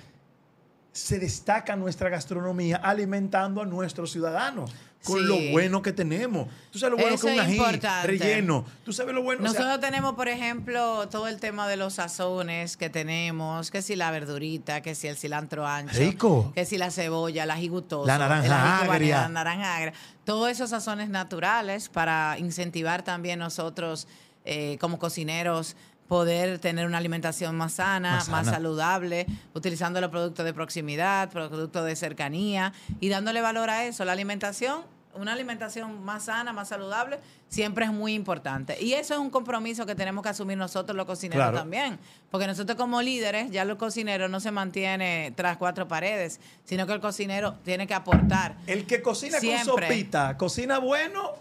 se 0.94 1.18
destaca 1.18 1.74
nuestra 1.76 2.08
gastronomía 2.08 2.76
alimentando 2.76 3.60
a 3.60 3.66
nuestros 3.66 4.12
ciudadanos 4.12 4.70
con 5.02 5.18
Sí. 5.18 5.24
lo 5.26 5.50
bueno 5.52 5.82
que 5.82 5.92
tenemos. 5.92 6.48
Tú 6.70 6.78
sabes 6.78 6.92
lo 6.92 6.96
bueno 7.02 7.16
Eso 7.16 7.26
que 7.26 7.32
es 7.34 7.38
un 7.40 7.44
ají 7.44 7.56
importante. 7.56 8.06
relleno. 8.06 8.64
Tú 8.84 8.92
sabes 8.94 9.12
lo 9.14 9.22
bueno. 9.22 9.42
o 9.42 9.48
sea, 9.52 9.60
Nosotros 9.60 9.80
tenemos, 9.82 10.14
por 10.14 10.28
ejemplo, 10.28 11.06
todo 11.10 11.28
el 11.28 11.40
tema 11.40 11.68
de 11.68 11.76
los 11.76 11.94
sazones 11.94 12.76
que 12.78 12.88
tenemos, 12.88 13.70
que 13.70 13.82
si 13.82 13.96
la 13.96 14.10
verdurita, 14.12 14.80
que 14.80 14.94
si 14.94 15.08
el 15.08 15.16
cilantro 15.18 15.66
ancho, 15.66 15.98
Rico. 15.98 16.52
que 16.54 16.64
si 16.64 16.78
la 16.78 16.90
cebolla, 16.90 17.42
el 17.42 17.50
ají 17.50 17.68
gustoso, 17.68 18.06
La 18.06 18.16
naranja 18.16 18.80
agria. 18.82 19.20
la 19.22 19.28
naranja 19.28 19.76
agria, 19.76 19.92
todos 20.24 20.48
esos 20.48 20.70
sazones 20.70 21.10
naturales 21.10 21.88
para 21.90 22.38
incentivar 22.38 23.02
también 23.02 23.40
nosotros 23.40 24.06
eh, 24.46 24.78
como 24.80 24.98
cocineros 24.98 25.74
poder 26.08 26.58
tener 26.58 26.86
una 26.86 26.98
alimentación 26.98 27.56
más 27.56 27.74
sana, 27.74 28.22
Más 28.30 28.46
saludable, 28.46 29.26
utilizando 29.54 30.00
los 30.00 30.10
productos 30.10 30.44
de 30.44 30.52
proximidad, 30.52 31.30
productos 31.30 31.84
de 31.86 31.96
cercanía 31.96 32.72
y 33.00 33.08
dándole 33.08 33.40
valor 33.40 33.70
a 33.70 33.84
eso. 33.86 34.04
La 34.04 34.12
alimentación, 34.12 34.82
una 35.14 35.32
alimentación 35.32 36.04
más 36.04 36.24
sana, 36.24 36.52
más 36.52 36.68
saludable, 36.68 37.20
siempre 37.48 37.84
es 37.86 37.92
muy 37.92 38.14
importante. 38.14 38.76
Y 38.82 38.94
eso 38.94 39.14
es 39.14 39.20
un 39.20 39.30
compromiso 39.30 39.86
que 39.86 39.94
tenemos 39.94 40.22
que 40.22 40.28
asumir 40.28 40.58
nosotros 40.58 40.96
los 40.96 41.06
cocineros 41.06 41.42
Claro. 41.42 41.58
también. 41.58 41.98
Porque 42.30 42.46
nosotros 42.46 42.76
como 42.76 43.00
líderes, 43.00 43.50
ya 43.50 43.64
los 43.64 43.78
cocineros 43.78 44.28
no 44.28 44.40
se 44.40 44.50
mantiene 44.50 45.32
tras 45.36 45.56
cuatro 45.56 45.86
paredes, 45.88 46.40
sino 46.64 46.86
que 46.86 46.92
el 46.92 47.00
cocinero 47.00 47.54
tiene 47.64 47.86
que 47.86 47.94
aportar. 47.94 48.56
El 48.66 48.86
que 48.86 49.00
cocina 49.02 49.38
Siempre. 49.40 49.72
con 49.72 49.82
sopita, 49.84 50.36
¿cocina 50.36 50.78
bueno 50.78 51.32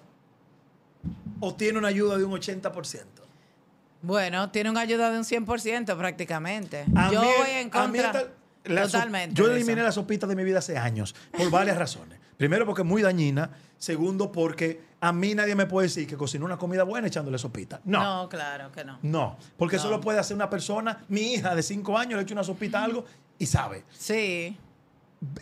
o 1.39 1.53
tiene 1.55 1.79
una 1.79 1.89
ayuda 1.89 2.17
de 2.17 2.23
un 2.23 2.31
80%? 2.31 3.12
Bueno, 4.03 4.51
tiene 4.51 4.69
una 4.69 4.81
ayuda 4.81 5.09
de 5.09 5.17
un 5.17 5.23
100% 5.23 5.97
prácticamente. 5.97 6.85
A 6.95 7.09
Yo 7.11 7.21
mí- 7.21 7.27
voy 7.39 7.49
en 7.51 7.69
contra 7.71 8.07
hasta- 8.11 8.27
la 8.65 8.85
so- 8.85 8.91
totalmente. 8.91 9.33
Yo 9.33 9.47
eliminé 9.49 9.73
eso. 9.73 9.83
la 9.83 9.91
sopita 9.91 10.27
de 10.27 10.35
mi 10.35 10.43
vida 10.43 10.59
hace 10.59 10.77
años, 10.77 11.15
por 11.35 11.49
varias 11.49 11.77
razones. 11.77 12.19
Primero, 12.37 12.65
porque 12.65 12.81
es 12.81 12.87
muy 12.87 13.01
dañina. 13.01 13.49
Segundo, 13.77 14.31
porque 14.31 14.81
a 15.01 15.11
mí 15.13 15.33
nadie 15.35 15.55
me 15.55 15.65
puede 15.65 15.87
decir 15.87 16.05
que 16.07 16.15
cocinó 16.17 16.45
una 16.45 16.57
comida 16.57 16.83
buena 16.83 17.07
echándole 17.07 17.37
sopita. 17.37 17.79
No. 17.85 18.23
No, 18.23 18.29
claro 18.29 18.71
que 18.71 18.83
no. 18.85 18.99
No, 19.01 19.37
porque 19.57 19.77
eso 19.77 19.89
lo 19.89 19.99
puede 20.01 20.19
hacer 20.19 20.35
una 20.35 20.49
persona, 20.49 21.03
mi 21.09 21.33
hija 21.33 21.55
de 21.55 21.63
5 21.63 21.97
años, 21.97 22.17
le 22.17 22.23
echa 22.23 22.33
una 22.33 22.43
sopita 22.43 22.79
a 22.81 22.85
algo 22.85 23.05
y 23.39 23.45
sabe. 23.45 23.83
Sí. 23.91 24.57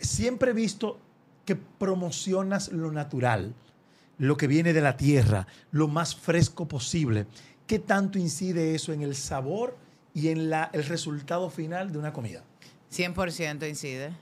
Siempre 0.00 0.50
he 0.50 0.54
visto 0.54 0.98
que 1.44 1.56
promocionas 1.56 2.70
lo 2.72 2.92
natural, 2.92 3.54
lo 4.18 4.36
que 4.36 4.46
viene 4.46 4.72
de 4.72 4.80
la 4.80 4.96
tierra, 4.96 5.46
lo 5.72 5.88
más 5.88 6.14
fresco 6.14 6.66
posible. 6.68 7.26
¿Qué 7.72 7.78
tanto 7.78 8.18
incide 8.18 8.74
eso 8.74 8.92
en 8.92 9.00
el 9.00 9.14
sabor 9.14 9.78
y 10.12 10.28
en 10.28 10.50
la, 10.50 10.68
el 10.74 10.84
resultado 10.84 11.48
final 11.48 11.90
de 11.90 11.96
una 11.96 12.12
comida? 12.12 12.44
100% 12.92 13.66
incide. 13.66 14.12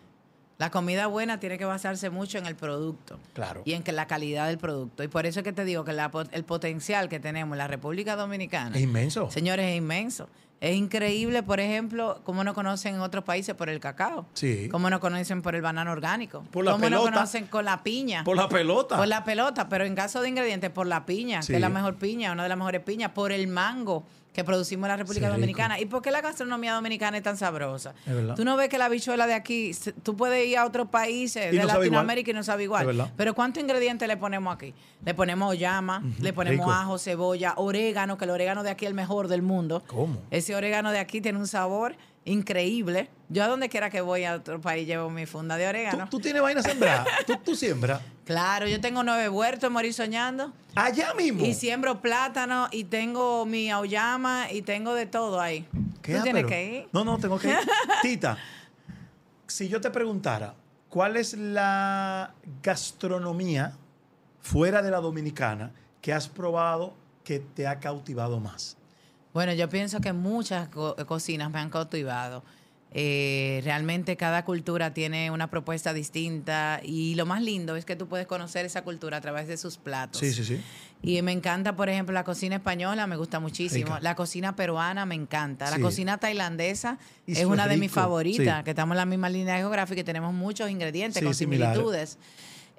La 0.60 0.70
comida 0.70 1.06
buena 1.06 1.40
tiene 1.40 1.56
que 1.56 1.64
basarse 1.64 2.10
mucho 2.10 2.36
en 2.36 2.44
el 2.44 2.54
producto. 2.54 3.18
Claro. 3.32 3.62
Y 3.64 3.72
en 3.72 3.82
que 3.82 3.92
la 3.92 4.06
calidad 4.06 4.46
del 4.46 4.58
producto. 4.58 5.02
Y 5.02 5.08
por 5.08 5.24
eso 5.24 5.40
es 5.40 5.44
que 5.44 5.54
te 5.54 5.64
digo 5.64 5.84
que 5.86 5.94
la 5.94 6.10
el 6.32 6.44
potencial 6.44 7.08
que 7.08 7.18
tenemos 7.18 7.54
en 7.54 7.58
la 7.58 7.66
República 7.66 8.14
Dominicana, 8.14 8.76
Es 8.76 8.82
inmenso. 8.82 9.30
señores, 9.30 9.66
es 9.70 9.76
inmenso. 9.78 10.28
Es 10.60 10.76
increíble, 10.76 11.42
por 11.42 11.58
ejemplo, 11.60 12.20
cómo 12.24 12.44
nos 12.44 12.52
conocen 12.52 12.96
en 12.96 13.00
otros 13.00 13.24
países 13.24 13.54
por 13.54 13.70
el 13.70 13.80
cacao. 13.80 14.26
Sí. 14.34 14.68
Cómo 14.70 14.90
nos 14.90 15.00
conocen 15.00 15.40
por 15.40 15.54
el 15.54 15.62
banano 15.62 15.90
orgánico. 15.92 16.44
Por 16.50 16.66
la 16.66 16.72
cómo 16.72 16.84
pelota. 16.84 17.04
nos 17.04 17.14
conocen 17.14 17.46
con 17.46 17.64
la 17.64 17.82
piña. 17.82 18.22
Por 18.24 18.36
la 18.36 18.46
pelota. 18.50 18.98
Por 18.98 19.08
la 19.08 19.24
pelota, 19.24 19.70
pero 19.70 19.86
en 19.86 19.94
caso 19.94 20.20
de 20.20 20.28
ingredientes, 20.28 20.68
por 20.68 20.86
la 20.86 21.06
piña, 21.06 21.40
Sí. 21.40 21.52
que 21.52 21.54
es 21.54 21.60
la 21.62 21.70
mejor 21.70 21.94
piña, 21.96 22.32
una 22.32 22.42
de 22.42 22.50
las 22.50 22.58
mejores 22.58 22.82
piñas, 22.82 23.12
por 23.12 23.32
el 23.32 23.48
mango 23.48 24.04
que 24.32 24.44
producimos 24.44 24.84
en 24.86 24.90
la 24.90 24.96
República 24.96 25.26
Sí, 25.26 25.26
rico. 25.26 25.36
Dominicana. 25.40 25.80
¿Y 25.80 25.86
por 25.86 26.02
qué 26.02 26.10
la 26.10 26.20
gastronomía 26.20 26.74
dominicana 26.74 27.16
es 27.16 27.22
tan 27.22 27.36
sabrosa? 27.36 27.94
Es 28.06 28.14
verdad. 28.14 28.34
Tú 28.36 28.44
no 28.44 28.56
ves 28.56 28.68
que 28.68 28.78
la 28.78 28.88
bichuela 28.88 29.26
de 29.26 29.34
aquí, 29.34 29.72
tú 30.02 30.16
puedes 30.16 30.46
ir 30.46 30.56
a 30.58 30.64
otros 30.66 30.88
países 30.88 31.50
de 31.50 31.58
no 31.58 31.64
Latinoamérica 31.66 32.30
y 32.30 32.34
no 32.34 32.42
sabe 32.44 32.62
igual. 32.64 33.10
Pero 33.16 33.34
¿cuántos 33.34 33.62
ingredientes 33.62 34.06
le 34.06 34.16
ponemos 34.16 34.54
aquí? 34.54 34.72
Le 35.04 35.14
ponemos 35.14 35.58
llama, 35.58 36.02
le 36.20 36.32
ponemos 36.32 36.66
rico. 36.66 36.70
ajo, 36.72 36.98
cebolla, 36.98 37.54
orégano, 37.56 38.16
que 38.18 38.24
el 38.24 38.30
orégano 38.30 38.62
de 38.62 38.70
aquí 38.70 38.84
es 38.84 38.90
el 38.90 38.94
mejor 38.94 39.28
del 39.28 39.42
mundo. 39.42 39.82
¿Cómo? 39.86 40.18
Ese 40.30 40.54
orégano 40.54 40.92
de 40.92 40.98
aquí 40.98 41.20
tiene 41.20 41.38
un 41.38 41.46
sabor 41.48 41.96
increíble. 42.24 43.10
Yo 43.28 43.44
a 43.44 43.48
donde 43.48 43.68
quiera 43.68 43.90
que 43.90 44.00
voy 44.00 44.24
a 44.24 44.34
otro 44.34 44.60
país 44.60 44.86
llevo 44.86 45.08
mi 45.10 45.26
funda 45.26 45.56
de 45.56 45.64
¿Tú, 45.64 45.68
orégano. 45.70 46.08
tú 46.08 46.20
tienes 46.20 46.42
vaina 46.42 46.62
sembrada. 46.62 47.04
¿Tú, 47.26 47.36
tú 47.44 47.54
siembras. 47.54 48.00
Claro, 48.24 48.66
yo 48.68 48.80
tengo 48.80 49.02
nueve 49.02 49.28
huertos 49.28 49.64
en 49.68 49.72
Morir 49.72 49.94
Soñando. 49.94 50.52
Allá 50.74 51.14
mismo. 51.14 51.44
Y 51.44 51.54
siembro 51.54 52.00
plátano 52.00 52.68
y 52.70 52.84
tengo 52.84 53.44
mi 53.46 53.70
auyama 53.70 54.50
y 54.52 54.62
tengo 54.62 54.94
de 54.94 55.06
todo 55.06 55.40
ahí. 55.40 55.66
¿Qué 56.02 56.12
¿Tú 56.14 56.18
ah, 56.20 56.22
tienes 56.22 56.42
pero- 56.44 56.48
que 56.48 56.64
ir? 56.64 56.88
No, 56.92 57.04
no, 57.04 57.18
tengo 57.18 57.38
que 57.38 57.48
ir. 57.48 57.56
Tita, 58.02 58.36
si 59.46 59.68
yo 59.68 59.80
te 59.80 59.90
preguntara, 59.90 60.54
¿cuál 60.88 61.16
es 61.16 61.34
la 61.34 62.34
gastronomía 62.62 63.72
fuera 64.40 64.82
de 64.82 64.90
la 64.90 64.98
dominicana 65.00 65.72
que 66.00 66.12
has 66.12 66.28
probado 66.28 66.94
que 67.24 67.40
te 67.40 67.66
ha 67.66 67.78
cautivado 67.80 68.40
más? 68.40 68.76
Bueno, 69.32 69.52
yo 69.54 69.68
pienso 69.68 70.00
que 70.00 70.12
muchas 70.12 70.68
co- 70.68 70.96
cocinas 71.06 71.50
me 71.50 71.58
han 71.60 71.70
cautivado. 71.70 72.42
Eh, 72.92 73.60
realmente 73.62 74.16
cada 74.16 74.44
cultura 74.44 74.92
tiene 74.92 75.30
una 75.30 75.48
propuesta 75.48 75.92
distinta 75.92 76.80
y 76.82 77.14
lo 77.14 77.24
más 77.24 77.40
lindo 77.40 77.76
es 77.76 77.84
que 77.84 77.94
tú 77.94 78.08
puedes 78.08 78.26
conocer 78.26 78.66
esa 78.66 78.82
cultura 78.82 79.18
a 79.18 79.20
través 79.20 79.46
de 79.46 79.56
sus 79.56 79.76
platos. 79.78 80.18
Sí, 80.20 80.32
sí, 80.32 80.44
sí. 80.44 80.60
Y 81.00 81.22
me 81.22 81.30
encanta, 81.30 81.76
por 81.76 81.88
ejemplo, 81.88 82.12
la 82.12 82.24
cocina 82.24 82.56
española, 82.56 83.06
me 83.06 83.14
gusta 83.16 83.38
muchísimo. 83.38 83.86
Rica. 83.94 84.00
La 84.00 84.16
cocina 84.16 84.56
peruana 84.56 85.06
me 85.06 85.14
encanta. 85.14 85.70
La 85.70 85.76
Sí. 85.76 85.82
cocina 85.82 86.18
tailandesa 86.18 86.98
Y 87.28 87.38
es 87.38 87.44
una 87.44 87.68
de 87.68 87.76
mis 87.76 87.92
favoritas, 87.92 88.58
sí. 88.58 88.64
que 88.64 88.70
estamos 88.70 88.94
en 88.94 88.98
la 88.98 89.06
misma 89.06 89.28
línea 89.28 89.56
geográfica 89.58 90.00
y 90.00 90.04
tenemos 90.04 90.34
muchos 90.34 90.68
ingredientes 90.68 91.20
Sí, 91.20 91.24
con 91.24 91.34
similitudes. 91.34 92.18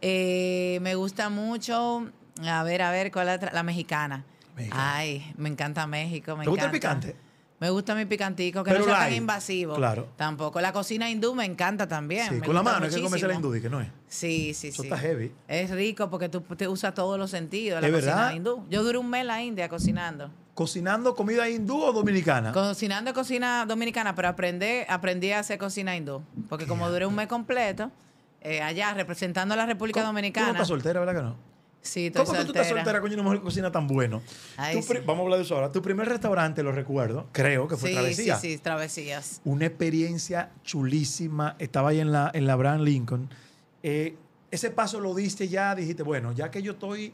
Eh, 0.01 0.79
me 0.81 0.95
gusta 0.95 1.29
mucho, 1.29 2.09
a 2.43 2.63
ver, 2.63 2.81
a 2.81 2.91
ver, 2.91 3.11
¿cuál 3.13 3.29
es 3.29 3.41
la, 3.41 3.51
la 3.53 3.63
mexicana? 3.63 4.25
Ay, 4.71 5.33
me 5.37 5.49
encanta 5.49 5.85
México, 5.87 6.35
me 6.37 6.43
¿Te 6.43 6.49
gusta 6.49 6.65
el 6.69 6.75
encanta. 6.75 6.99
picante? 7.07 7.31
Me 7.59 7.69
gusta 7.69 7.93
mi 7.93 8.05
picantico, 8.05 8.63
que 8.63 8.71
Pero 8.71 8.85
no 8.85 8.91
sea 8.91 9.01
tan 9.05 9.13
invasivo. 9.13 9.75
claro. 9.75 10.07
Tampoco. 10.15 10.59
La 10.61 10.73
cocina 10.73 11.07
hindú 11.11 11.35
me 11.35 11.45
encanta 11.45 11.87
también. 11.87 12.27
Sí, 12.27 12.33
me 12.35 12.45
con 12.47 12.55
la 12.55 12.63
mano, 12.63 12.85
hay 12.85 12.91
que 12.91 13.01
comerse 13.03 13.27
la 13.27 13.33
muchísimo. 13.35 13.55
hindú, 13.55 13.61
que 13.61 13.69
no 13.69 13.81
es. 13.81 13.87
Sí, 14.07 14.55
sí, 14.55 14.69
Eso 14.69 14.81
sí. 14.81 14.87
está 14.87 14.97
heavy. 14.97 15.31
Es 15.47 15.69
rico 15.69 16.09
porque 16.09 16.27
tú 16.27 16.41
te 16.41 16.67
usas 16.67 16.95
todos 16.95 17.19
los 17.19 17.29
sentidos 17.29 17.79
la 17.79 17.87
¿Es 17.87 17.93
cocina 17.93 18.15
verdad? 18.15 18.33
hindú. 18.33 18.65
Yo 18.67 18.81
duré 18.83 18.97
un 18.97 19.07
mes 19.11 19.21
en 19.21 19.27
la 19.27 19.43
India 19.43 19.69
cocinando. 19.69 20.31
¿Cocinando 20.55 21.15
comida 21.15 21.47
hindú 21.47 21.79
o 21.83 21.93
dominicana? 21.93 22.51
Cocinando 22.51 23.13
cocina 23.13 23.63
dominicana, 23.67 24.15
pero 24.15 24.29
aprendí, 24.29 24.79
aprendí 24.87 25.31
a 25.31 25.39
hacer 25.39 25.59
cocina 25.59 25.95
hindú. 25.95 26.23
Porque 26.49 26.65
como 26.65 26.89
duré 26.89 27.05
un 27.05 27.13
mes 27.13 27.27
completo, 27.27 27.91
eh, 28.41 28.61
allá 28.63 28.91
representando 28.95 29.53
a 29.53 29.57
la 29.57 29.67
República 29.67 29.99
¿Cómo- 29.99 30.05
Tú 30.09 30.13
no 30.13 30.17
Dominicana. 30.17 30.49
estás 30.53 30.67
soltera, 30.67 30.99
¿verdad 30.99 31.13
que 31.15 31.21
no? 31.21 31.50
Sí, 31.81 32.07
estoy 32.07 32.25
¿Cómo 32.25 32.37
que 32.37 32.45
tú 32.45 32.51
estás 32.51 32.67
soltera, 32.69 33.01
coño, 33.01 33.13
una 33.15 33.23
mujer 33.23 33.39
que 33.39 33.43
cocina 33.45 33.71
tan 33.71 33.87
bueno? 33.87 34.21
Ay, 34.57 34.81
sí. 34.81 34.93
Vamos 35.05 35.21
a 35.21 35.23
hablar 35.23 35.39
de 35.39 35.45
eso 35.45 35.55
ahora. 35.55 35.71
Tu 35.71 35.81
primer 35.81 36.07
restaurante, 36.07 36.63
lo 36.63 36.71
recuerdo, 36.71 37.27
creo 37.31 37.67
que 37.67 37.77
fue 37.77 37.89
Sí, 37.89 37.95
Travesía. 37.95 38.35
sí, 38.37 38.51
sí, 38.53 38.57
travesías. 38.59 39.41
Una 39.45 39.65
experiencia 39.65 40.51
chulísima. 40.63 41.55
Estaba 41.59 41.89
ahí 41.89 41.99
en 41.99 42.11
la, 42.11 42.31
en 42.33 42.45
la 42.47 42.53
Abraham 42.53 42.81
Lincoln. 42.81 43.29
Eh, 43.83 44.15
ese 44.51 44.69
paso 44.71 44.99
lo 44.99 45.13
diste 45.15 45.47
ya, 45.47 45.73
dijiste, 45.75 46.03
bueno, 46.03 46.31
ya 46.33 46.51
que 46.51 46.61
yo 46.61 46.73
estoy, 46.73 47.13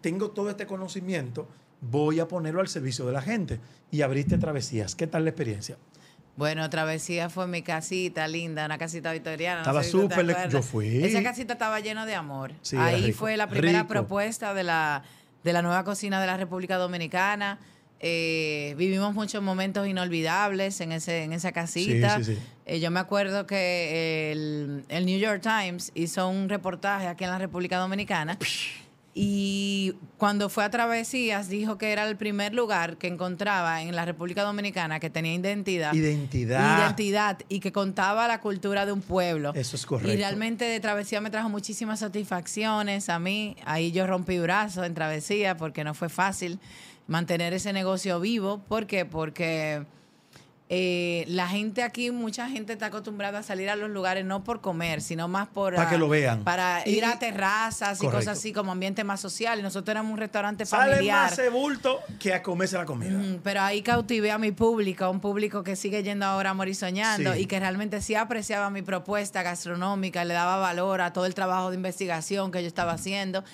tengo 0.00 0.30
todo 0.30 0.50
este 0.50 0.66
conocimiento, 0.66 1.48
voy 1.80 2.20
a 2.20 2.28
ponerlo 2.28 2.60
al 2.60 2.68
servicio 2.68 3.06
de 3.06 3.12
la 3.12 3.22
gente. 3.22 3.60
Y 3.90 4.02
abriste 4.02 4.36
Travesías. 4.38 4.94
¿Qué 4.94 5.06
tal 5.06 5.24
la 5.24 5.30
experiencia? 5.30 5.76
Bueno, 6.36 6.68
Travesía 6.68 7.30
fue 7.30 7.46
mi 7.46 7.62
casita 7.62 8.28
linda, 8.28 8.66
una 8.66 8.76
casita 8.78 9.10
victoriana. 9.12 9.56
no 9.56 9.62
Estaba 9.62 9.82
sé 9.82 9.86
si 9.86 9.92
súper 9.92 10.18
acuerdas. 10.20 10.52
yo 10.52 10.62
fui. 10.62 11.02
Esa 11.02 11.22
casita 11.22 11.54
estaba 11.54 11.80
llena 11.80 12.04
de 12.06 12.14
amor. 12.14 12.52
Sí, 12.62 12.76
Ahí 12.76 13.12
fue 13.12 13.36
la 13.36 13.48
primera 13.48 13.80
Rico. 13.80 13.88
propuesta 13.88 14.52
de 14.52 14.62
la, 14.64 15.02
de 15.44 15.52
la 15.54 15.62
nueva 15.62 15.82
cocina 15.84 16.20
de 16.20 16.26
la 16.26 16.36
República 16.36 16.76
Dominicana. 16.76 17.58
Eh, 18.00 18.74
vivimos 18.76 19.14
muchos 19.14 19.42
momentos 19.42 19.88
inolvidables 19.88 20.82
en, 20.82 20.92
ese, 20.92 21.22
en 21.22 21.32
esa 21.32 21.52
casita. 21.52 22.18
Sí, 22.18 22.24
sí, 22.24 22.34
sí. 22.34 22.40
Eh, 22.66 22.80
yo 22.80 22.90
me 22.90 23.00
acuerdo 23.00 23.46
que 23.46 24.30
el, 24.32 24.84
el 24.90 25.06
New 25.06 25.18
York 25.18 25.40
Times 25.40 25.90
hizo 25.94 26.28
un 26.28 26.50
reportaje 26.50 27.06
aquí 27.06 27.24
en 27.24 27.30
la 27.30 27.38
República 27.38 27.78
Dominicana. 27.78 28.36
Y 29.18 29.94
cuando 30.18 30.50
fue 30.50 30.62
a 30.62 30.68
Travesías, 30.68 31.48
dijo 31.48 31.78
que 31.78 31.90
era 31.90 32.06
el 32.06 32.18
primer 32.18 32.52
lugar 32.52 32.98
que 32.98 33.06
encontraba 33.06 33.80
en 33.80 33.96
la 33.96 34.04
República 34.04 34.42
Dominicana 34.42 35.00
que 35.00 35.08
tenía 35.08 35.32
identidad. 35.32 35.94
Identidad. 35.94 36.78
Identidad 36.78 37.38
y 37.48 37.60
que 37.60 37.72
contaba 37.72 38.28
la 38.28 38.42
cultura 38.42 38.84
de 38.84 38.92
un 38.92 39.00
pueblo. 39.00 39.52
Eso 39.54 39.74
es 39.76 39.86
correcto. 39.86 40.12
Y 40.12 40.16
realmente 40.18 40.66
de 40.66 40.80
Travesía 40.80 41.22
me 41.22 41.30
trajo 41.30 41.48
muchísimas 41.48 42.00
satisfacciones 42.00 43.08
a 43.08 43.18
mí. 43.18 43.56
Ahí 43.64 43.90
yo 43.90 44.06
rompí 44.06 44.38
brazos 44.38 44.84
en 44.84 44.92
Travesía 44.92 45.56
porque 45.56 45.82
no 45.82 45.94
fue 45.94 46.10
fácil 46.10 46.60
mantener 47.06 47.54
ese 47.54 47.72
negocio 47.72 48.20
vivo. 48.20 48.58
¿Por 48.68 48.86
qué? 48.86 49.06
Porque 49.06 49.86
eh, 50.68 51.24
la 51.28 51.46
gente 51.46 51.84
aquí, 51.84 52.10
mucha 52.10 52.48
gente 52.48 52.72
está 52.72 52.86
acostumbrada 52.86 53.38
a 53.38 53.42
salir 53.44 53.70
a 53.70 53.76
los 53.76 53.88
lugares 53.88 54.24
no 54.24 54.42
por 54.42 54.60
comer, 54.60 55.00
sino 55.00 55.28
más 55.28 55.46
por... 55.46 55.76
Para 55.76 55.88
que 55.88 55.96
lo 55.96 56.08
vean. 56.08 56.42
Para 56.42 56.82
Y- 56.84 56.96
ir 56.96 57.04
a 57.04 57.20
terrazas 57.20 57.98
y 57.98 58.00
Correcto. 58.00 58.18
cosas 58.26 58.38
así 58.38 58.52
como 58.52 58.72
ambiente 58.72 59.04
más 59.04 59.20
social. 59.20 59.60
Y 59.60 59.62
nosotros 59.62 59.92
éramos 59.92 60.10
un 60.12 60.18
restaurante 60.18 60.66
Sale 60.66 60.94
familiar. 60.94 61.22
más 61.30 61.32
ese 61.38 61.50
bulto 61.50 62.00
que 62.18 62.34
a 62.34 62.42
comerse 62.42 62.76
la 62.76 62.84
comida. 62.84 63.16
Mm, 63.16 63.38
Pero 63.44 63.60
ahí 63.60 63.80
cautivé 63.82 64.32
a 64.32 64.38
mi 64.38 64.50
público, 64.50 65.08
un 65.08 65.20
público 65.20 65.62
que 65.62 65.76
sigue 65.76 66.02
yendo 66.02 66.26
ahora 66.26 66.50
a 66.50 66.54
morir 66.54 66.74
soñando 66.74 67.32
Sí. 67.34 67.42
y 67.42 67.46
que 67.46 67.60
realmente 67.60 68.00
sí 68.02 68.16
apreciaba 68.16 68.68
mi 68.70 68.82
propuesta 68.82 69.44
gastronómica, 69.44 70.24
le 70.24 70.34
daba 70.34 70.56
valor 70.56 71.00
a 71.00 71.12
todo 71.12 71.26
el 71.26 71.34
trabajo 71.34 71.70
de 71.70 71.76
investigación 71.76 72.50
que 72.50 72.60
yo 72.62 72.66
estaba 72.66 72.92
haciendo. 72.94 73.44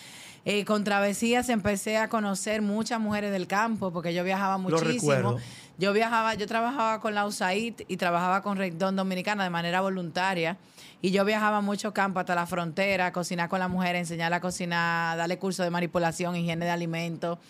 Eh, 0.44 0.64
con 0.64 0.82
Travesías 0.82 1.48
empecé 1.50 1.98
a 1.98 2.08
conocer 2.08 2.62
muchas 2.62 2.98
mujeres 2.98 3.30
del 3.30 3.46
campo 3.46 3.92
porque 3.92 4.12
yo 4.12 4.24
viajaba 4.24 4.58
muchísimo. 4.58 4.88
recuerdo. 4.92 5.38
Yo 5.82 5.92
viajaba, 5.92 6.34
yo 6.34 6.46
trabajaba 6.46 7.00
con 7.00 7.12
la 7.12 7.26
USAID 7.26 7.82
y 7.88 7.96
trabajaba 7.96 8.40
con 8.40 8.56
Recdón 8.56 8.94
Dominicana 8.94 9.42
de 9.42 9.50
manera 9.50 9.80
voluntaria. 9.80 10.56
Y 11.00 11.10
yo 11.10 11.24
viajaba 11.24 11.60
mucho 11.60 11.92
campo 11.92 12.20
hasta 12.20 12.36
la 12.36 12.46
frontera, 12.46 13.06
a 13.06 13.12
cocinar 13.12 13.48
con 13.48 13.58
la 13.58 13.66
mujer, 13.66 13.96
enseñarla 13.96 14.36
a 14.36 14.40
cocinar, 14.40 15.18
darle 15.18 15.40
curso 15.40 15.64
de 15.64 15.70
manipulación, 15.70 16.36
higiene 16.36 16.66
de 16.66 16.70
alimentos. 16.70 17.40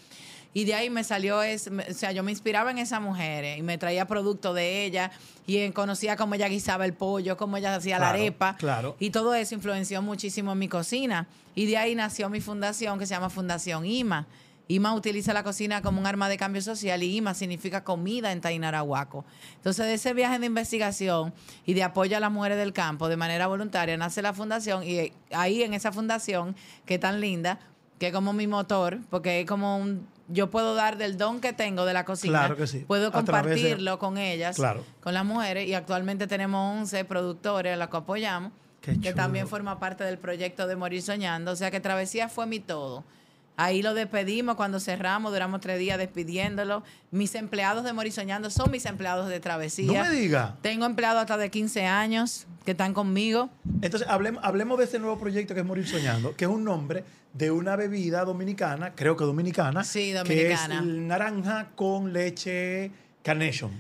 Y 0.55 0.65
de 0.65 0.75
ahí 0.75 0.89
me 0.89 1.05
salió, 1.05 1.43
es, 1.43 1.69
o 1.69 1.93
sea, 1.93 2.13
yo 2.13 2.23
me 2.23 2.31
inspiraba 2.31 2.71
en 2.71 2.79
esas 2.79 3.03
mujeres 3.03 3.59
y 3.59 3.63
me 3.63 3.77
traía 3.77 4.07
productos 4.07 4.55
de 4.55 4.87
ella 4.87 5.11
y 5.47 5.71
conocía 5.73 6.17
cómo 6.17 6.35
ella 6.35 6.49
guisaba 6.49 6.87
el 6.87 6.95
pollo, 6.95 7.37
cómo 7.37 7.59
ella 7.59 7.75
hacía 7.75 7.99
la 7.99 8.11
arepa. 8.11 8.57
claro. 8.57 8.97
Y 8.99 9.11
todo 9.11 9.35
eso 9.35 9.55
influenció 9.55 10.01
muchísimo 10.01 10.53
en 10.53 10.59
mi 10.59 10.69
cocina. 10.69 11.27
Y 11.55 11.67
de 11.67 11.77
ahí 11.77 11.95
nació 11.95 12.31
mi 12.31 12.41
fundación 12.41 12.99
que 12.99 13.05
se 13.05 13.13
llama 13.13 13.29
Fundación 13.29 13.85
IMA. 13.85 14.27
IMA 14.75 14.95
utiliza 14.95 15.33
la 15.33 15.43
cocina 15.43 15.83
como 15.83 16.01
un 16.01 16.07
arma 16.07 16.29
de 16.29 16.37
cambio 16.37 16.63
social 16.63 17.03
y 17.03 17.17
IMA 17.17 17.35
significa 17.35 17.85
comida 17.85 18.33
en 18.33 18.41
Tainarahuaco. 18.41 19.25
Entonces, 19.57 19.87
de 19.87 19.95
ese 19.95 20.15
viaje 20.15 20.39
de 20.39 20.47
investigación 20.47 21.33
y 21.67 21.75
de 21.75 21.83
apoyo 21.83 22.17
a 22.17 22.21
las 22.21 22.31
mujeres 22.31 22.59
del 22.59 22.73
campo 22.73 23.09
de 23.09 23.17
manera 23.17 23.47
voluntaria, 23.47 23.97
nace 23.97 24.23
la 24.23 24.33
fundación 24.33 24.83
y 24.85 24.99
eh, 24.99 25.13
ahí 25.33 25.63
en 25.63 25.75
esa 25.75 25.93
fundación, 25.93 26.55
que 26.87 26.99
tan 26.99 27.21
linda, 27.21 27.59
que 27.99 28.09
es 28.09 28.13
como 28.13 28.33
mi 28.33 28.47
motor, 28.47 28.99
porque 29.11 29.41
es 29.41 29.47
como 29.47 29.79
un... 29.79 30.07
Yo 30.29 30.51
puedo 30.51 30.75
dar 30.75 30.97
del 30.97 31.19
don 31.19 31.41
que 31.41 31.53
tengo 31.53 31.85
de 31.85 31.93
la 31.93 32.05
cocina, 32.05 32.39
Claro 32.39 32.57
que 32.57 32.67
sí. 32.67 32.79
puedo 32.87 33.07
de- 33.07 33.11
compartirlo 33.13 33.99
con 33.99 34.17
ellas, 34.17 34.57
Claro. 34.57 34.83
con 35.03 35.13
las 35.13 35.25
mujeres, 35.25 35.69
y 35.69 35.75
actualmente 35.75 36.27
tenemos 36.27 36.79
11 36.81 37.05
productores 37.05 37.75
a 37.75 37.77
los 37.77 37.89
que 37.89 37.97
apoyamos, 37.99 38.53
Qué 38.81 38.93
que 38.93 39.11
chulo. 39.11 39.15
también 39.15 39.47
forma 39.47 39.79
parte 39.79 40.05
del 40.05 40.19
proyecto 40.19 40.67
de 40.67 40.75
Morir 40.77 41.03
Soñando. 41.03 41.51
O 41.53 41.57
sea 41.57 41.71
que 41.71 41.81
Travesía 41.81 42.29
fue 42.29 42.47
mi 42.47 42.61
todo. 42.61 43.05
Ahí 43.57 43.83
lo 43.83 43.93
despedimos 43.95 44.57
cuando 44.57 44.81
cerramos, 44.81 45.33
duramos 45.33 45.61
tres 45.61 45.79
días 45.79 45.99
despidiéndolo. 45.99 46.83
Mis 47.11 47.35
empleados 47.35 47.85
de 47.85 47.93
Morir 47.93 48.13
Soñando 48.13 48.51
son 48.51 48.71
mis 48.71 48.87
empleados 48.87 49.29
de 49.29 49.37
No 49.37 49.41
Travesía. 49.43 50.05
me 50.05 50.11
diga. 50.11 50.57
Tengo 50.63 50.87
empleados 50.87 51.21
hasta 51.21 51.37
de 51.37 51.51
15 51.51 51.85
años 51.87 52.47
que 52.65 52.71
están 52.71 52.95
conmigo. 52.95 53.51
Entonces, 53.83 54.09
hablemos, 54.09 54.43
hablemos 54.43 54.79
de 54.79 54.85
este 54.85 54.99
nuevo 54.99 55.19
proyecto 55.19 55.53
que 55.55 55.61
es 55.61 55.67
Morir 55.67 55.87
Soñando, 55.87 56.35
que 56.35 56.47
es 56.47 56.51
un 56.51 56.65
nombre 56.65 57.05
de 57.35 57.51
una 57.51 57.77
bebida 57.77 58.25
dominicana, 58.25 58.93
creo 58.95 59.17
que 59.17 59.25
dominicana, 59.25 59.85
Sí, 59.85 60.13
que 60.13 60.19
dominicana. 60.19 60.79
es 60.79 60.85
naranja 60.85 61.69
con 61.77 62.13
leche 62.13 62.91
Carnation. 63.23 63.71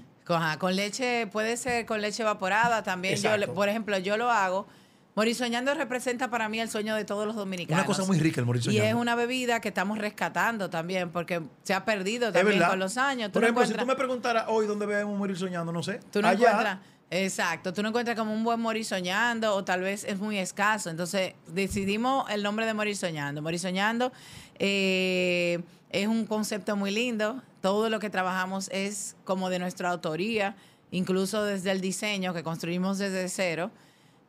Con, 0.59 0.77
leche, 0.77 1.27
puede 1.27 1.57
ser 1.57 1.85
con 1.85 2.01
leche 2.01 2.23
evaporada 2.23 2.83
también. 2.83 3.17
Yo, 3.17 3.31
por 3.55 3.69
ejemplo, 3.69 3.99
yo 3.99 4.17
lo 4.17 4.31
hago 4.31 4.67
Morisoñando 5.15 5.75
representa 5.75 6.31
para 6.31 6.49
mí 6.49 6.59
el 6.59 6.71
sueño 6.71 6.95
de 6.95 7.05
todos 7.05 7.27
los 7.27 7.37
dominicanos. 7.37 7.85
Una 7.85 7.87
cosa 7.87 8.05
muy 8.05 8.19
rica 8.19 8.41
el 8.41 8.47
morir 8.47 8.61
Y 8.63 8.65
soñando. 8.65 8.89
es 8.89 8.95
una 8.95 9.15
bebida 9.15 9.61
que 9.61 9.69
estamos 9.69 9.99
rescatando 9.99 10.71
también, 10.71 11.11
porque 11.11 11.43
se 11.63 11.75
ha 11.75 11.85
perdido 11.85 12.33
también 12.33 12.63
con 12.63 12.79
los 12.79 12.97
años. 12.97 13.31
Por 13.31 13.43
no 13.43 13.47
ejemplo, 13.49 13.67
si 13.67 13.75
tú 13.75 13.85
me 13.85 13.95
preguntaras 13.95 14.47
hoy 14.49 14.67
dónde 14.67 14.87
bebemos 14.87 15.19
morir 15.19 15.37
soñando, 15.37 15.71
no 15.71 15.83
sé. 15.83 16.01
Tú 16.11 16.23
no 16.23 16.29
Allá, 16.29 16.49
encuentras, 16.49 16.79
exacto, 17.11 17.75
tú 17.75 17.83
no 17.83 17.91
encuentras 17.91 18.17
como 18.17 18.33
un 18.33 18.43
buen 18.43 18.59
morir 18.59 18.87
soñando 18.87 19.55
o 19.55 19.63
tal 19.65 19.83
vez 19.83 20.05
es 20.05 20.19
muy 20.19 20.39
escaso. 20.39 20.89
Entonces 20.89 21.35
decidimos 21.47 22.31
el 22.31 22.43
nombre 22.43 22.65
de 22.65 22.73
morir 22.73 22.97
soñando. 22.97 23.43
Morir 23.43 23.61
soñando 23.61 24.13
eh, 24.59 25.63
es 25.91 26.07
un 26.09 26.25
concepto 26.25 26.75
muy 26.75 26.91
lindo. 26.91 27.43
Todo 27.61 27.91
lo 27.91 27.99
que 28.01 28.09
trabajamos 28.09 28.71
es 28.73 29.15
como 29.25 29.51
de 29.51 29.59
nuestra 29.59 29.91
autoría, 29.91 30.57
incluso 30.91 31.45
desde 31.45 31.71
el 31.71 31.83
diseño 31.83 32.33
que 32.33 32.43
construimos 32.43 32.97
desde 32.97 33.29
cero. 33.29 33.71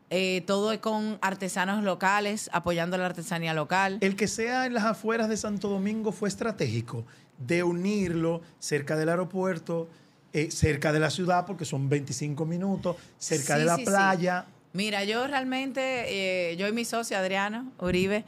Eh, 0.10 0.44
todo 0.46 0.72
es 0.72 0.80
con 0.80 1.18
artesanos 1.22 1.84
locales, 1.84 2.50
apoyando 2.54 2.98
la 2.98 3.06
artesanía 3.08 3.54
local. 3.54 3.98
El 4.02 4.16
que 4.16 4.28
sea 4.28 4.66
en 4.66 4.74
las 4.74 4.84
afueras 4.84 5.28
de 5.30 5.38
Santo 5.38 5.70
Domingo 5.70 6.12
fue 6.12 6.30
estratégico 6.30 7.06
de 7.40 7.64
unirlo 7.64 8.42
cerca 8.60 8.96
del 8.96 9.10
aeropuerto, 9.10 9.90
eh, 10.34 10.52
cerca 10.52 10.94
de 10.94 11.00
la 11.00 11.10
ciudad, 11.10 11.46
porque 11.46 11.66
son 11.66 11.90
25 11.90 12.46
minutos, 12.46 12.96
cerca 13.18 13.54
Sí, 13.56 13.60
de 13.60 13.66
la 13.66 13.76
sí, 13.76 13.82
sí. 13.82 13.88
playa. 13.88 14.46
Mira, 14.74 15.04
yo 15.04 15.26
realmente, 15.28 16.52
eh, 16.52 16.56
yo 16.58 16.68
y 16.68 16.72
mi 16.72 16.86
socio 16.86 17.18
Adriano 17.18 17.72
Uribe, 17.80 18.26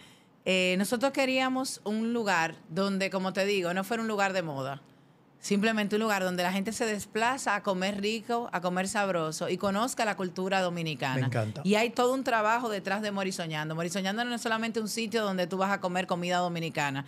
nosotros 0.78 1.12
queríamos 1.12 1.82
un 1.84 2.14
lugar 2.14 2.56
donde, 2.70 3.10
como 3.10 3.34
te 3.34 3.46
digo, 3.46 3.74
no 3.74 3.84
fuera 3.84 4.02
un 4.04 4.08
lugar 4.08 4.32
de 4.34 4.44
moda. 4.44 4.82
Simplemente 5.46 5.98
un 5.98 6.02
lugar 6.02 6.24
donde 6.24 6.41
la 6.41 6.52
gente 6.52 6.72
se 6.72 6.88
desplaza 6.88 7.54
a 7.54 7.62
comer 7.62 8.02
rico, 8.02 8.50
a 8.52 8.62
comer 8.62 8.88
sabroso 8.88 9.48
y 9.48 9.58
conozca 9.58 10.04
la 10.04 10.18
cultura 10.18 10.60
dominicana. 10.60 11.20
Me 11.20 11.28
encanta. 11.28 11.62
Y 11.64 11.76
hay 11.76 11.91
todo 11.91 12.16
un 12.16 12.24
trabajo 12.24 12.68
detrás 12.68 13.04
de 13.04 13.12
Morisoñando. 13.12 13.76
Morisoñando 13.76 14.26
no 14.26 14.34
es 14.34 14.41
solamente 14.41 14.80
un 14.80 14.88
sitio 14.88 15.24
donde 15.24 15.46
tú 15.46 15.58
vas 15.58 15.72
a 15.72 15.80
comer 15.80 16.08
comida 16.08 16.38
dominicana, 16.38 17.06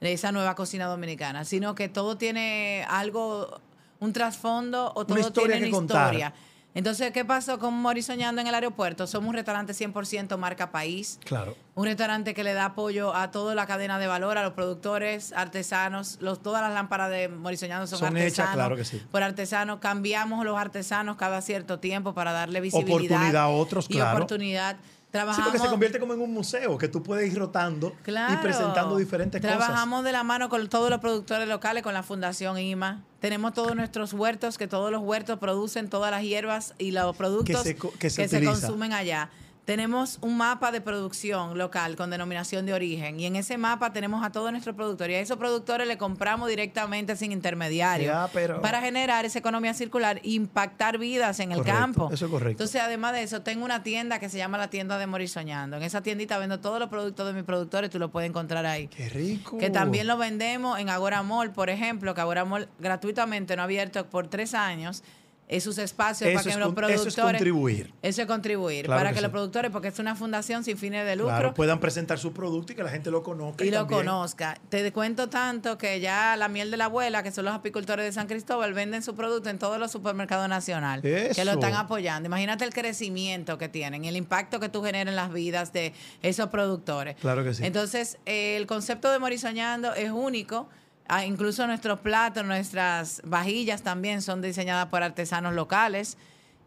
de 0.00 0.12
esa 0.12 0.32
nueva 0.32 0.56
cocina 0.56 0.86
dominicana, 0.86 1.44
sino 1.44 1.76
que 1.76 1.88
todo 1.88 2.16
tiene 2.16 2.84
algo, 2.88 3.60
un 4.00 4.12
trasfondo 4.12 4.90
o 4.96 5.06
todo 5.06 5.20
historia 5.20 5.54
tiene 5.54 5.68
una 5.68 5.76
contar. 5.76 6.34
Entonces, 6.76 7.10
¿qué 7.10 7.24
pasó 7.24 7.58
con 7.58 7.72
Morisoñando 7.72 8.42
en 8.42 8.48
el 8.48 8.54
aeropuerto? 8.54 9.06
Somos 9.06 9.30
un 9.30 9.34
restaurante 9.34 9.72
100% 9.72 10.36
marca 10.36 10.70
país. 10.70 11.18
Claro. 11.24 11.56
Un 11.74 11.86
restaurante 11.86 12.34
que 12.34 12.44
le 12.44 12.52
da 12.52 12.66
apoyo 12.66 13.14
a 13.14 13.30
toda 13.30 13.54
la 13.54 13.66
cadena 13.66 13.98
de 13.98 14.06
valor, 14.06 14.36
a 14.36 14.42
los 14.42 14.52
productores, 14.52 15.32
artesanos. 15.32 16.18
Los, 16.20 16.42
todas 16.42 16.60
las 16.60 16.74
lámparas 16.74 17.10
de 17.10 17.28
Morisoñando 17.28 17.86
son, 17.86 17.98
Son 17.98 18.14
hechas, 18.18 18.40
artesanos. 18.40 18.54
claro 18.54 18.76
que 18.76 18.84
sí. 18.84 19.02
Por 19.10 19.22
artesanos. 19.22 19.78
Cambiamos 19.78 20.44
los 20.44 20.58
artesanos 20.58 21.16
cada 21.16 21.40
cierto 21.40 21.78
tiempo 21.78 22.12
para 22.12 22.32
darle 22.32 22.60
visibilidad. 22.60 22.94
Oportunidad 22.94 23.36
a 23.36 23.48
otros, 23.48 23.86
y 23.88 23.94
claro. 23.94 24.14
oportunidad. 24.14 24.76
Sí, 25.06 25.12
Trabajamos, 25.12 25.46
porque 25.50 25.58
se 25.64 25.70
convierte 25.70 25.98
como 26.00 26.12
en 26.12 26.20
un 26.20 26.34
museo 26.34 26.76
que 26.76 26.88
tú 26.88 27.02
puedes 27.02 27.32
ir 27.32 27.38
rotando 27.38 27.94
Claro. 28.02 28.34
y 28.34 28.36
presentando 28.38 28.96
diferentes 28.96 29.40
Trabajamos 29.40 30.04
de 30.04 30.12
la 30.12 30.24
mano 30.24 30.48
con 30.48 30.68
todos 30.68 30.90
los 30.90 31.00
productores 31.00 31.48
locales, 31.48 31.82
con 31.82 31.94
la 31.94 32.02
Fundación 32.02 32.58
IMA. 32.58 33.02
Tenemos 33.20 33.54
todos 33.54 33.74
nuestros 33.74 34.12
huertos, 34.12 34.58
que 34.58 34.66
todos 34.66 34.90
los 34.90 35.00
huertos 35.00 35.38
producen 35.38 35.88
todas 35.88 36.10
las 36.10 36.22
hierbas 36.22 36.74
y 36.76 36.90
los 36.90 37.16
productos 37.16 37.62
se 37.62 37.76
que 37.76 38.10
se 38.10 38.44
consumen 38.44 38.92
allá. 38.92 39.30
Tenemos 39.76 40.18
un 40.20 40.36
mapa 40.36 40.70
de 40.70 40.80
producción 40.80 41.58
local 41.58 41.96
con 41.96 42.08
denominación 42.08 42.66
de 42.66 42.72
origen 42.72 43.18
y 43.18 43.26
en 43.26 43.34
ese 43.34 43.58
mapa 43.58 43.92
tenemos 43.92 44.24
a 44.24 44.30
todos 44.30 44.52
nuestros 44.52 44.76
productores 44.76 45.14
y 45.14 45.16
a 45.18 45.20
esos 45.20 45.38
productores 45.38 45.88
le 45.88 45.98
compramos 45.98 46.48
directamente 46.48 47.16
sin 47.16 47.32
intermediario 47.32 48.06
Ya, 48.06 48.30
pero- 48.32 48.60
para 48.62 48.80
generar 48.80 49.24
esa 49.24 49.40
economía 49.40 49.74
circular 49.74 50.18
e 50.18 50.30
impactar 50.30 50.98
vidas 50.98 51.40
en 51.40 51.50
el 51.50 51.64
campo. 51.64 52.08
eso 52.12 52.26
es 52.26 52.30
correcto. 52.30 52.52
Entonces, 52.52 52.80
además 52.80 53.12
de 53.14 53.24
eso, 53.24 53.42
tengo 53.42 53.64
una 53.64 53.82
tienda 53.82 54.20
que 54.20 54.28
se 54.28 54.38
llama 54.38 54.56
la 54.56 54.70
tienda 54.70 54.98
de 54.98 55.08
Morir 55.08 55.28
Soñando. 55.28 55.78
En 55.78 55.82
esa 55.82 56.00
tiendita 56.00 56.38
vendo 56.38 56.60
todos 56.60 56.78
los 56.78 56.88
productos 56.88 57.26
de 57.26 57.32
mis 57.32 57.42
productores, 57.42 57.90
tú 57.90 57.98
lo 57.98 58.12
puedes 58.12 58.30
encontrar 58.30 58.64
ahí. 58.66 58.86
Qué 58.86 59.08
rico. 59.08 59.58
Que 59.58 59.70
también 59.70 60.06
lo 60.06 60.16
vendemos 60.16 60.78
en 60.78 60.90
Agora 60.90 61.24
Mall, 61.24 61.50
por 61.50 61.70
ejemplo, 61.70 62.14
que 62.14 62.20
Agora 62.20 62.44
Mall 62.44 62.68
gratuitamente 62.78 63.56
no 63.56 63.62
ha 63.62 63.64
abierto 63.64 64.06
por 64.08 64.28
tres 64.28 64.54
años. 64.54 65.02
Es 65.48 65.62
sus 65.62 65.78
espacios 65.78 66.28
Eso 66.28 66.38
para 66.38 66.42
que 66.42 66.58
los 66.58 66.74
productores. 66.74 67.00
eso 67.00 67.08
es 67.08 67.14
contribuir. 67.16 67.92
Eso 68.02 68.20
es 68.22 68.26
contribuir. 68.26 68.86
Claro 68.86 68.98
para 68.98 69.10
que 69.10 69.14
que, 69.14 69.18
sí. 69.20 69.22
los 69.22 69.30
productores, 69.30 69.70
porque 69.70 69.88
es 69.88 69.98
una 70.00 70.16
fundación 70.16 70.64
sin 70.64 70.76
fines 70.76 71.06
de 71.06 71.14
lucro. 71.14 71.28
Claro, 71.34 71.54
puedan 71.54 71.78
presentar 71.78 72.18
su 72.18 72.32
producto 72.32 72.72
y 72.72 72.76
que 72.76 72.82
la 72.82 72.90
gente 72.90 73.12
lo 73.12 73.22
conozca. 73.22 73.64
y 73.64 73.70
lo 73.70 73.78
también- 73.86 74.00
conozca. 74.06 74.58
Te 74.68 74.92
cuento 74.92 75.28
tanto 75.28 75.78
que 75.78 76.00
ya 76.00 76.34
la 76.36 76.48
miel 76.48 76.72
de 76.72 76.76
la 76.76 76.86
abuela, 76.86 77.22
que 77.22 77.30
son 77.30 77.44
los 77.44 77.54
apicultores 77.54 78.04
de 78.04 78.12
San 78.12 78.26
Cristóbal, 78.26 78.74
venden 78.74 79.02
su 79.04 79.14
producto 79.14 79.48
en 79.48 79.58
todos 79.60 79.78
los 79.78 79.92
supermercados 79.92 80.48
nacionales. 80.48 81.36
Que 81.36 81.44
lo 81.44 81.52
están 81.52 81.74
apoyando. 81.74 82.26
Imagínate 82.26 82.64
el 82.64 82.72
crecimiento 82.74 83.56
que 83.56 83.68
tienen, 83.68 84.04
el 84.04 84.16
impacto 84.16 84.58
que 84.58 84.68
tú 84.68 84.82
generas 84.82 85.10
en 85.12 85.16
las 85.16 85.32
vidas 85.32 85.72
de 85.72 85.92
esos 86.22 86.48
productores. 86.48 87.14
Claro 87.20 87.44
que 87.44 87.54
sí. 87.54 87.64
Entonces, 87.64 88.18
eh, 88.26 88.56
el 88.56 88.66
concepto 88.66 89.12
de 89.12 89.18
Morisoñando 89.20 89.94
es 89.94 90.10
único. 90.10 90.68
Ah, 91.08 91.24
incluso 91.24 91.66
nuestros 91.66 92.00
platos, 92.00 92.44
nuestras 92.44 93.20
vajillas 93.24 93.82
también 93.82 94.22
son 94.22 94.42
diseñadas 94.42 94.86
por 94.86 95.02
artesanos 95.02 95.54
locales. 95.54 96.16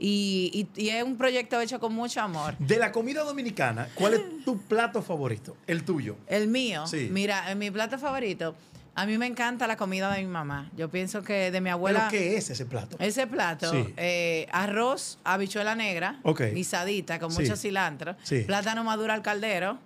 Y, 0.02 0.68
y- 0.76 0.82
y 0.82 0.90
es 0.92 1.04
un 1.04 1.18
proyecto 1.18 1.60
hecho 1.60 1.80
con 1.82 1.94
mucho 1.94 2.22
amor. 2.22 2.56
De 2.58 2.78
la 2.78 2.92
comida 2.94 3.24
dominicana, 3.24 3.90
¿cuál 3.96 4.14
es 4.14 4.22
tu 4.46 4.58
plato 4.62 5.02
favorito? 5.02 5.58
El 5.68 5.84
tuyo. 5.84 6.16
El 6.28 6.48
mío, 6.48 6.88
Sí. 6.88 7.10
mira, 7.12 7.52
en 7.52 7.58
mi 7.60 7.70
plato 7.70 8.00
favorito, 8.00 8.56
a 8.96 9.06
mí 9.06 9.18
me 9.18 9.26
encanta 9.26 9.68
la 9.68 9.76
comida 9.76 10.10
de 10.14 10.22
mi 10.22 10.28
mamá. 10.30 10.70
Yo 10.78 10.88
pienso 10.90 11.22
que 11.22 11.52
de 11.52 11.60
mi 11.60 11.70
abuela. 11.70 12.08
¿Pero 12.10 12.12
qué 12.12 12.38
es 12.38 12.50
ese 12.50 12.66
plato? 12.66 12.96
Ese 13.00 13.28
plato, 13.28 13.70
Sí. 13.72 13.94
eh, 13.98 14.48
arroz, 14.54 15.20
habichuela 15.26 15.76
negra, 15.76 16.22
Ok. 16.24 16.44
guisadita 16.54 17.20
con 17.20 17.32
Sí. 17.34 17.42
mucho 17.42 17.58
cilantro, 17.58 18.16
Sí. 18.24 18.44
plátano 18.44 18.86
maduro 18.86 19.12
al 19.12 19.22
caldero, 19.22 19.80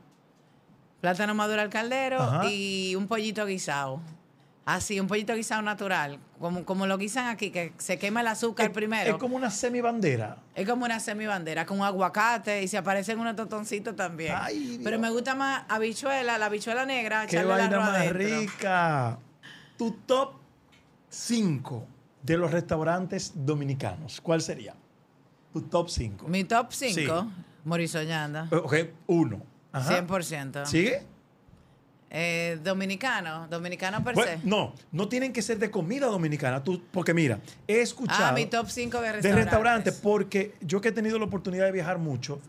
plátano 1.02 1.34
maduro 1.34 1.60
al 1.62 1.70
caldero 1.72 2.22
Ajá. 2.22 2.50
y 2.52 2.96
un 2.96 3.08
pollito 3.08 3.48
guisado. 3.48 4.00
Así, 4.66 4.98
un 4.98 5.08
pollito 5.08 5.36
guisado 5.36 5.62
natural, 5.62 6.20
como, 6.40 6.64
como 6.64 6.88
lo 6.88 6.98
guisan 6.98 7.28
aquí, 7.28 7.52
que 7.52 7.74
se 7.80 8.00
quema 8.00 8.22
el 8.22 8.28
azúcar 8.28 8.68
Es- 8.68 8.72
primero. 8.72 9.12
Es 9.12 9.18
como 9.18 9.36
una 9.36 9.50
semibandera. 9.52 10.38
Es 10.56 10.68
como 10.70 10.86
una 10.86 11.02
semibandera 11.02 11.66
con 11.66 11.82
aguacate 11.82 12.64
y 12.64 12.70
se 12.70 12.78
aparecen 12.78 13.20
unos 13.20 13.36
totoncitos 13.36 13.94
también. 13.94 14.34
Ay. 14.40 14.80
Pero 14.82 15.00
me 15.00 15.10
gusta 15.10 15.36
más 15.36 15.64
habichuela, 15.68 16.38
la 16.38 16.46
habichuela 16.46 16.86
negra, 16.86 17.28
Qué 17.28 17.44
vaina 17.44 17.66
arroz 17.66 17.86
más 17.88 17.96
adentro. 17.98 18.18
rica. 18.20 19.20
Tu 19.78 19.92
top 20.06 20.36
5 21.10 21.86
de 22.22 22.38
los 22.38 22.52
restaurantes 22.52 23.34
dominicanos. 23.36 24.22
¿Cuál 24.22 24.42
sería? 24.42 24.76
Tu 25.52 25.62
top 25.64 25.90
5. 25.90 26.28
Mi 26.30 26.46
top 26.46 26.68
5, 26.72 26.94
Sí. 26.96 27.30
Morisoñando, 27.66 28.48
Ok, 28.64 28.76
uno. 29.08 29.42
Ajá. 29.74 29.90
100%. 30.06 30.66
¿Sigue? 30.66 31.04
Eh, 32.16 32.60
dominicano, 32.64 33.48
dominicano 33.50 34.04
per 34.04 34.14
Bueno, 34.14 34.40
se. 34.40 34.48
no, 34.48 34.76
no 34.92 35.10
tienen 35.10 35.34
que 35.34 35.42
ser 35.42 35.58
de 35.58 35.72
comida 35.72 36.06
dominicana. 36.06 36.64
Tú, 36.64 36.80
porque 36.92 37.12
mira, 37.12 37.40
he 37.68 37.82
escuchado 37.82 38.26
Ah, 38.28 38.32
mi 38.34 38.46
top 38.46 38.70
5 38.70 39.02
de 39.02 39.08
de 39.08 39.12
restaurantes. 39.14 39.46
restaurantes, 39.46 39.94
porque 39.96 40.54
yo 40.62 40.80
que 40.80 40.90
he 40.90 40.92
tenido 40.92 41.18
la 41.18 41.26
oportunidad 41.26 41.66
de 41.66 41.72
viajar 41.72 41.98
mucho, 41.98 42.40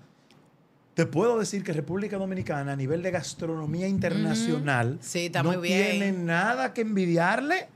te 0.92 1.06
puedo 1.06 1.38
decir 1.38 1.64
que 1.64 1.72
República 1.72 2.18
Dominicana 2.18 2.72
a 2.72 2.76
nivel 2.76 3.02
de 3.02 3.10
gastronomía 3.10 3.88
internacional 3.88 4.98
Sí, 5.00 5.26
está 5.26 5.42
no 5.42 5.52
muy 5.52 5.62
bien. 5.66 5.90
tiene 5.92 6.12
nada 6.12 6.74
que 6.74 6.82
envidiarle 6.82 7.66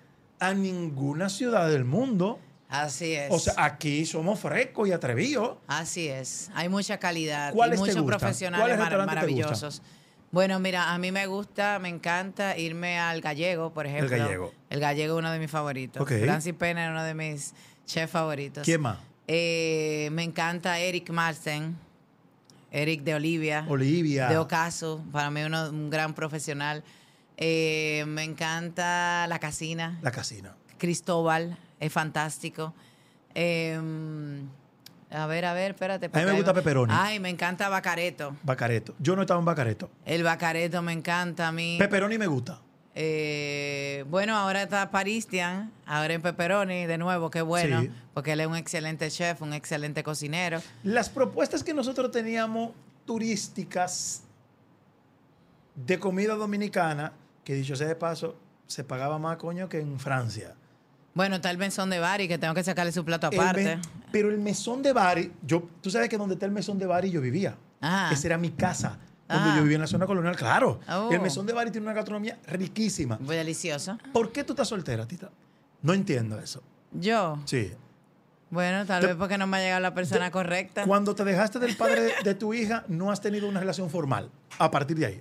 a 0.40 0.52
ninguna 0.52 1.30
ciudad 1.30 1.70
del 1.70 1.86
mundo. 1.86 2.38
Así 2.68 3.14
es. 3.14 3.32
O 3.32 3.38
sea, 3.38 3.54
aquí 3.56 4.04
somos 4.04 4.38
frescos 4.40 4.86
y 4.88 4.92
atrevidos. 4.92 5.56
Así 5.66 6.06
es. 6.08 6.50
Hay 6.54 6.68
mucha 6.68 6.98
calidad 6.98 7.52
y 7.52 7.56
¿Cuáles 7.56 7.80
te 7.80 7.86
muchos 7.94 8.04
profesionales 8.04 8.60
¿Cuáles 8.62 8.76
mar- 8.78 8.88
restaurantes 8.90 9.14
maravillosos. 9.16 9.82
Bueno, 10.30 10.60
mira, 10.60 10.92
a 10.92 10.98
mí 10.98 11.10
me 11.10 11.26
gusta, 11.26 11.78
me 11.78 11.88
encanta 11.88 12.56
irme 12.58 12.98
al 12.98 13.20
gallego, 13.20 13.72
por 13.72 13.86
ejemplo. 13.86 14.10
Gallego. 14.16 14.52
El 14.68 14.80
gallego 14.80 15.14
es 15.14 15.18
uno 15.20 15.30
de 15.30 15.38
mis 15.38 15.50
favoritos. 15.50 16.02
Ok. 16.02 16.12
Francis 16.22 16.52
Pena 16.54 16.84
es 16.84 16.90
uno 16.90 17.02
de 17.02 17.14
mis 17.14 17.54
chefs 17.86 18.12
favoritos. 18.12 18.64
¿Quién 18.64 18.82
más? 18.82 18.98
Eh, 19.26 20.08
me 20.12 20.22
encanta 20.22 20.78
Eric 20.78 21.10
Marsten, 21.10 21.76
Eric 22.70 23.02
de 23.02 23.14
Olivia, 23.14 23.64
Olivia. 23.68 24.28
de 24.28 24.36
Ocaso, 24.38 25.02
para 25.12 25.30
mí 25.30 25.42
uno, 25.42 25.70
un 25.70 25.88
gran 25.88 26.14
profesional. 26.14 26.84
Eh, 27.38 28.04
me 28.06 28.24
encanta 28.24 29.26
La 29.28 29.38
Casina, 29.38 29.98
La 30.02 30.10
casina. 30.10 30.56
Cristóbal, 30.76 31.56
es 31.80 31.92
fantástico. 31.92 32.74
Eh, 33.34 33.78
a 35.10 35.26
ver, 35.26 35.44
a 35.44 35.52
ver, 35.54 35.72
espérate. 35.72 36.06
A 36.12 36.18
mí 36.18 36.24
me 36.24 36.32
gusta 36.32 36.52
pepperoni. 36.54 36.92
Ay, 36.96 37.18
me 37.20 37.28
encanta 37.30 37.68
Bacareto. 37.68 38.36
Bacareto. 38.42 38.94
Yo 38.98 39.16
no 39.16 39.22
estaba 39.22 39.40
en 39.40 39.46
Bacareto. 39.46 39.90
El 40.04 40.22
Bacareto 40.22 40.82
me 40.82 40.92
encanta 40.92 41.48
a 41.48 41.52
mí. 41.52 41.76
Pepperoni 41.78 42.18
me 42.18 42.26
gusta. 42.26 42.60
Eh, 43.00 44.04
bueno, 44.10 44.36
ahora 44.36 44.62
está 44.62 44.90
Paristian, 44.90 45.70
ahora 45.86 46.14
en 46.14 46.20
Pepperoni, 46.22 46.84
de 46.86 46.98
nuevo, 46.98 47.30
qué 47.30 47.42
bueno, 47.42 47.82
Sí. 47.82 47.90
porque 48.12 48.32
él 48.32 48.40
es 48.40 48.46
un 48.48 48.56
excelente 48.56 49.08
chef, 49.08 49.40
un 49.40 49.52
excelente 49.52 50.02
cocinero. 50.02 50.60
Las 50.82 51.08
propuestas 51.08 51.62
que 51.62 51.72
nosotros 51.72 52.10
teníamos 52.10 52.72
turísticas 53.04 54.24
de 55.76 55.98
comida 56.00 56.34
dominicana, 56.34 57.12
que 57.44 57.54
dicho 57.54 57.76
sea 57.76 57.86
de 57.86 57.94
paso, 57.94 58.36
se 58.66 58.82
pagaba 58.82 59.18
más 59.18 59.36
coño 59.36 59.68
que 59.68 59.78
en 59.80 60.00
Francia. 60.00 60.54
Bueno, 61.18 61.34
está 61.34 61.50
el 61.50 61.58
mesón 61.58 61.90
de 61.90 61.98
Bari, 61.98 62.28
que 62.28 62.38
tengo 62.38 62.54
que 62.54 62.62
sacarle 62.62 62.92
su 62.92 63.04
plato 63.04 63.28
El 63.32 63.40
aparte. 63.40 63.64
me- 63.76 63.82
pero 64.12 64.30
el 64.30 64.38
mesón 64.38 64.84
de 64.84 64.92
Bari, 64.92 65.32
yo, 65.42 65.68
tú 65.82 65.90
sabes 65.90 66.08
que 66.08 66.16
donde 66.16 66.34
está 66.36 66.46
el 66.46 66.52
mesón 66.52 66.78
de 66.78 66.86
Bari 66.86 67.10
yo 67.10 67.20
vivía. 67.20 67.56
Ajá. 67.80 68.12
Esa 68.14 68.28
era 68.28 68.38
mi 68.38 68.50
casa. 68.52 68.98
Cuando 69.26 69.50
Ah. 69.50 69.54
yo 69.56 69.62
vivía 69.64 69.74
en 69.74 69.80
la 69.80 69.88
zona 69.88 70.06
colonial, 70.06 70.36
claro. 70.36 70.78
Oh. 70.88 71.08
El 71.10 71.20
mesón 71.20 71.44
de 71.44 71.52
Bari 71.54 71.72
tiene 71.72 71.88
una 71.88 71.92
gastronomía 71.92 72.38
riquísima. 72.46 73.18
Muy 73.20 73.34
delicioso. 73.34 73.98
¿Por 74.12 74.30
qué 74.30 74.44
tú 74.44 74.52
estás 74.52 74.68
soltera, 74.68 75.08
Tita? 75.08 75.28
No 75.82 75.92
entiendo 75.92 76.38
eso. 76.38 76.62
Yo, 76.92 77.40
Sí. 77.46 77.72
bueno, 78.50 78.86
tal 78.86 79.00
Te- 79.00 79.08
vez 79.08 79.16
porque 79.16 79.36
no 79.38 79.48
me 79.48 79.56
ha 79.56 79.60
llegado 79.60 79.80
la 79.80 79.94
persona 79.94 80.30
correcta. 80.30 80.84
Cuando 80.84 81.16
te 81.16 81.24
dejaste 81.24 81.58
del 81.58 81.76
padre 81.76 82.00
de, 82.00 82.12
de 82.22 82.34
tu 82.36 82.54
hija, 82.54 82.84
no 82.86 83.10
has 83.10 83.20
tenido 83.20 83.48
una 83.48 83.58
relación 83.58 83.90
formal. 83.90 84.30
A 84.60 84.70
partir 84.70 84.96
de 84.96 85.06
ahí. 85.06 85.20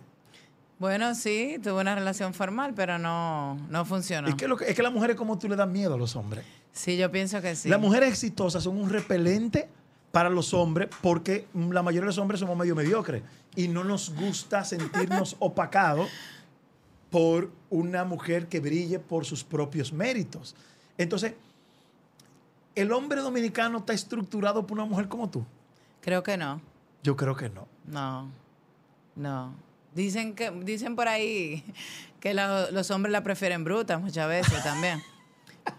Bueno, 0.79 1.15
sí, 1.15 1.57
tuve 1.63 1.81
una 1.81 1.95
relación 1.95 2.33
formal, 2.33 2.73
pero 2.75 2.99
no, 2.99 3.55
no 3.69 3.85
funcionó. 3.85 4.27
Es, 4.27 4.35
que 4.35 4.47
lo 4.47 4.57
que, 4.57 4.65
es 4.69 4.75
que 4.75 4.83
las 4.83 4.93
mujeres 4.93 5.15
como 5.15 5.39
tú 5.39 5.49
le 5.49 5.55
dan 5.55 5.71
miedo 5.71 5.95
a 5.95 5.97
los 5.97 6.15
hombres. 6.15 6.45
Sí, 6.71 6.97
yo 6.97 7.11
pienso 7.11 7.41
que 7.41 7.55
sí. 7.55 7.67
Las 7.69 7.79
mujeres 7.79 8.09
exitosas 8.09 8.63
son 8.63 8.77
un 8.77 8.89
repelente 8.89 9.67
para 10.11 10.29
los 10.29 10.53
hombres 10.53 10.89
porque 11.01 11.47
la 11.53 11.81
mayoría 11.81 12.01
de 12.01 12.07
los 12.07 12.17
hombres 12.19 12.39
somos 12.39 12.55
medio 12.55 12.75
mediocres 12.75 13.23
y 13.55 13.67
no 13.67 13.83
nos 13.83 14.13
gusta 14.13 14.63
sentirnos 14.63 15.35
opacados 15.39 16.09
por 17.09 17.51
una 17.69 18.03
mujer 18.03 18.47
que 18.47 18.59
brille 18.59 18.99
por 18.99 19.25
sus 19.25 19.43
propios 19.43 19.91
méritos. 19.91 20.55
Entonces, 20.97 21.33
¿el 22.75 22.91
hombre 22.91 23.21
dominicano 23.21 23.79
está 23.79 23.93
estructurado 23.93 24.67
por 24.67 24.77
una 24.77 24.85
mujer 24.85 25.07
como 25.07 25.29
tú? 25.29 25.43
Creo 26.01 26.21
que 26.21 26.37
no. 26.37 26.61
Yo 27.01 27.15
creo 27.15 27.35
que 27.35 27.49
no. 27.49 27.67
No. 27.85 28.29
No. 29.15 29.66
Dicen 29.97 30.35
que 30.35 30.51
dicen 30.51 30.95
por 30.95 31.07
ahí 31.07 31.63
que 32.19 32.33
la- 32.33 32.69
los 32.71 32.91
hombres 32.91 33.11
la 33.11 33.23
prefieren 33.23 33.63
bruta 33.63 33.97
muchas 33.97 34.27
veces 34.29 34.63
también. 34.63 35.01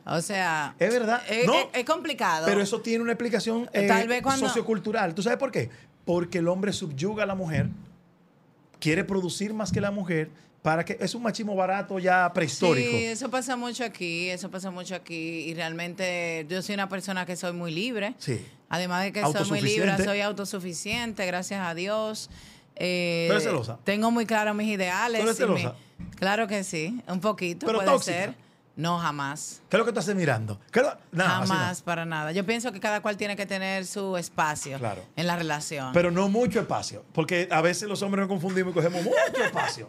O 0.05 0.21
sea, 0.21 0.75
Es 0.81 0.91
verdad. 0.93 1.23
Es, 1.31 1.47
No, 1.47 1.55
es- 1.55 1.67
es 1.73 1.85
complicado. 1.85 2.47
Pero 2.47 2.61
eso 2.61 2.81
tiene 2.81 3.03
una 3.05 3.13
explicación 3.13 3.71
eh, 3.73 3.87
Tal 3.87 4.09
vez 4.09 4.23
cuando- 4.23 4.47
sociocultural. 4.49 5.15
¿Tú 5.15 5.23
sabes 5.23 5.39
por 5.39 5.53
qué? 5.53 5.71
Porque 6.05 6.39
el 6.39 6.49
hombre 6.49 6.73
subyuga 6.73 7.23
a 7.23 7.27
la 7.27 7.35
mujer, 7.35 7.69
quiere 8.81 9.05
producir 9.05 9.55
más 9.55 9.71
que 9.73 9.81
la 9.81 9.91
mujer, 9.91 10.31
para 10.63 10.85
que 10.85 10.97
es 11.01 11.15
un 11.15 11.23
machismo 11.23 11.55
barato 11.55 11.99
ya 12.01 12.31
prehistórico. 12.33 12.91
Sí, 12.91 13.05
eso 13.05 13.31
pasa 13.31 13.57
mucho 13.57 13.85
aquí, 13.85 14.29
eso 14.31 14.51
pasa 14.51 14.71
mucho 14.71 14.95
aquí 14.95 15.15
y 15.49 15.55
realmente 15.55 16.45
yo 16.49 16.61
soy 16.63 16.75
una 16.75 16.89
persona 16.89 17.25
que 17.25 17.37
soy 17.37 17.53
muy 17.53 17.71
libre. 17.73 18.15
Sí. 18.19 18.45
Además 18.69 19.05
de 19.05 19.13
que 19.13 19.23
soy 19.23 19.49
muy 19.49 19.61
libre, 19.61 19.97
soy 20.05 20.21
autosuficiente, 20.21 21.25
gracias 21.27 21.61
a 21.65 21.75
Dios. 21.75 22.29
Eh, 22.79 23.27
¿Tú 23.29 23.33
eres 23.33 23.45
celosa? 23.45 23.79
Tengo 23.85 24.11
muy 24.11 24.25
claro 24.27 24.55
mis 24.55 24.69
ideales. 24.69 25.21
¿Tú 25.21 25.27
eres 25.29 25.41
y 25.41 25.45
mi- 25.47 25.59
celosa? 25.61 25.77
claro 26.17 26.47
que 26.47 26.63
sí, 26.65 27.03
un 27.09 27.21
poquito 27.21 27.67
Pero 27.67 27.79
puede 27.81 27.91
tóxica. 27.91 28.17
ser. 28.17 28.35
No, 28.77 28.97
jamás. 29.01 29.61
¿Qué 29.69 29.77
es 29.77 29.79
lo 29.79 29.85
que 29.85 29.93
tú 29.93 29.99
estás 29.99 30.15
mirando? 30.15 30.61
¿Qué 30.71 30.83
lo- 30.83 30.97
Nada, 31.11 31.41
así 31.41 31.49
no. 31.51 31.55
jamás, 31.57 31.83
para 31.83 32.05
nada. 32.05 32.31
Yo 32.31 32.47
pienso 32.47 32.71
que 32.71 32.79
cada 32.79 33.01
cual 33.03 33.17
tiene 33.17 33.35
que 33.35 33.45
tener 33.45 33.85
su 33.85 34.17
espacio 34.17 34.79
Claro. 34.79 35.03
en 35.17 35.27
la 35.27 35.35
relación. 35.35 35.93
Pero 35.93 36.13
no 36.13 36.29
mucho 36.29 36.61
espacio, 36.61 37.05
porque 37.13 37.49
a 37.51 37.61
veces 37.61 37.89
los 37.89 38.03
hombres 38.03 38.21
nos 38.23 38.29
confundimos 38.29 38.71
y 38.71 38.75
cogemos 38.75 39.03
mucho 39.03 39.17
espacio. 39.45 39.89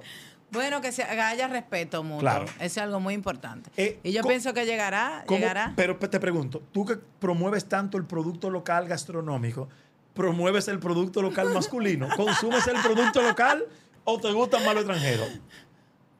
bueno, 0.52 0.82
que 0.82 0.92
se 0.92 1.04
haya 1.04 1.48
respeto 1.48 2.02
mutuo. 2.02 2.22
Claro. 2.22 2.46
Eso 2.46 2.56
es 2.62 2.78
algo 2.80 3.00
muy 3.00 3.14
importante. 3.14 3.70
Eh, 3.78 4.00
y 4.02 4.12
yo 4.12 4.24
pienso 4.24 4.56
que 4.56 4.66
llegará, 4.66 5.22
¿Cómo- 5.28 5.40
llegará. 5.40 5.74
Pero 5.76 5.96
te 5.98 6.20
pregunto, 6.20 6.64
tú 6.72 6.84
que 6.86 6.96
promueves 6.96 7.70
tanto 7.70 7.96
el 8.00 8.06
producto 8.06 8.50
local 8.50 8.88
gastronómico, 8.88 9.70
¿promueves 10.14 10.68
el 10.68 10.80
producto 10.80 11.22
local 11.22 11.54
masculino? 11.54 12.08
¿Consumes 12.16 12.66
el 12.68 12.78
producto 12.82 13.22
local 13.22 13.64
o 14.04 14.20
te 14.20 14.32
gusta 14.32 14.60
más 14.60 14.74
lo 14.74 14.82
extranjero? 14.82 15.24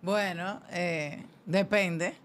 Bueno, 0.02 0.62
eh, 0.72 1.24
depende. 1.46 2.16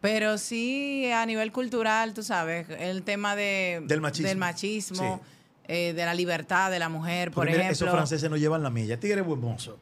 Pero 0.00 0.38
sí, 0.38 1.10
a 1.12 1.24
nivel 1.26 1.52
cultural, 1.52 2.14
tú 2.14 2.22
sabes, 2.22 2.66
el 2.70 3.02
tema 3.02 3.36
de, 3.36 3.82
Del 3.84 4.00
machismo. 4.00 4.28
del 4.28 4.38
machismo, 4.38 5.20
Sí. 5.22 5.30
eh, 5.68 5.92
de 5.92 6.04
la 6.06 6.14
libertad 6.14 6.70
de 6.70 6.78
la 6.78 6.88
mujer, 6.88 7.28
por 7.30 7.42
Porque 7.42 7.52
mira, 7.52 7.64
ejemplo. 7.64 7.86
esos 7.86 7.94
franceses 7.94 8.30
no 8.30 8.36
llevan 8.36 8.62
la 8.62 8.70
milla. 8.70 8.98
Tigres 8.98 9.24
buen 9.24 9.40
mozo. 9.40 9.78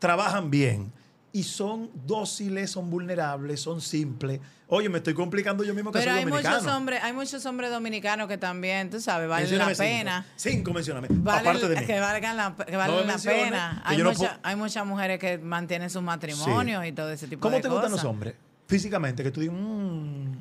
Trabajan 0.00 0.50
bien 0.50 0.92
y 1.38 1.42
son 1.44 1.90
dóciles, 2.06 2.70
son 2.70 2.90
vulnerables, 2.90 3.60
son 3.60 3.80
simples. 3.80 4.40
Oye, 4.66 4.88
me 4.88 4.98
estoy 4.98 5.14
complicando 5.14 5.62
yo 5.62 5.72
mismo 5.72 5.92
que 5.92 6.00
Pero 6.00 6.10
soy 6.10 6.18
hay 6.18 6.24
dominicano. 6.24 6.56
muchos 6.58 6.72
hombres, 6.72 7.00
hay 7.02 7.12
muchos 7.12 7.46
hombres 7.46 7.70
dominicanos 7.70 8.26
que 8.28 8.36
también, 8.38 8.90
tú 8.90 9.00
sabes, 9.00 9.28
valen 9.28 9.56
la 9.56 9.68
pena. 9.74 10.26
Cinco, 10.36 10.56
Cinco 10.56 10.72
mencióname. 10.74 11.08
Valen- 11.08 11.40
aparte 11.40 11.68
de 11.68 11.80
mí. 11.80 11.86
que 11.86 12.00
valgan 12.00 12.36
la, 12.36 12.54
que 12.56 12.76
valen 12.76 13.06
la 13.06 13.18
pena. 13.18 13.82
Hay, 13.84 13.98
no 13.98 14.12
puedo- 14.12 14.30
hay 14.42 14.56
muchas 14.56 14.84
mujeres 14.84 15.18
que 15.20 15.38
mantienen 15.38 15.88
sus 15.90 16.02
matrimonios 16.02 16.84
y 16.84 16.92
todo 16.92 17.10
ese 17.10 17.28
tipo 17.28 17.40
¿Cómo 17.40 17.56
de 17.56 17.62
te 17.62 17.68
cosas. 17.68 17.82
gustan 17.84 17.92
los 17.96 18.04
hombres? 18.04 18.34
Físicamente, 18.66 19.22
que 19.22 19.30
tú 19.30 19.40
digas, 19.40 19.56
"Mm". 19.56 20.32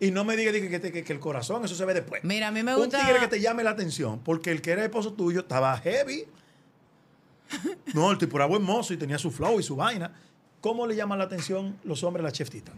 y 0.00 0.10
no 0.10 0.24
me 0.24 0.36
digas 0.36 0.54
diga, 0.54 0.68
que, 0.68 0.78
te- 0.80 0.90
que- 0.92 1.04
que 1.04 1.12
el 1.12 1.20
corazón, 1.20 1.64
eso 1.64 1.74
se 1.76 1.84
ve 1.84 1.94
después. 1.94 2.24
Mira, 2.24 2.48
a 2.48 2.50
mí 2.50 2.62
me 2.62 2.74
Un 2.74 2.80
gusta- 2.84 2.98
tigre 3.04 3.20
que 3.20 3.28
te 3.28 3.40
llame 3.40 3.62
la 3.62 3.70
atención, 3.70 4.18
porque 4.24 4.50
el 4.50 4.60
que 4.62 4.72
era 4.72 4.82
esposo 4.82 5.12
tuyo 5.12 5.40
estaba 5.40 5.76
heavy. 5.78 6.24
No, 7.94 8.10
el 8.10 8.18
tipo 8.18 8.36
era 8.36 8.46
buen 8.46 8.62
mozo 8.62 8.94
y 8.94 8.96
tenía 8.96 9.18
su 9.18 9.30
flow 9.30 9.60
y 9.60 9.62
su 9.62 9.76
vaina. 9.76 10.10
¿Cómo 10.60 10.86
le 10.86 10.94
llaman 10.96 11.18
la 11.18 11.24
atención 11.24 11.76
los 11.84 12.02
hombres 12.04 12.22
a 12.22 12.28
la 12.28 12.32
chef 12.32 12.48
Tita? 12.50 12.72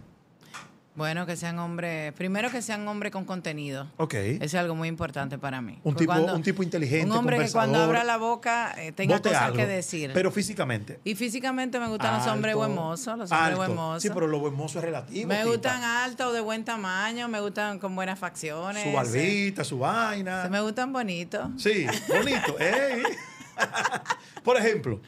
Bueno, 0.96 1.26
que 1.26 1.34
sean 1.34 1.58
hombres, 1.58 2.12
primero 2.12 2.48
que 2.52 2.62
sean 2.62 2.86
hombres 2.86 3.10
con 3.10 3.24
contenido. 3.24 3.90
Ok. 3.96 4.14
Eso 4.14 4.44
es 4.44 4.54
algo 4.54 4.76
muy 4.76 4.86
importante 4.86 5.38
para 5.38 5.60
mí. 5.60 5.76
Un 5.82 5.96
tipo- 5.96 6.12
un 6.14 6.42
tipo 6.44 6.62
inteligente, 6.62 7.06
Un 7.10 7.12
hombre 7.16 7.36
que 7.44 7.50
cuando 7.50 7.82
abra 7.82 8.04
la 8.04 8.16
boca 8.16 8.72
eh, 8.78 8.92
tenga 8.92 9.20
cosas 9.20 9.42
algo, 9.42 9.56
que 9.56 9.66
decir. 9.66 10.12
Pero 10.14 10.30
físicamente. 10.30 11.00
y 11.02 11.16
físicamente 11.16 11.80
me 11.80 11.88
gustan 11.88 12.18
los 12.18 12.26
hombres 12.28 12.54
buen 12.54 12.72
mozos, 12.76 13.18
los 13.18 13.32
hombres 13.32 13.56
buen. 13.56 14.00
Sí, 14.00 14.08
pero 14.14 14.28
lo 14.28 14.38
buen 14.38 14.54
mozo 14.54 14.78
es 14.78 14.84
relativo. 14.84 15.28
me 15.28 15.38
Tita. 15.38 15.48
gustan 15.50 15.82
altos, 15.82 16.32
de 16.32 16.40
buen 16.40 16.64
tamaño, 16.64 17.26
me 17.28 17.40
gustan 17.40 17.80
con 17.80 17.96
buenas 17.96 18.16
facciones. 18.18 18.84
Su 18.84 18.92
barbita, 18.92 19.64
su 19.64 19.80
vaina. 19.80 20.44
Se 20.44 20.48
me 20.48 20.60
gustan 20.60 20.92
bonitos. 20.92 21.48
Sí, 21.58 21.86
bonito. 22.08 22.56
ey. 22.60 23.02
Por 24.44 24.56
ejemplo, 24.56 25.00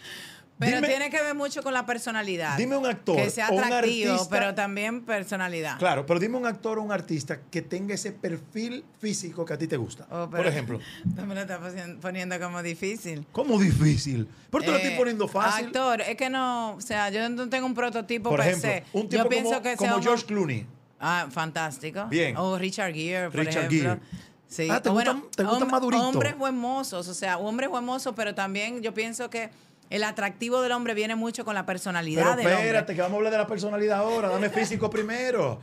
Pero 0.58 0.76
dime- 0.76 0.88
tiene 0.88 1.10
que 1.10 1.20
ver 1.22 1.34
mucho 1.34 1.62
con 1.62 1.74
la 1.74 1.84
personalidad. 1.84 2.56
Dime 2.56 2.78
un 2.78 2.86
actor 2.86 3.16
Que 3.16 3.28
sea 3.28 3.48
atractivo, 3.48 4.14
artista- 4.14 4.28
pero 4.30 4.54
también 4.54 5.02
personalidad. 5.04 5.78
Claro, 5.78 6.06
pero 6.06 6.18
dime 6.18 6.38
un 6.38 6.46
actor 6.46 6.78
o 6.78 6.82
un 6.82 6.90
artista 6.92 7.40
que 7.50 7.60
tenga 7.60 7.94
ese 7.94 8.12
perfil 8.12 8.82
físico 8.98 9.44
que 9.44 9.52
a 9.52 9.58
ti 9.58 9.66
te 9.66 9.76
gusta. 9.76 10.06
Oh, 10.10 10.30
Por 10.30 10.46
ejemplo, 10.46 10.80
Tú 11.16 11.26
me 11.26 11.34
lo 11.34 11.42
estás 11.42 11.60
poni- 11.60 11.98
poniendo 12.00 12.40
como 12.40 12.62
difícil. 12.62 13.26
¿cómo 13.32 13.58
difícil? 13.60 14.26
¿Por 14.48 14.62
qué 14.62 14.66
te 14.68 14.70
lo 14.72 14.78
estoy 14.78 14.94
Eh, 14.94 14.96
poniendo 14.98 15.28
fácil? 15.28 15.66
Actor, 15.66 16.00
es 16.00 16.16
que 16.16 16.30
no, 16.30 16.76
o 16.76 16.80
sea, 16.80 17.10
yo 17.10 17.28
no 17.28 17.48
tengo 17.50 17.66
un 17.66 17.74
prototipo 17.74 18.30
Por 18.30 18.40
per 18.40 18.48
ejemplo, 18.48 18.70
se. 18.70 18.84
un 18.98 19.08
tipo 19.10 19.22
yo 19.24 19.28
pienso 19.28 19.50
como, 19.50 19.62
que 19.62 19.76
como 19.76 19.88
sea 19.90 19.96
un- 19.98 20.02
George 20.02 20.24
Clooney. 20.24 20.66
Ah, 20.98 21.26
fantástico. 21.30 22.06
Bien. 22.06 22.34
O 22.38 22.56
Richard 22.56 22.94
Gere, 22.94 23.28
por 23.30 23.40
Richard 23.40 23.66
ejemplo. 23.66 23.90
Gere. 23.90 24.00
Sí. 24.48 24.68
Ah, 24.70 24.80
¿te 24.80 24.90
gustan- 24.90 25.24
te 25.34 25.42
gustan 25.44 25.68
hom- 25.68 25.72
maduritos? 25.72 26.06
Hombres 26.06 26.36
buen 26.38 26.56
mozos, 26.56 27.08
o 27.08 27.14
sea, 27.14 27.38
hombres 27.38 27.68
buen 27.68 27.84
mozos, 27.84 28.14
pero 28.16 28.34
también 28.34 28.80
yo 28.82 28.94
pienso 28.94 29.28
que 29.28 29.50
el 29.90 30.02
atractivo 30.02 30.62
del 30.62 30.72
hombre 30.72 30.94
viene 30.94 31.14
mucho 31.14 31.44
con 31.44 31.54
la 31.54 31.64
personalidad 31.64 32.22
Pero 32.22 32.36
del 32.36 32.46
espérate, 32.46 32.78
hombre. 32.78 32.94
que 32.96 33.00
vamos 33.02 33.14
a 33.14 33.16
hablar 33.18 33.32
de 33.32 33.38
la 33.38 33.46
personalidad 33.46 33.98
ahora. 33.98 34.28
Dame 34.30 34.50
físico 34.50 34.90
primero. 34.90 35.60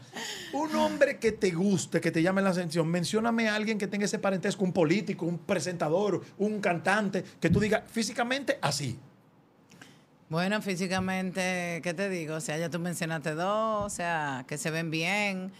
Un 0.53 0.73
hombre 0.75 1.17
que 1.19 1.33
te 1.33 1.51
guste, 1.51 1.99
que 1.99 2.09
te 2.11 2.21
llame 2.21 2.41
la 2.41 2.51
atención. 2.51 2.87
Mencióname 2.87 3.49
a 3.49 3.55
alguien 3.55 3.77
que 3.77 3.87
tenga 3.87 4.05
ese 4.05 4.19
parentesco, 4.19 4.63
un 4.63 4.71
político, 4.71 5.25
un 5.25 5.39
presentador, 5.39 6.21
un 6.37 6.61
cantante, 6.61 7.23
que 7.41 7.49
tú 7.49 7.59
digas 7.59 7.83
físicamente 7.91 8.59
así. 8.61 8.97
Bueno, 10.29 10.61
físicamente, 10.61 11.81
¿qué 11.83 11.93
te 11.93 12.09
digo? 12.09 12.35
O 12.35 12.41
sea, 12.41 12.57
ya 12.57 12.69
tú 12.69 12.79
mencionaste 12.79 13.33
dos, 13.35 13.85
o 13.85 13.89
sea, 13.89 14.45
que 14.47 14.57
se 14.57 14.71
ven 14.71 14.89
bien, 14.89 15.51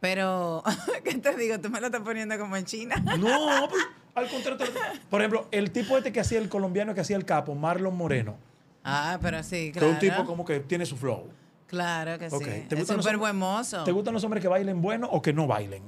pero, 0.00 0.62
¿qué 1.04 1.14
te 1.18 1.36
digo? 1.36 1.58
Tú 1.60 1.70
me 1.70 1.80
lo 1.80 1.86
estás 1.86 2.02
poniendo 2.02 2.38
como 2.38 2.56
en 2.56 2.64
China. 2.64 2.96
No, 3.18 3.68
pues, 3.70 3.82
al 4.14 4.28
contrario. 4.28 4.66
Por 5.10 5.20
ejemplo, 5.20 5.48
el 5.50 5.70
tipo 5.70 5.96
este 5.96 6.12
que 6.12 6.20
hacía 6.20 6.38
el 6.38 6.48
colombiano 6.48 6.94
que 6.94 7.00
hacía 7.00 7.16
el 7.16 7.24
capo, 7.24 7.54
Marlon 7.54 7.96
Moreno, 7.96 8.36
Ah, 8.84 9.18
pero 9.20 9.42
sí, 9.42 9.66
que 9.72 9.80
claro. 9.80 9.88
es 9.88 9.94
un 9.94 10.00
tipo 10.00 10.24
como 10.24 10.44
que 10.44 10.60
tiene 10.60 10.86
su 10.86 10.96
flow. 10.96 11.28
Claro 11.66 12.18
que 12.18 12.30
sí. 12.30 12.66
¿te 12.68 12.80
Es 12.80 12.88
súper 12.88 13.18
buen 13.18 13.36
mozo. 13.36 13.84
¿Te 13.84 13.92
gustan 13.92 14.14
los 14.14 14.24
hombres 14.24 14.40
que 14.40 14.48
bailen 14.48 14.80
bueno 14.80 15.06
o 15.10 15.20
que 15.20 15.34
no 15.34 15.46
bailen? 15.46 15.82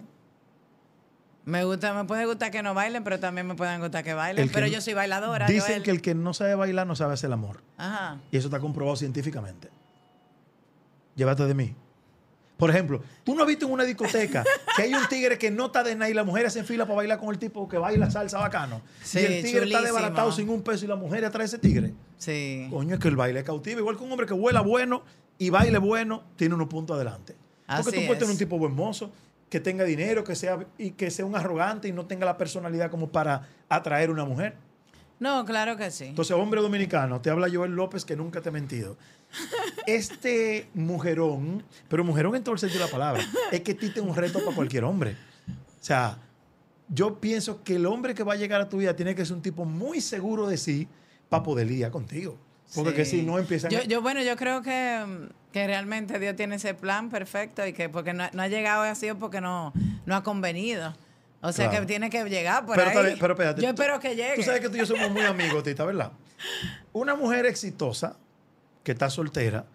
Me 1.46 1.64
gusta, 1.64 1.94
me 1.94 2.04
puede 2.04 2.26
gustar 2.26 2.50
que 2.50 2.62
no 2.62 2.74
bailen, 2.74 3.02
pero 3.02 3.18
también 3.18 3.46
me 3.46 3.54
pueden 3.54 3.80
gustar 3.80 4.04
que 4.04 4.12
bailen. 4.12 4.46
Que 4.48 4.52
pero 4.54 4.66
yo 4.66 4.82
soy 4.82 4.92
bailadora. 4.92 5.46
Dicen 5.46 5.68
Joel. 5.76 5.82
que 5.82 5.90
el 5.90 6.02
que 6.02 6.14
no 6.14 6.34
sabe 6.34 6.54
bailar 6.54 6.86
no 6.86 6.94
sabe 6.94 7.14
hacer 7.14 7.28
el 7.28 7.32
amor. 7.32 7.62
Ajá. 7.78 8.18
Y 8.30 8.36
eso 8.36 8.48
está 8.48 8.60
comprobado 8.60 8.96
científicamente. 8.96 9.70
Llévate 11.16 11.46
de 11.46 11.54
mí. 11.54 11.74
Por 12.60 12.68
ejemplo, 12.68 13.02
tú 13.24 13.34
no 13.34 13.40
has 13.40 13.48
visto 13.48 13.64
en 13.64 13.72
una 13.72 13.84
discoteca 13.84 14.44
que 14.76 14.82
hay 14.82 14.92
un 14.92 15.08
tigre 15.08 15.38
que 15.38 15.50
no 15.50 15.66
está 15.66 15.82
de 15.82 15.96
nada 15.96 16.10
y 16.10 16.14
la 16.14 16.24
mujer 16.24 16.50
se 16.50 16.58
enfila 16.58 16.84
para 16.84 16.96
bailar 16.96 17.18
con 17.18 17.30
el 17.30 17.38
tipo 17.38 17.66
que 17.66 17.78
baila 17.78 18.10
salsa 18.10 18.38
bacano. 18.38 18.82
Sí, 19.02 19.18
y 19.18 19.24
el 19.24 19.42
tigre 19.42 19.64
está 19.64 19.80
desbaratado 19.80 20.30
sin 20.30 20.48
un 20.50 20.62
peso 20.62 20.84
y 20.84 20.88
la 20.88 20.96
mujer 20.96 21.24
atrás 21.24 21.50
de 21.50 21.56
ese 21.56 21.66
tigre. 21.66 21.94
Sí. 22.18 22.68
Coño, 22.70 22.94
es 22.94 23.00
que 23.00 23.08
el 23.08 23.16
baile 23.16 23.42
cautiva. 23.42 23.80
Igual 23.80 23.96
que 23.96 24.04
un 24.04 24.12
hombre 24.12 24.26
que 24.26 24.34
vuela 24.34 24.60
bueno 24.60 25.02
y 25.38 25.48
baile 25.48 25.78
bueno, 25.78 26.22
tiene 26.36 26.54
unos 26.54 26.68
puntos 26.68 26.96
adelante. 26.96 27.34
Porque 27.66 27.80
Así 27.80 27.90
tú 27.92 28.06
puedes 28.06 28.18
tener 28.18 28.24
es. 28.24 28.30
un 28.32 28.38
tipo 28.38 28.58
buen 28.58 28.74
mozo, 28.74 29.10
que 29.48 29.58
tenga 29.58 29.84
dinero, 29.84 30.22
que 30.22 30.36
sea, 30.36 30.58
y 30.76 30.90
que 30.90 31.10
sea 31.10 31.24
un 31.24 31.34
arrogante 31.34 31.88
y 31.88 31.92
no 31.92 32.04
tenga 32.04 32.26
la 32.26 32.36
personalidad 32.36 32.90
como 32.90 33.08
para 33.10 33.48
atraer 33.70 34.10
una 34.10 34.26
mujer. 34.26 34.54
No, 35.18 35.44
claro 35.44 35.76
que 35.76 35.90
sí. 35.90 36.06
Entonces, 36.06 36.36
hombre 36.36 36.60
dominicano, 36.60 37.20
te 37.20 37.30
habla 37.30 37.48
Joel 37.52 37.72
López 37.72 38.04
que 38.04 38.16
nunca 38.16 38.40
te 38.40 38.48
he 38.48 38.52
mentido. 38.52 38.96
Este 39.86 40.68
mujerón, 40.74 41.62
pero 41.88 42.04
mujerón 42.04 42.34
en 42.36 42.42
todo 42.44 42.54
el 42.54 42.58
sentido 42.58 42.80
de 42.80 42.86
la 42.86 42.92
palabra, 42.92 43.22
es 43.50 43.60
que 43.60 43.74
Tite 43.74 44.00
es 44.00 44.06
un 44.06 44.14
reto 44.14 44.40
para 44.44 44.54
cualquier 44.54 44.84
hombre. 44.84 45.16
O 45.48 45.82
sea, 45.84 46.18
yo 46.88 47.20
pienso 47.20 47.62
que 47.62 47.76
el 47.76 47.86
hombre 47.86 48.14
que 48.14 48.22
va 48.22 48.34
a 48.34 48.36
llegar 48.36 48.60
a 48.60 48.68
tu 48.68 48.78
vida 48.78 48.94
tiene 48.96 49.14
que 49.14 49.24
ser 49.24 49.36
un 49.36 49.42
tipo 49.42 49.64
muy 49.64 50.00
seguro 50.00 50.46
de 50.48 50.56
sí 50.56 50.88
para 51.28 51.42
poder 51.42 51.66
lidiar 51.66 51.90
contigo. 51.90 52.36
Porque 52.74 52.94
que 52.94 53.04
si 53.04 53.22
no 53.22 53.38
empiezan... 53.38 53.70
Yo, 53.70 53.82
yo, 53.82 54.00
bueno, 54.00 54.22
yo 54.22 54.36
creo 54.36 54.62
que, 54.62 55.28
que 55.52 55.66
realmente 55.66 56.18
Dios 56.20 56.36
tiene 56.36 56.56
ese 56.56 56.74
plan 56.74 57.08
perfecto 57.10 57.66
y 57.66 57.72
que 57.72 57.88
porque 57.88 58.12
no, 58.12 58.28
no 58.32 58.42
ha 58.42 58.48
llegado 58.48 58.82
ha 58.82 58.94
sido 58.94 59.18
porque 59.18 59.40
no, 59.40 59.72
no 60.06 60.14
ha 60.14 60.22
convenido. 60.22 60.94
O 61.40 61.52
sea 61.52 61.68
Claro. 61.70 61.86
que 61.86 61.86
tiene 61.88 62.10
que 62.10 62.22
llegar 62.28 62.66
por 62.66 62.76
pero, 62.76 62.90
ahí. 62.90 63.06
bien, 63.06 63.16
pero 63.18 63.32
espérate. 63.32 63.62
yo 63.62 63.68
tú- 63.74 63.82
espero 63.82 63.98
que 63.98 64.14
llegue. 64.14 64.34
Tú 64.36 64.42
sabes 64.42 64.60
que 64.60 64.68
tú 64.68 64.76
y 64.76 64.80
yo 64.80 64.86
somos 64.86 65.10
muy 65.10 65.22
amigos, 65.22 65.64
Tita, 65.64 65.84
¿verdad? 65.84 66.12
Una 66.92 67.14
mujer 67.16 67.46
exitosa 67.46 68.16
que 68.82 68.92
está 68.92 69.10
soltera, 69.10 69.66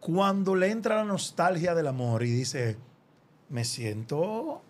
cuando 0.00 0.54
le 0.54 0.70
entra 0.70 0.96
la 0.96 1.04
nostalgia 1.04 1.74
del 1.74 1.86
amor 1.86 2.22
y 2.22 2.30
dice, 2.30 2.76
me 3.48 3.64
siento, 3.64 4.62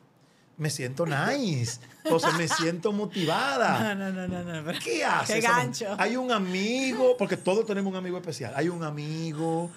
me 0.57 0.71
siento 0.71 1.05
nice, 1.07 1.81
o 2.11 2.19
sea, 2.19 2.33
me 2.33 2.49
siento 2.49 2.93
motivada. 2.93 3.95
No, 3.95 4.11
no, 4.11 4.29
no, 4.29 4.45
no. 4.45 4.63
no, 4.63 4.73
¿Qué 4.83 5.05
hace? 5.05 5.35
Qué 5.35 5.41
gancho. 5.41 5.87
Hay 5.99 6.17
un 6.17 6.33
amigo, 6.33 7.17
porque 7.19 7.37
todos 7.37 7.67
tenemos 7.67 7.91
un 7.91 7.97
amigo 7.97 8.17
especial. 8.17 8.53
Hay 8.57 8.69
un 8.69 8.83
amigo, 8.83 9.71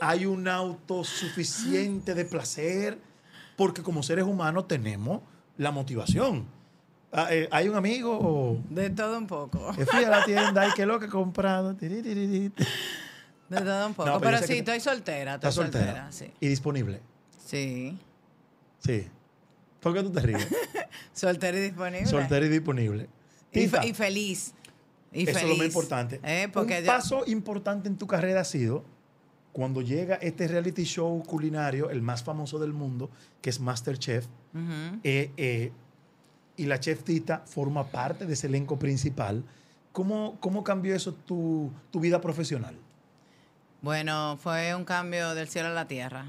hay 0.00 0.26
un 0.26 0.48
autosuficiente 0.48 2.14
de 2.14 2.24
placer, 2.24 2.98
porque 3.56 3.82
como 3.82 4.02
seres 4.02 4.24
humanos 4.24 4.68
tenemos 4.68 5.20
la 5.56 5.70
motivación. 5.70 6.46
Ah, 7.16 7.28
eh, 7.30 7.48
hay 7.52 7.68
un 7.68 7.76
amigo 7.76 8.58
De 8.70 8.90
todo 8.90 9.16
un 9.16 9.28
poco. 9.28 9.70
que 9.76 9.86
fui 9.86 10.02
a 10.02 10.10
la 10.10 10.24
tienda 10.24 10.66
y 10.66 10.72
que 10.72 10.84
lo 10.84 10.98
que 10.98 11.06
he 11.06 11.08
comprado. 11.08 11.76
De 13.48 13.58
todo 13.60 13.86
un 13.86 13.94
poco. 13.94 14.08
No, 14.08 14.20
pero 14.20 14.36
pero 14.38 14.46
sí, 14.46 14.58
estoy 14.58 14.80
soltera. 14.80 15.34
Estoy 15.34 15.48
Estás 15.50 15.54
soltera. 15.54 16.12
sí. 16.12 16.30
Y 16.40 16.48
disponible. 16.48 17.00
Sí. 17.44 17.98
Sí. 18.78 19.06
¿Por 19.80 19.92
qué 19.94 20.02
tú 20.02 20.10
te 20.10 20.20
ríes? 20.20 20.46
Soltera 21.12 21.58
y 21.58 21.60
disponible. 21.60 22.06
Soltera 22.06 22.46
y 22.46 22.48
disponible. 22.48 23.08
Y, 23.52 23.60
fe- 23.60 23.64
Tita, 23.66 23.86
y 23.86 23.92
feliz. 23.94 24.54
Y 25.12 25.28
Eso 25.28 25.38
es 25.38 25.44
lo 25.48 25.56
más 25.56 25.66
importante. 25.66 26.20
Eh, 26.24 26.48
porque 26.52 26.78
un 26.78 26.84
yo- 26.84 26.86
paso 26.86 27.22
importante 27.26 27.88
en 27.88 27.96
tu 27.98 28.06
carrera 28.06 28.40
ha 28.40 28.44
sido 28.44 28.82
cuando 29.52 29.80
llega 29.82 30.16
este 30.16 30.48
reality 30.48 30.84
show 30.84 31.22
culinario, 31.22 31.90
el 31.90 32.02
más 32.02 32.24
famoso 32.24 32.58
del 32.58 32.72
mundo, 32.72 33.10
que 33.40 33.50
es 33.50 33.60
MasterChef, 33.60 34.26
eh, 35.04 35.30
eh, 35.36 35.70
y 36.56 36.64
la 36.66 36.80
chef 36.80 37.04
Tita 37.04 37.42
forma 37.46 37.86
parte 37.88 38.26
de 38.26 38.32
ese 38.32 38.46
elenco 38.48 38.78
principal. 38.78 39.44
¿Cómo, 39.92 40.38
cómo 40.40 40.64
cambió 40.64 40.96
eso 40.96 41.12
tu, 41.14 41.70
tu 41.92 42.00
vida 42.00 42.20
profesional? 42.20 42.76
Bueno, 43.84 44.38
fue 44.42 44.74
un 44.74 44.86
cambio 44.86 45.34
del 45.34 45.46
cielo 45.46 45.68
a 45.68 45.72
la 45.72 45.86
tierra. 45.86 46.24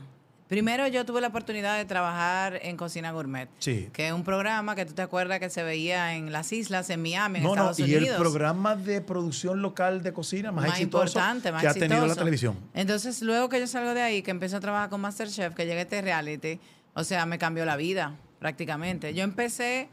Primero 0.49 0.88
yo 0.89 1.06
tuve 1.06 1.22
la 1.22 1.30
oportunidad 1.30 1.78
de 1.78 1.86
trabajar 1.86 2.60
en 2.62 2.76
Cocina 2.76 3.14
Gourmet, 3.14 3.47
Sí. 3.60 3.89
que 3.93 4.08
es 4.08 4.14
un 4.14 4.26
programa 4.26 4.76
que 4.76 4.86
tú 4.86 4.91
te 4.91 5.01
acuerdas 5.01 5.39
que 5.39 5.49
se 5.49 5.64
veía 5.64 6.16
en 6.16 6.34
las 6.34 6.51
islas, 6.51 6.89
en 6.89 7.01
Miami, 7.01 7.38
en 7.38 7.43
No, 7.45 7.56
no, 7.56 7.72
Estados 7.72 7.80
y 7.80 7.84
Unidos. 7.95 8.10
el 8.10 8.16
programa 8.18 8.76
de 8.76 8.99
producción 8.99 9.62
local 9.62 10.03
de 10.03 10.12
cocina 10.12 10.51
más, 10.51 10.66
más 10.66 10.74
exitoso 10.74 11.18
importante, 11.18 11.51
más 11.53 11.62
que 11.62 11.68
ha 11.70 11.74
tenido 11.74 12.06
la 12.06 12.16
televisión. 12.16 12.58
Entonces, 12.74 13.22
luego 13.22 13.47
que 13.47 13.62
yo 13.62 13.68
salgo 13.68 13.93
de 13.93 14.01
ahí, 14.01 14.22
que 14.22 14.32
empiezo 14.32 14.58
a 14.58 14.60
trabajar 14.60 14.89
con 14.89 14.99
Masterchef, 14.99 15.56
que 15.56 15.66
llegué 15.66 15.80
a 15.80 15.84
este 15.84 16.01
reality, 16.01 16.60
o 16.93 17.06
sea, 17.06 17.26
me 17.26 17.38
cambió 17.39 17.64
la 17.64 17.78
vida 17.78 18.16
prácticamente. 18.39 19.14
Yo 19.14 19.24
empecé 19.24 19.88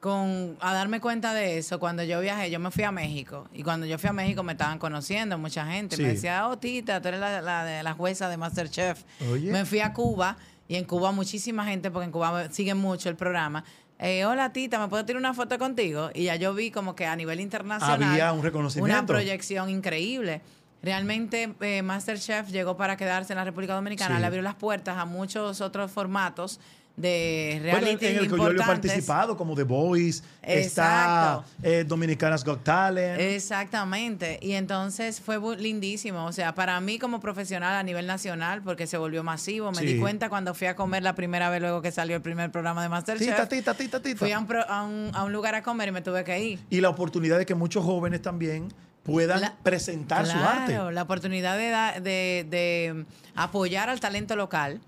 con 0.00 0.56
a 0.60 0.72
darme 0.72 1.00
cuenta 1.00 1.34
de 1.34 1.58
eso 1.58 1.78
cuando 1.78 2.02
yo 2.02 2.20
viajé, 2.20 2.50
yo 2.50 2.58
me 2.58 2.70
fui 2.70 2.84
a 2.84 2.90
México 2.90 3.48
y 3.52 3.62
cuando 3.62 3.84
yo 3.86 3.98
fui 3.98 4.08
a 4.08 4.12
México 4.14 4.42
me 4.42 4.52
estaban 4.52 4.78
conociendo 4.78 5.36
mucha 5.38 5.66
gente, 5.66 5.96
Sí. 5.96 6.02
me 6.02 6.08
decía, 6.08 6.48
"Oh, 6.48 6.56
Tita, 6.58 7.02
tú 7.02 7.08
eres 7.08 7.20
la, 7.20 7.40
la 7.42 7.82
la 7.82 7.92
jueza 7.92 8.28
de 8.30 8.36
Masterchef." 8.38 9.04
Oye. 9.30 9.52
Me 9.52 9.64
fui 9.66 9.80
a 9.80 9.92
Cuba 9.92 10.36
y 10.68 10.76
en 10.76 10.84
Cuba 10.84 11.12
muchísima 11.12 11.66
gente 11.66 11.90
porque 11.90 12.06
en 12.06 12.12
Cuba 12.12 12.48
siguen 12.50 12.78
mucho 12.78 13.08
el 13.10 13.16
programa. 13.16 13.62
Eh, 13.98 14.24
hola 14.24 14.50
Tita, 14.54 14.78
¿me 14.78 14.88
puedo 14.88 15.04
tirar 15.04 15.20
una 15.20 15.34
foto 15.34 15.58
contigo? 15.58 16.10
Y 16.14 16.24
ya 16.24 16.36
yo 16.36 16.54
vi 16.54 16.70
como 16.70 16.94
que 16.94 17.04
a 17.04 17.14
nivel 17.14 17.38
internacional 17.38 18.02
Había 18.02 18.32
un 18.32 18.42
reconocimiento. 18.42 18.96
una 18.96 19.04
proyección 19.06 19.68
increíble. 19.68 20.40
Realmente 20.82 21.54
eh, 21.60 21.82
Masterchef 21.82 22.48
llegó 22.48 22.78
para 22.78 22.96
quedarse 22.96 23.34
en 23.34 23.36
la 23.36 23.44
República 23.44 23.74
Dominicana, 23.74 24.14
Sí. 24.14 24.20
le 24.22 24.26
abrió 24.26 24.40
las 24.40 24.54
puertas 24.54 24.96
a 24.96 25.04
muchos 25.04 25.60
otros 25.60 25.90
formatos 25.90 26.58
de 26.96 27.58
Bueno, 27.62 27.78
reality 27.78 28.06
en 28.06 28.16
el 28.18 28.30
que 28.30 28.36
yo 28.36 28.50
he 28.50 28.56
participado, 28.56 29.36
como 29.36 29.54
The 29.54 29.62
Voice, 29.62 30.22
está 30.42 31.42
eh, 31.62 31.84
Dominicanas 31.86 32.44
Got 32.44 32.62
Talent. 32.64 33.20
Exactamente. 33.20 34.38
Y 34.42 34.52
entonces 34.52 35.20
fue 35.20 35.38
lindísimo. 35.56 36.26
O 36.26 36.32
sea, 36.32 36.54
para 36.54 36.80
mí 36.80 36.98
como 36.98 37.20
profesional 37.20 37.74
a 37.74 37.82
nivel 37.82 38.06
nacional, 38.06 38.62
porque 38.62 38.86
se 38.86 38.96
volvió 38.98 39.22
masivo, 39.22 39.70
me 39.72 39.78
Sí. 39.78 39.86
di 39.86 39.98
cuenta 40.00 40.28
cuando 40.28 40.54
fui 40.54 40.66
a 40.66 40.76
comer 40.76 41.02
la 41.02 41.14
primera 41.14 41.48
vez 41.50 41.60
luego 41.60 41.80
que 41.82 41.90
salió 41.92 42.16
el 42.16 42.22
primer 42.22 42.50
programa 42.50 42.82
de 42.82 42.88
Masterchef. 42.88 43.28
tita, 43.28 43.48
tita, 43.48 43.74
tita, 43.74 44.02
tita. 44.02 44.18
Fui 44.18 44.32
a 44.32 44.38
un, 44.38 44.46
pro- 44.46 44.68
a 44.68 44.82
un- 44.82 45.10
a 45.14 45.24
un 45.24 45.32
lugar 45.32 45.54
a 45.54 45.62
comer 45.62 45.88
y 45.88 45.92
me 45.92 46.02
tuve 46.02 46.24
que 46.24 46.38
ir. 46.42 46.58
Y 46.70 46.80
la 46.80 46.88
oportunidad 46.90 47.38
de 47.38 47.46
que 47.46 47.54
muchos 47.54 47.84
jóvenes 47.84 48.20
también 48.22 48.68
puedan 49.02 49.40
La- 49.40 49.54
presentar 49.62 50.26
su 50.26 50.36
arte. 50.36 50.78
La 50.92 51.02
oportunidad 51.02 51.56
de, 51.56 52.00
de, 52.00 52.46
de 52.48 53.04
apoyar 53.34 53.88
al 53.88 54.00
talento 54.00 54.36
local 54.36 54.80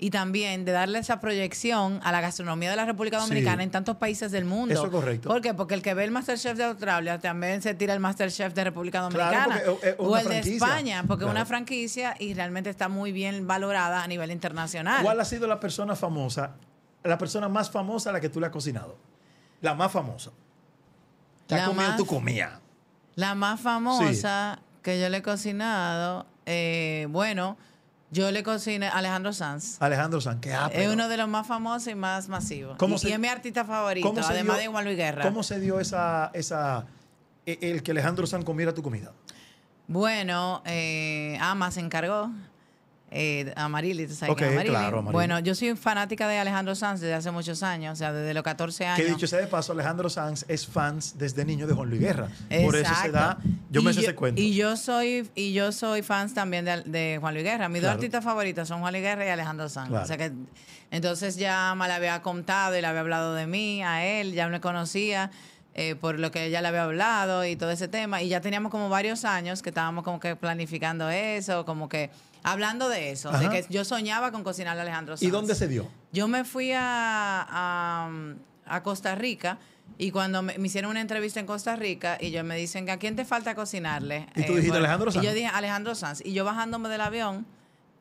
y 0.00 0.10
también 0.10 0.64
de 0.64 0.70
darle 0.72 1.00
esa 1.00 1.18
proyección 1.20 2.00
a 2.04 2.12
la 2.12 2.20
gastronomía 2.20 2.70
de 2.70 2.76
la 2.76 2.84
República 2.84 3.18
Sí. 3.20 3.28
Dominicana 3.28 3.62
en 3.64 3.70
tantos 3.72 3.96
países 3.96 4.30
del 4.30 4.44
mundo. 4.44 4.72
Eso 4.72 4.84
es 4.86 4.90
correcto. 4.92 5.28
¿Por 5.28 5.40
qué? 5.40 5.54
Porque 5.54 5.74
el 5.74 5.82
que 5.82 5.92
ve 5.94 6.04
el 6.04 6.12
Masterchef 6.12 6.56
de 6.56 6.64
Australia 6.64 7.18
también 7.18 7.60
se 7.62 7.74
tira 7.74 7.94
el 7.94 8.00
Masterchef 8.00 8.54
de 8.54 8.64
República 8.64 9.08
Claro, 9.08 9.50
Dominicana. 9.50 9.60
porque 9.66 9.96
o 9.98 10.16
el 10.16 10.28
de. 10.28 10.38
España, 10.38 11.02
porque 11.06 11.24
es 11.24 11.26
Claro. 11.26 11.32
una 11.38 11.46
franquicia 11.46 12.14
y 12.18 12.32
realmente 12.34 12.70
está 12.70 12.88
muy 12.88 13.10
bien 13.10 13.46
valorada 13.48 14.02
a 14.04 14.06
nivel 14.06 14.30
internacional. 14.30 15.02
¿Cuál 15.02 15.18
ha 15.20 15.24
sido 15.24 15.46
la 15.48 15.58
persona 15.58 15.96
famosa, 15.96 16.52
la 17.02 17.18
persona 17.18 17.48
más 17.48 17.68
famosa 17.70 18.10
a 18.10 18.12
la 18.12 18.20
que 18.20 18.28
tú 18.28 18.38
le 18.38 18.46
has 18.46 18.52
cocinado? 18.52 18.96
La 19.60 19.74
más 19.74 19.90
famosa. 19.90 20.30
¿Te 21.48 21.56
has 21.56 21.62
La 21.62 21.66
comido 21.66 21.88
más- 21.88 21.96
tu 21.96 22.06
comida? 22.06 22.60
La 23.16 23.34
más 23.34 23.60
famosa 23.60 24.60
que 24.82 25.00
yo 25.00 25.08
le 25.08 25.16
he 25.18 25.22
cocinado, 25.22 26.24
eh, 26.46 27.06
bueno, 27.10 27.56
yo 28.10 28.30
le 28.30 28.42
cociné 28.42 28.86
a 28.88 28.92
Alejandro 28.98 29.32
Sanz. 29.32 29.76
Alejandro 29.80 30.20
San, 30.20 30.40
qué 30.40 30.54
ápero. 30.54 30.80
Es 30.82 30.88
uno 30.92 31.08
de 31.08 31.16
los 31.16 31.28
más 31.28 31.46
famosos 31.46 31.88
y 31.88 31.94
más 31.94 32.28
masivos. 32.28 32.76
¿Cómo 32.78 32.96
y, 32.96 32.98
se- 32.98 33.08
y 33.10 33.12
es 33.12 33.18
mi 33.18 33.28
artista 33.28 33.64
favorito, 33.64 34.06
¿Cómo 34.08 34.22
se 34.22 34.32
además 34.32 34.56
dio- 34.56 34.62
de 34.62 34.68
Juan 34.72 34.84
Luis 34.84 34.96
Guerra. 34.96 35.22
¿Cómo 35.22 35.42
se 35.42 35.60
dio 35.60 35.78
esa, 35.80 36.30
esa, 36.34 36.86
e- 37.46 37.58
el 37.62 37.82
que 37.82 37.90
Alejandro 37.90 38.26
San 38.26 38.42
comiera 38.42 38.72
tu 38.74 38.82
comida? 38.82 39.12
Bueno, 39.86 40.62
eh, 40.66 41.38
Ama 41.40 41.70
se 41.70 41.80
encargó. 41.80 42.30
Eh, 43.10 43.52
Amarili, 43.56 44.06
¿tú 44.06 44.14
sabes 44.14 44.32
Ok, 44.32 44.38
quién 44.38 44.48
es 44.50 44.54
Amarili? 44.56 44.74
claro, 44.74 44.98
Amarili. 44.98 45.12
Bueno, 45.12 45.38
yo 45.38 45.54
soy 45.54 45.74
fanática 45.76 46.28
de 46.28 46.38
Alejandro 46.38 46.74
Sanz 46.74 47.00
desde 47.00 47.14
hace 47.14 47.30
muchos 47.30 47.62
años, 47.62 47.94
o 47.94 47.96
sea, 47.96 48.12
desde 48.12 48.34
los 48.34 48.42
14 48.42 48.86
años. 48.86 49.06
Que 49.06 49.10
dicho 49.12 49.26
sea 49.26 49.38
de 49.40 49.46
paso, 49.46 49.72
Alejandro 49.72 50.10
Sanz 50.10 50.44
es 50.48 50.66
fans 50.66 51.14
desde 51.16 51.44
niño 51.46 51.66
de 51.66 51.72
Juan 51.74 51.88
Luis 51.88 52.00
Guerra. 52.02 52.28
Por 52.64 52.76
eso 52.76 52.84
se 52.94 53.06
Exacto. 53.08 53.12
da. 53.12 53.38
Yo 53.70 53.82
me 53.82 53.94
sé 53.94 54.00
ese 54.00 54.14
cuento. 54.14 54.40
Y 54.42 54.54
yo 54.54 54.76
soy, 54.76 55.28
y 55.34 55.54
yo 55.54 55.72
soy 55.72 56.02
fans 56.02 56.34
también 56.34 56.64
de, 56.66 56.82
de 56.82 57.16
Juan 57.20 57.32
Luis 57.34 57.44
Guerra. 57.44 57.68
Mis 57.70 57.80
Claro. 57.80 57.94
dos 57.94 57.98
artistas 58.04 58.24
favoritos 58.24 58.68
son 58.68 58.80
Juan 58.80 58.92
Luis 58.92 59.02
Guerra 59.04 59.24
y 59.24 59.28
Alejandro 59.30 59.68
Sanz. 59.70 59.88
Claro. 59.88 60.04
O 60.04 60.06
sea 60.06 60.16
que, 60.18 60.30
entonces 60.90 61.36
ya 61.36 61.74
me 61.76 61.86
le 61.86 61.94
había 61.94 62.20
contado 62.22 62.76
y 62.76 62.80
le 62.80 62.86
había 62.86 63.00
hablado 63.00 63.34
de 63.34 63.46
mí, 63.46 63.82
a 63.82 64.04
él, 64.04 64.32
ya 64.32 64.48
me 64.48 64.60
conocía. 64.60 65.30
eh, 65.80 65.94
por 65.94 66.18
lo 66.18 66.32
que 66.32 66.46
ella 66.46 66.60
le 66.60 66.66
había 66.66 66.82
hablado 66.82 67.44
y 67.44 67.54
todo 67.54 67.70
ese 67.70 67.86
tema. 67.86 68.20
Y 68.20 68.28
ya 68.28 68.40
teníamos 68.40 68.72
como 68.72 68.88
varios 68.88 69.24
años 69.24 69.62
que 69.62 69.68
estábamos 69.68 70.02
como 70.02 70.18
que 70.18 70.34
planificando 70.34 71.08
eso, 71.08 71.64
como 71.64 71.88
que 71.88 72.10
hablando 72.52 72.88
de 72.88 73.10
eso, 73.10 73.30
de 73.32 73.48
que 73.48 73.66
yo 73.70 73.84
soñaba 73.84 74.32
con 74.32 74.42
cocinarle 74.44 74.80
a 74.80 74.82
Alejandro 74.82 75.16
Sanz. 75.16 75.22
¿Y 75.26 75.30
dónde 75.30 75.54
se 75.54 75.68
dio? 75.68 75.88
Yo 76.12 76.28
me 76.28 76.44
fui 76.44 76.72
a, 76.72 76.80
a, 77.48 78.10
a 78.66 78.82
Costa 78.82 79.14
Rica 79.14 79.58
y 79.96 80.10
cuando 80.10 80.42
me, 80.42 80.56
me 80.58 80.66
hicieron 80.66 80.90
una 80.90 81.00
entrevista 81.00 81.40
en 81.40 81.46
Costa 81.46 81.74
Rica 81.76 82.18
y 82.20 82.30
yo 82.30 82.44
me 82.44 82.56
dicen, 82.56 82.88
¿a 82.90 82.98
quién 82.98 83.16
te 83.16 83.24
falta 83.24 83.54
cocinarle? 83.54 84.26
Y 84.36 84.44
tú 84.44 84.54
dijiste, 84.54 84.76
Alejandro 84.76 85.10
Y 85.10 85.14
Sanz. 85.14 85.24
yo 85.26 85.32
dije, 85.34 85.46
Alejandro 85.46 85.94
Sanz. 85.94 86.22
Y 86.24 86.32
yo 86.32 86.44
bajándome 86.44 86.88
del 86.88 87.00
avión 87.00 87.46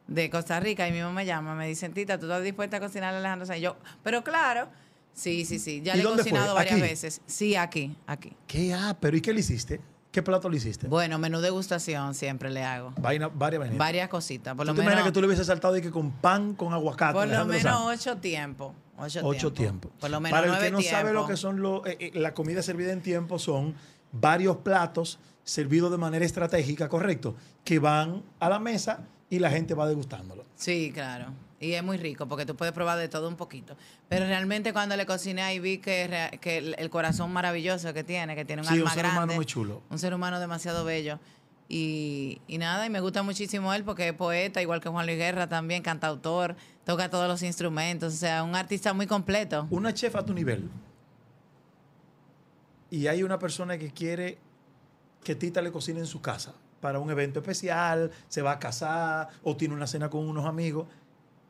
de 0.07 0.29
Costa 0.29 0.59
Rica 0.59 0.87
y 0.87 0.91
mi 0.91 0.99
mamá 1.01 1.13
me 1.13 1.25
llama, 1.25 1.53
me 1.55 1.67
dicen, 1.67 1.93
Tita, 1.93 2.17
¿tú 2.19 2.25
estás 2.27 2.43
dispuesta 2.43 2.77
a 2.77 2.79
cocinarle 2.79 3.17
a 3.17 3.19
Alejandro 3.19 3.45
Sanz? 3.47 3.59
Y 3.59 3.61
yo, 3.63 3.75
pero 4.03 4.23
claro, 4.23 4.69
sí, 5.13 5.43
sí, 5.45 5.59
sí, 5.59 5.81
ya 5.83 5.95
¿Y 5.95 5.97
le 5.97 6.03
he 6.03 6.07
fue? 6.07 6.17
cocinado 6.17 6.53
varias 6.53 6.73
¿Aquí? 6.75 6.81
veces. 6.81 7.21
Sí, 7.25 7.55
aquí, 7.55 7.95
aquí. 8.05 8.31
¿Qué 8.47 8.73
ápero? 8.73 9.17
¿Y 9.17 9.21
qué 9.21 9.33
le 9.33 9.39
hiciste? 9.39 9.81
¿Qué 10.11 10.23
plato 10.23 10.49
le 10.49 10.57
hiciste? 10.57 10.87
Bueno, 10.87 11.19
menú 11.19 11.41
degustación 11.41 12.13
siempre 12.15 12.49
le 12.49 12.63
hago. 12.63 12.93
Vaina, 12.99 13.27
varias 13.27 13.59
vainas. 13.59 13.77
Varias 13.77 14.09
cositas, 14.09 14.55
por 14.55 14.65
¿Tú 14.65 14.71
lo 14.71 14.75
te 14.75 14.81
imaginas 14.81 14.95
menos. 15.03 15.09
que 15.09 15.13
tú 15.13 15.21
le 15.21 15.27
hubieses 15.27 15.47
saltado 15.47 15.77
y 15.77 15.81
que 15.81 15.91
con 15.91 16.11
pan 16.11 16.55
con 16.55 16.73
aguacate? 16.73 17.13
Por 17.13 17.27
lo 17.27 17.45
menos 17.45 17.61
Sanz? 17.61 18.01
ocho 18.01 18.17
tiempos. 18.17 18.73
Ocho, 18.97 19.19
Ocho 19.23 19.53
tiempos. 19.53 19.53
tiempos. 19.53 19.91
Por 19.99 20.09
lo 20.09 20.19
menos 20.19 20.39
Para 20.39 20.53
el 20.57 20.63
que 20.63 20.71
no 20.71 20.81
sabe 20.81 21.13
lo 21.13 21.27
que 21.27 21.37
son 21.37 21.61
los, 21.61 21.85
eh, 21.85 21.97
eh, 21.99 22.11
la 22.15 22.33
comida 22.33 22.63
servida 22.63 22.91
en 22.93 23.01
tiempo, 23.01 23.37
son 23.37 23.75
varios 24.11 24.57
platos 24.57 25.19
servidos 25.43 25.91
de 25.91 25.97
manera 25.97 26.25
estratégica, 26.25 26.89
correcto, 26.89 27.35
que 27.63 27.77
van 27.77 28.23
a 28.39 28.49
la 28.49 28.57
mesa 28.59 29.01
y 29.29 29.37
la 29.39 29.51
gente 29.51 29.75
va 29.75 29.87
degustándolo. 29.87 30.45
Sí, 30.55 30.91
claro. 30.93 31.27
Y 31.59 31.73
es 31.73 31.83
muy 31.83 31.97
rico 31.97 32.27
porque 32.27 32.45
tú 32.45 32.55
puedes 32.55 32.73
probar 32.73 32.99
de 32.99 33.07
todo 33.09 33.27
un 33.27 33.35
poquito. 33.35 33.75
Pero 34.09 34.25
realmente 34.25 34.73
cuando 34.73 34.95
le 34.95 35.05
cociné 35.07 35.41
ahí 35.41 35.59
vi 35.59 35.79
que, 35.79 36.37
que 36.39 36.57
el, 36.57 36.75
el 36.77 36.89
corazón 36.89 37.31
maravilloso 37.33 37.93
que 37.93 38.03
tiene, 38.03 38.35
que 38.35 38.45
tiene 38.45 38.61
un 38.61 38.67
Sí, 38.67 38.73
un 38.75 38.79
alma 38.81 38.91
ser 38.91 38.99
grande. 38.99 39.17
humano 39.17 39.33
muy 39.35 39.45
chulo. 39.45 39.81
Un 39.89 39.97
ser 39.97 40.13
humano 40.13 40.39
demasiado 40.39 40.85
bello. 40.85 41.19
Y, 41.69 42.41
y 42.47 42.59
nada, 42.59 42.85
y 42.85 42.89
me 42.89 42.99
gusta 43.01 43.23
muchísimo 43.23 43.73
él 43.73 43.83
porque 43.83 44.07
es 44.09 44.13
poeta, 44.13 44.61
igual 44.61 44.79
que 44.81 44.87
Juan 44.87 45.05
Luis 45.05 45.17
Guerra 45.17 45.49
también, 45.49 45.81
cantautor, 45.83 46.55
toca 46.85 47.09
todos 47.09 47.27
los 47.27 47.43
instrumentos, 47.43 48.13
o 48.13 48.17
sea, 48.17 48.43
un 48.43 48.55
artista 48.55 48.93
muy 48.93 49.05
completo. 49.05 49.67
Una 49.69 49.93
chef 49.93 50.15
a 50.15 50.23
tu 50.23 50.33
nivel, 50.33 50.69
y 52.89 53.07
hay 53.07 53.23
una 53.23 53.37
persona 53.37 53.77
que 53.77 53.91
quiere 53.91 54.37
que 55.23 55.35
Tita 55.35 55.61
le 55.61 55.71
cocine 55.71 55.99
en 55.99 56.05
su 56.05 56.21
casa 56.21 56.53
para 56.79 56.99
un 56.99 57.09
evento 57.09 57.39
especial, 57.39 58.11
se 58.29 58.41
va 58.41 58.51
a 58.53 58.59
casar 58.59 59.27
o 59.43 59.57
tiene 59.57 59.73
una 59.73 59.87
cena 59.87 60.09
con 60.09 60.25
unos 60.27 60.45
amigos, 60.45 60.87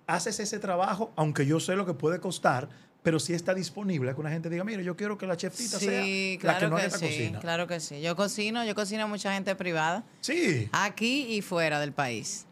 haces 0.08 0.40
ese 0.40 0.60
trabajo, 0.60 1.12
aunque 1.16 1.46
yo 1.46 1.60
sé 1.60 1.76
lo 1.76 1.86
que 1.86 1.94
puede 1.94 2.20
costar, 2.20 2.70
pero 3.04 3.20
si 3.20 3.34
está 3.34 3.54
disponible, 3.54 4.14
que 4.14 4.20
una 4.20 4.30
gente 4.32 4.50
diga, 4.50 4.64
mire, 4.64 4.84
yo 4.84 4.96
quiero 4.96 5.18
que 5.18 5.28
la 5.28 5.38
chef 5.38 5.56
Tita 5.56 5.80
sea 5.80 6.04
Sí, 6.04 6.40
la 6.42 6.56
que 6.56 6.58
claro 6.60 6.70
no 6.70 6.76
que, 6.76 6.82
haga 6.82 6.88
esta 6.88 7.00
sí, 7.00 7.06
cocina. 7.06 7.40
claro 7.40 7.68
que 7.68 7.80
sí. 7.80 8.02
Yo 8.02 8.16
cocino, 8.16 8.66
yo 8.66 8.76
cocino 8.76 9.04
a 9.04 9.08
mucha 9.08 9.34
gente 9.34 9.56
privada, 9.56 10.04
Sí. 10.22 10.68
aquí 10.72 11.36
y 11.36 11.42
fuera 11.42 11.80
del 11.80 11.94
país. 11.94 12.46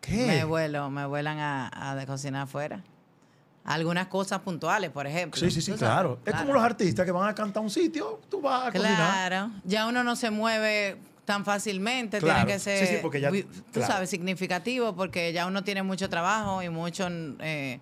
¿Qué? 0.00 0.26
Me 0.26 0.44
vuelo, 0.44 0.90
me 0.90 1.06
vuelan 1.06 1.38
a, 1.40 2.04
cocinar 2.06 2.42
afuera. 2.42 2.82
Algunas 3.64 4.06
cosas 4.06 4.40
puntuales, 4.40 4.90
por 4.90 5.06
ejemplo. 5.06 5.38
Sí, 5.40 5.50
sí, 5.50 5.60
sí, 5.60 5.72
claro. 5.72 6.18
Es 6.24 6.34
como 6.34 6.54
los 6.54 6.62
artistas 6.62 7.04
que 7.04 7.12
van 7.12 7.28
a 7.28 7.34
cantar 7.34 7.60
a 7.60 7.64
un 7.64 7.70
sitio, 7.70 8.20
tú 8.30 8.40
vas 8.40 8.68
a 8.68 8.72
cocinar. 8.72 8.96
Claro. 8.96 9.50
Ya 9.64 9.86
uno 9.86 10.02
no 10.02 10.16
se 10.16 10.30
mueve 10.30 10.96
tan 11.30 11.44
fácilmente, 11.44 12.18
Claro. 12.18 12.40
tiene 12.46 12.52
que 12.52 12.58
ser, 12.58 12.86
sí, 12.86 12.96
porque 13.00 13.20
ya- 13.20 13.30
vi- 13.30 13.44
tú 13.44 13.62
claro. 13.74 13.92
sabes, 13.92 14.10
significativo, 14.10 14.94
porque 14.96 15.32
ya 15.32 15.46
uno 15.46 15.62
tiene 15.62 15.82
mucho 15.82 16.08
trabajo 16.08 16.62
y 16.62 16.68
muchos 16.68 17.10
eh, 17.40 17.78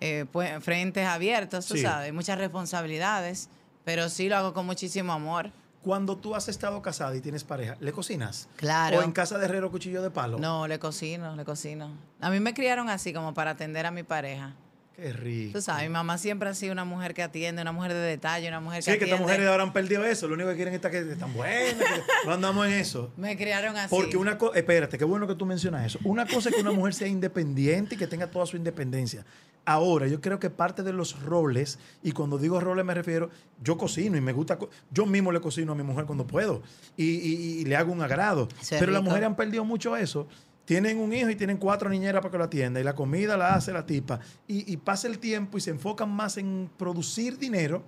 eh, 0.00 0.26
pues, 0.30 0.62
frentes 0.62 1.06
abiertos, 1.06 1.64
tú 1.66 1.74
Sí. 1.74 1.82
sabes, 1.82 2.12
muchas 2.12 2.36
responsabilidades, 2.38 3.48
pero 3.84 4.08
sí 4.08 4.28
lo 4.28 4.36
hago 4.36 4.52
con 4.52 4.66
muchísimo 4.66 5.12
amor. 5.12 5.50
Cuando 5.82 6.16
tú 6.16 6.34
has 6.36 6.48
estado 6.48 6.80
casada 6.82 7.16
y 7.16 7.20
tienes 7.20 7.44
pareja, 7.44 7.76
¿le 7.80 7.92
cocinas? 7.92 8.48
Claro. 8.56 8.98
¿O 8.98 9.02
en 9.02 9.10
casa 9.12 9.38
de 9.38 9.46
herrero 9.46 9.70
cuchillo 9.70 10.02
de 10.02 10.10
palo? 10.10 10.38
No, 10.38 10.68
le 10.68 10.78
cocino, 10.78 11.34
le 11.34 11.44
cocino. 11.44 11.90
A 12.20 12.30
mí 12.30 12.38
me 12.40 12.52
criaron 12.54 12.88
así, 12.88 13.12
como 13.12 13.32
para 13.34 13.52
atender 13.52 13.86
a 13.86 13.90
mi 13.90 14.02
pareja. 14.02 14.54
Qué 14.96 15.12
rico. 15.12 15.54
Tú 15.54 15.62
sabes, 15.62 15.84
mi 15.84 15.88
mamá 15.88 16.18
siempre 16.18 16.48
ha 16.48 16.54
sido 16.54 16.72
una 16.72 16.84
mujer 16.84 17.14
que 17.14 17.22
atiende, 17.22 17.62
una 17.62 17.72
mujer 17.72 17.92
de 17.94 18.00
detalle, 18.00 18.46
una 18.48 18.60
mujer 18.60 18.84
que 18.84 18.92
Sí, 18.92 18.98
que 18.98 19.04
estas 19.04 19.20
mujeres 19.20 19.48
ahora 19.48 19.62
han 19.62 19.72
perdido 19.72 20.04
eso. 20.04 20.28
Lo 20.28 20.34
único 20.34 20.50
que 20.50 20.56
quieren 20.56 20.74
es 20.74 20.80
que 20.80 20.98
están 21.12 21.32
buenas, 21.32 21.74
que 21.76 22.02
no 22.26 22.32
andamos 22.32 22.66
en 22.66 22.72
eso. 22.74 23.10
Me 23.16 23.36
criaron 23.36 23.76
así. 23.76 23.88
Porque 23.88 24.16
una 24.16 24.36
cosa, 24.38 24.58
espérate, 24.58 24.98
qué 24.98 25.04
bueno 25.04 25.26
que 25.26 25.34
tú 25.34 25.46
mencionas 25.46 25.86
eso. 25.86 25.98
Una 26.04 26.26
cosa 26.26 26.50
es 26.50 26.54
que 26.54 26.60
una 26.60 26.72
mujer 26.72 26.92
sea 26.94 27.08
independiente 27.08 27.94
y 27.94 27.98
que 27.98 28.06
tenga 28.06 28.30
toda 28.30 28.44
su 28.46 28.56
independencia. 28.56 29.24
Ahora, 29.64 30.08
yo 30.08 30.20
creo 30.20 30.38
que 30.40 30.50
parte 30.50 30.82
de 30.82 30.92
los 30.92 31.22
roles, 31.22 31.78
y 32.02 32.10
cuando 32.12 32.36
digo 32.36 32.58
roles 32.60 32.84
me 32.84 32.94
refiero, 32.94 33.30
yo 33.62 33.78
cocino 33.78 34.16
y 34.16 34.20
me 34.20 34.32
gusta, 34.32 34.58
yo 34.90 35.06
mismo 35.06 35.30
le 35.30 35.40
cocino 35.40 35.70
a 35.72 35.74
mi 35.76 35.84
mujer 35.84 36.04
cuando 36.04 36.26
puedo 36.26 36.62
y, 36.96 37.04
y- 37.04 37.60
y 37.60 37.64
le 37.64 37.76
hago 37.76 37.92
un 37.92 38.02
agrado. 38.02 38.48
Eso 38.60 38.76
Pero 38.80 38.90
las 38.92 39.02
mujeres 39.04 39.26
han 39.26 39.36
perdido 39.36 39.64
mucho 39.64 39.96
eso. 39.96 40.26
Tienen 40.64 40.98
un 40.98 41.12
hijo 41.12 41.28
y 41.28 41.34
tienen 41.36 41.56
cuatro 41.56 41.90
niñeras 41.90 42.20
para 42.22 42.30
que 42.32 42.38
lo 42.38 42.44
atienda 42.44 42.78
y 42.80 42.84
la 42.84 42.94
comida 42.94 43.36
la 43.36 43.54
hace 43.54 43.72
la 43.72 43.84
tipa. 43.84 44.20
Y, 44.46 44.72
y 44.72 44.76
pasa 44.76 45.08
el 45.08 45.18
tiempo 45.18 45.58
y 45.58 45.60
se 45.60 45.70
enfocan 45.70 46.08
más 46.10 46.36
en 46.36 46.70
producir 46.76 47.36
dinero 47.38 47.84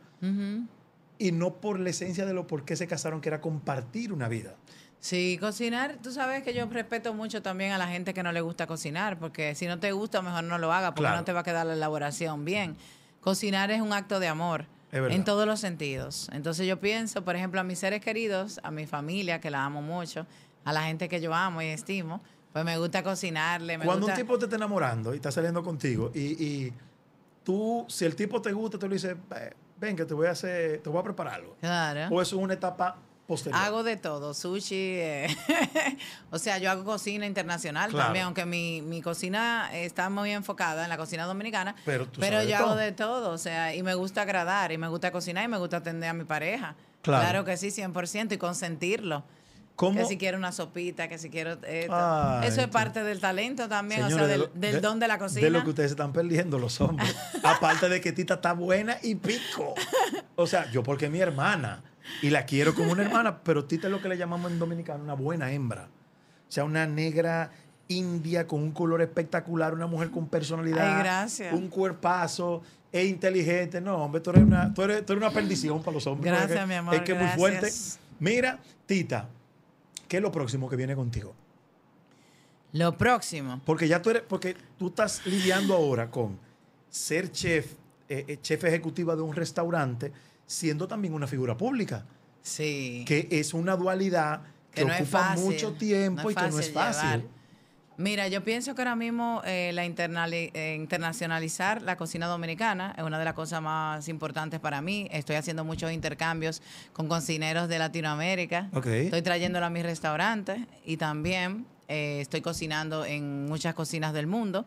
y 1.19 1.33
no 1.33 1.55
por 1.55 1.79
la 1.79 1.91
esencia 1.91 2.27
de 2.27 2.35
lo 2.35 2.47
por 2.47 2.65
qué 2.65 2.77
se 2.77 2.87
casaron, 2.87 3.21
que 3.21 3.29
era 3.29 3.41
compartir 3.41 4.13
una 4.13 4.29
vida. 4.29 4.57
Sí, 4.99 5.37
cocinar, 5.39 5.99
tú 6.03 6.11
sabes 6.11 6.43
que 6.43 6.55
yo 6.55 6.65
respeto 6.67 7.13
mucho 7.13 7.43
también 7.43 7.73
a 7.73 7.79
la 7.79 7.87
gente 7.87 8.15
que 8.15 8.23
no 8.23 8.33
le 8.33 8.41
gusta 8.41 8.67
cocinar, 8.67 9.19
porque 9.19 9.55
si 9.55 9.67
no 9.67 9.79
te 9.79 9.93
gusta, 9.93 10.23
mejor 10.23 10.45
no 10.45 10.57
lo 10.59 10.73
hagas, 10.73 10.91
porque 10.93 11.03
Claro. 11.03 11.19
no 11.19 11.25
te 11.25 11.33
va 11.35 11.41
a 11.41 11.45
quedar 11.45 11.67
la 11.67 11.75
elaboración 11.75 12.45
bien. 12.47 12.77
Cocinar 13.21 13.71
es 13.71 13.83
un 13.83 13.93
acto 13.93 14.19
de 14.19 14.29
amor 14.29 14.65
en 14.93 15.25
todos 15.25 15.47
los 15.47 15.61
sentidos. 15.61 16.31
Entonces 16.33 16.67
yo 16.67 16.81
pienso, 16.81 17.23
por 17.25 17.37
ejemplo, 17.37 17.61
a 17.61 17.65
mis 17.65 17.79
seres 17.79 18.01
queridos, 18.01 18.61
a 18.63 18.71
mi 18.71 18.87
familia, 18.87 19.41
que 19.41 19.51
la 19.51 19.65
amo 19.65 19.83
mucho, 19.83 20.27
a 20.65 20.73
la 20.73 20.85
gente 20.85 21.09
que 21.11 21.21
yo 21.21 21.35
amo 21.35 21.61
y 21.61 21.67
estimo, 21.67 22.23
pues 22.55 22.65
me 22.65 22.79
gusta 22.79 23.03
cocinarle, 23.03 23.77
me 23.79 23.85
Cuando 23.85 24.07
gusta... 24.07 24.15
un 24.21 24.27
tipo 24.27 24.39
te 24.39 24.45
está 24.47 24.55
enamorando 24.57 25.13
y 25.13 25.17
está 25.17 25.31
saliendo 25.33 25.63
contigo 25.63 26.11
y, 26.15 26.21
y 26.43 26.73
tú, 27.43 27.85
si 27.89 28.05
el 28.07 28.15
tipo 28.17 28.41
te 28.41 28.53
gusta, 28.53 28.79
tú 28.79 28.89
le 28.89 28.95
dices, 28.95 29.17
"Ve, 29.29 29.53
ven 29.79 29.97
que 29.97 30.05
te 30.05 30.15
voy 30.15 30.29
a 30.29 30.31
hacer, 30.31 30.79
te 30.81 30.89
voy 30.89 31.01
a 31.01 31.03
preparar 31.03 31.35
algo. 31.35 31.57
Claro. 31.61 32.15
O 32.15 32.23
eso 32.23 32.37
es 32.37 32.43
una 32.43 32.55
etapa 32.55 32.97
posterior. 33.27 33.61
Hago 33.61 33.83
de 33.83 33.97
todo, 33.97 34.35
sushi, 34.35 34.75
eh, 34.77 35.27
o 36.31 36.39
sea, 36.39 36.59
yo 36.59 36.71
hago 36.71 36.85
cocina 36.85 37.27
internacional 37.27 37.91
Claro. 37.91 38.05
también, 38.07 38.27
aunque 38.27 38.47
mi, 38.47 38.83
mi 38.83 39.03
cocina 39.03 39.69
está 39.73 40.09
muy 40.11 40.31
enfocada 40.31 40.85
en 40.85 40.91
la 40.91 40.97
cocina 40.97 41.25
dominicana, 41.25 41.75
Pero 41.85 42.07
tú 42.07 42.21
pero 42.21 42.37
sabes 42.37 42.51
yo 42.51 42.57
todo. 42.59 42.67
hago 42.69 42.77
de 42.77 42.93
todo, 42.93 43.31
o 43.33 43.39
sea, 43.39 43.75
y 43.75 43.83
me 43.83 43.95
gusta 43.95 44.23
agradar, 44.23 44.71
y 44.73 44.79
me 44.79 44.87
gusta 44.89 45.11
cocinar, 45.11 45.45
y 45.45 45.49
me 45.49 45.59
gusta 45.59 45.79
atender 45.79 46.09
a 46.11 46.13
mi 46.13 46.25
pareja. 46.25 46.77
Claro. 47.03 47.45
que 47.45 47.57
sí, 47.57 47.69
100%, 47.71 48.33
y 48.35 48.39
consentirlo. 48.39 49.25
¿Cómo? 49.77 49.99
Que 49.99 50.07
si 50.07 50.17
quiero 50.17 50.39
una 50.39 50.53
sopita, 50.53 51.09
que 51.09 51.19
si 51.19 51.31
quiero 51.31 51.53
esto. 51.67 51.93
Ay, 51.93 52.47
Eso 52.47 52.61
es 52.61 52.69
parte 52.69 53.03
del 53.03 53.21
talento 53.21 53.69
también, 53.69 54.05
o 54.05 54.11
sea, 54.11 54.27
del, 54.27 54.49
de 54.55 54.81
don 54.81 55.01
de 55.01 55.09
la 55.09 55.19
cocina. 55.19 55.43
De 55.43 55.51
lo 55.51 55.65
que 55.65 55.71
ustedes 55.71 55.91
están 55.91 56.13
perdiendo 56.13 56.59
los 56.59 56.81
hombres. 56.81 57.15
Aparte 57.43 57.89
de 57.89 58.01
que 58.01 58.13
Tita 58.13 58.35
está 58.35 58.53
buena 58.53 58.99
y 59.03 59.17
pico. 59.17 59.75
O 60.37 60.47
sea, 60.47 60.71
yo 60.71 60.85
porque 60.85 61.07
es 61.07 61.11
mi 61.11 61.19
hermana 61.19 61.83
y 62.23 62.31
la 62.31 62.47
quiero 62.47 62.75
como 62.75 62.93
una 62.93 63.03
hermana, 63.03 63.41
pero 63.43 63.65
Tita 63.65 63.89
es 63.89 63.91
lo 63.91 64.01
que 64.01 64.09
le 64.09 64.17
llamamos 64.17 64.53
en 64.53 64.61
dominicano 64.61 65.03
una 65.03 65.15
buena 65.15 65.51
hembra. 65.51 65.89
O 66.49 66.53
sea, 66.53 66.63
una 66.65 66.87
negra 66.87 67.51
india 67.89 68.47
con 68.47 68.63
un 68.63 68.71
color 68.71 69.03
espectacular, 69.03 69.75
una 69.75 69.89
mujer 69.89 70.11
con 70.11 70.29
personalidad. 70.29 70.97
Ay, 70.97 71.03
gracias. 71.03 71.53
Un 71.53 71.69
cuerpazo, 71.69 72.63
es 72.93 73.07
inteligente. 73.09 73.81
No, 73.81 74.05
hombre, 74.05 74.21
tú 74.21 74.31
eres 74.31 74.45
una, 74.45 74.73
tú 74.73 74.83
eres, 74.83 75.05
tú 75.05 75.15
eres 75.15 75.25
una 75.25 75.33
perdición 75.33 75.83
para 75.83 75.95
los 75.95 76.07
hombres. 76.07 76.33
Gracias, 76.33 76.69
mi 76.69 76.75
amor, 76.75 76.95
Es 76.95 77.01
que 77.03 77.13
es 77.13 77.19
muy 77.19 77.29
fuerte. 77.29 77.71
Mira, 78.21 78.61
Tita, 78.87 79.29
¿qué 80.15 80.19
es 80.19 80.23
lo 80.23 80.31
próximo 80.31 80.71
que 80.71 80.77
viene 80.77 80.95
contigo? 80.95 81.35
Lo 82.71 82.97
próximo. 82.97 83.61
Porque 83.67 83.89
ya 83.89 84.01
tú 84.01 84.11
eres, 84.11 84.23
porque 84.29 84.55
tú 84.79 84.87
estás 84.87 85.27
lidiando 85.27 85.75
ahora 85.75 86.09
con 86.09 86.39
ser 86.89 87.33
chef, 87.33 87.73
eh, 88.09 88.25
eh, 88.29 88.39
chef 88.41 88.63
ejecutiva 88.63 89.17
de 89.17 89.23
un 89.23 89.35
restaurante, 89.35 90.13
siendo 90.47 90.87
también 90.87 91.15
una 91.15 91.27
figura 91.27 91.57
pública, 91.57 92.07
Sí. 92.43 93.05
que 93.09 93.27
es 93.29 93.55
una 93.55 93.75
dualidad 93.75 94.43
que, 94.71 94.83
que 94.83 94.85
no 94.87 94.93
es 94.95 95.01
ocupa 95.01 95.19
fácil, 95.31 95.45
mucho 95.47 95.73
tiempo 95.73 96.23
no 96.23 96.31
y 96.31 96.35
que 96.37 96.49
no 96.49 96.59
es 96.61 96.71
fácil. 96.73 97.11
llevar. 97.23 97.34
Mira, 97.97 98.27
yo 98.29 98.43
pienso 98.43 98.75
que 98.75 98.83
ahora 98.83 98.97
mismo 98.97 99.41
eh, 99.45 99.71
la 99.73 99.85
eh, 99.85 100.75
internacionalizar 100.77 101.83
la 101.83 101.97
cocina 101.97 102.27
dominicana 102.27 102.95
es 102.99 103.05
una 103.05 103.19
de 103.19 103.25
las 103.25 103.35
cosas 103.35 103.63
más 103.63 104.09
importantes 104.09 104.59
para 104.59 104.81
mí. 104.81 105.07
Estoy 105.13 105.37
haciendo 105.37 105.65
muchos 105.65 105.93
intercambios 105.93 106.61
con 106.93 107.07
cocineros 107.07 107.69
de 107.69 107.79
Latinoamérica. 107.79 108.69
Ok. 108.73 108.87
Estoy 108.87 109.23
trayéndolo 109.23 109.67
a 109.67 109.71
mis 109.71 109.85
restaurantes 109.85 110.59
y 110.85 110.97
también 110.97 111.67
eh, 111.87 112.19
estoy 112.21 112.41
cocinando 112.41 113.05
en 113.05 113.47
muchas 113.47 113.75
cocinas 113.75 114.13
del 114.13 114.27
mundo. 114.27 114.67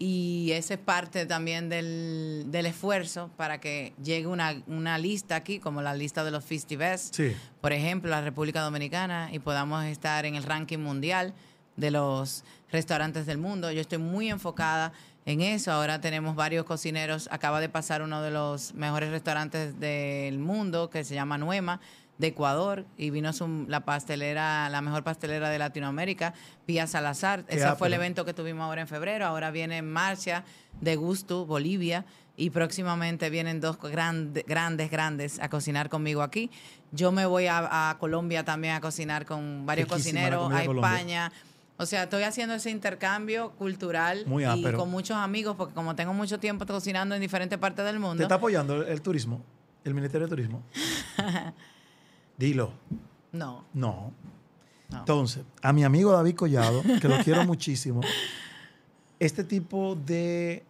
Y 0.00 0.50
esa 0.52 0.74
es 0.74 0.80
parte 0.80 1.26
también 1.26 1.68
del, 1.68 2.44
del 2.48 2.66
esfuerzo 2.66 3.30
para 3.36 3.58
que 3.60 3.94
llegue 4.02 4.28
una, 4.28 4.62
una 4.68 4.96
lista 4.96 5.34
aquí, 5.34 5.58
como 5.58 5.82
la 5.82 5.92
lista 5.94 6.22
de 6.22 6.30
los 6.30 6.44
festivals 6.44 7.10
Sí. 7.12 7.34
por 7.60 7.72
ejemplo, 7.72 8.08
la 8.08 8.20
República 8.20 8.60
Dominicana 8.62 9.28
y 9.32 9.40
podamos 9.40 9.84
estar 9.86 10.24
en 10.24 10.36
el 10.36 10.44
ranking 10.44 10.78
mundial 10.78 11.34
de 11.78 11.90
los 11.90 12.44
restaurantes 12.70 13.24
del 13.24 13.38
mundo. 13.38 13.70
Yo 13.72 13.80
estoy 13.80 13.98
muy 13.98 14.28
enfocada 14.28 14.92
en 15.24 15.40
eso. 15.40 15.72
Ahora 15.72 16.00
tenemos 16.00 16.34
varios 16.36 16.64
cocineros. 16.66 17.28
Acaba 17.32 17.60
de 17.60 17.68
pasar 17.70 18.02
uno 18.02 18.20
de 18.20 18.30
los 18.30 18.74
mejores 18.74 19.10
restaurantes 19.10 19.78
del 19.80 20.38
mundo 20.38 20.90
que 20.90 21.04
se 21.04 21.14
llama 21.14 21.38
Nuema 21.38 21.80
de 22.18 22.26
Ecuador 22.26 22.84
y 22.96 23.10
vino 23.10 23.32
su- 23.32 23.64
la 23.68 23.80
pastelera, 23.84 24.68
la 24.70 24.80
mejor 24.80 25.04
pastelera 25.04 25.50
de 25.50 25.58
Latinoamérica, 25.60 26.34
Pía 26.66 26.88
Salazar. 26.88 27.44
Qué 27.44 27.56
Ese 27.56 27.76
fue 27.76 27.86
el 27.86 27.94
evento 27.94 28.24
que 28.24 28.34
tuvimos 28.34 28.64
ahora 28.64 28.80
en 28.80 28.88
febrero. 28.88 29.24
Ahora 29.24 29.52
viene 29.52 29.82
Marcia 29.82 30.44
de 30.80 30.96
Gusto, 30.96 31.46
Bolivia, 31.46 32.04
y 32.36 32.50
próximamente 32.50 33.30
vienen 33.30 33.60
dos 33.60 33.78
grande- 33.80 34.44
grandes, 34.46 34.90
grandes 34.90 35.38
a 35.40 35.48
cocinar 35.48 35.88
conmigo 35.88 36.22
aquí. 36.22 36.50
Yo 36.90 37.12
me 37.12 37.24
voy 37.26 37.46
a, 37.46 37.90
a 37.90 37.98
Colombia 37.98 38.44
también 38.44 38.74
a 38.74 38.80
cocinar 38.80 39.24
con 39.24 39.64
varios 39.66 39.88
Riquísima 39.88 40.20
cocineros, 40.22 40.52
a 40.52 40.64
Colombia. 40.64 41.32
O 41.80 41.86
sea, 41.86 42.02
estoy 42.04 42.24
haciendo 42.24 42.54
ese 42.54 42.70
intercambio 42.70 43.52
cultural 43.52 44.24
Muy 44.26 44.42
y 44.42 44.46
ápero. 44.46 44.78
con 44.78 44.90
muchos 44.90 45.16
amigos, 45.16 45.54
porque 45.56 45.74
como 45.74 45.94
tengo 45.94 46.12
mucho 46.12 46.38
tiempo 46.40 46.66
cocinando 46.66 47.14
en 47.14 47.20
diferentes 47.20 47.56
partes 47.58 47.84
del 47.84 47.94
¿Te 47.94 48.00
mundo, 48.00 48.22
está 48.22 48.34
apoyando 48.34 48.82
el, 48.82 48.88
el 48.88 49.00
turismo? 49.00 49.42
¿El 49.84 49.94
Ministerio 49.94 50.26
de 50.26 50.30
Turismo? 50.30 50.62
Dilo. 52.36 52.72
no, 53.32 53.64
No. 53.72 54.12
no. 54.90 54.98
Entonces, 54.98 55.44
a 55.62 55.72
mi 55.72 55.84
amigo 55.84 56.12
David 56.12 56.34
Collado, 56.34 56.82
que 57.00 57.08
lo 57.08 57.18
quiero 57.24 57.44
muchísimo, 57.44 58.00
este 59.20 59.44
tipo 59.44 59.94
de 59.94 60.64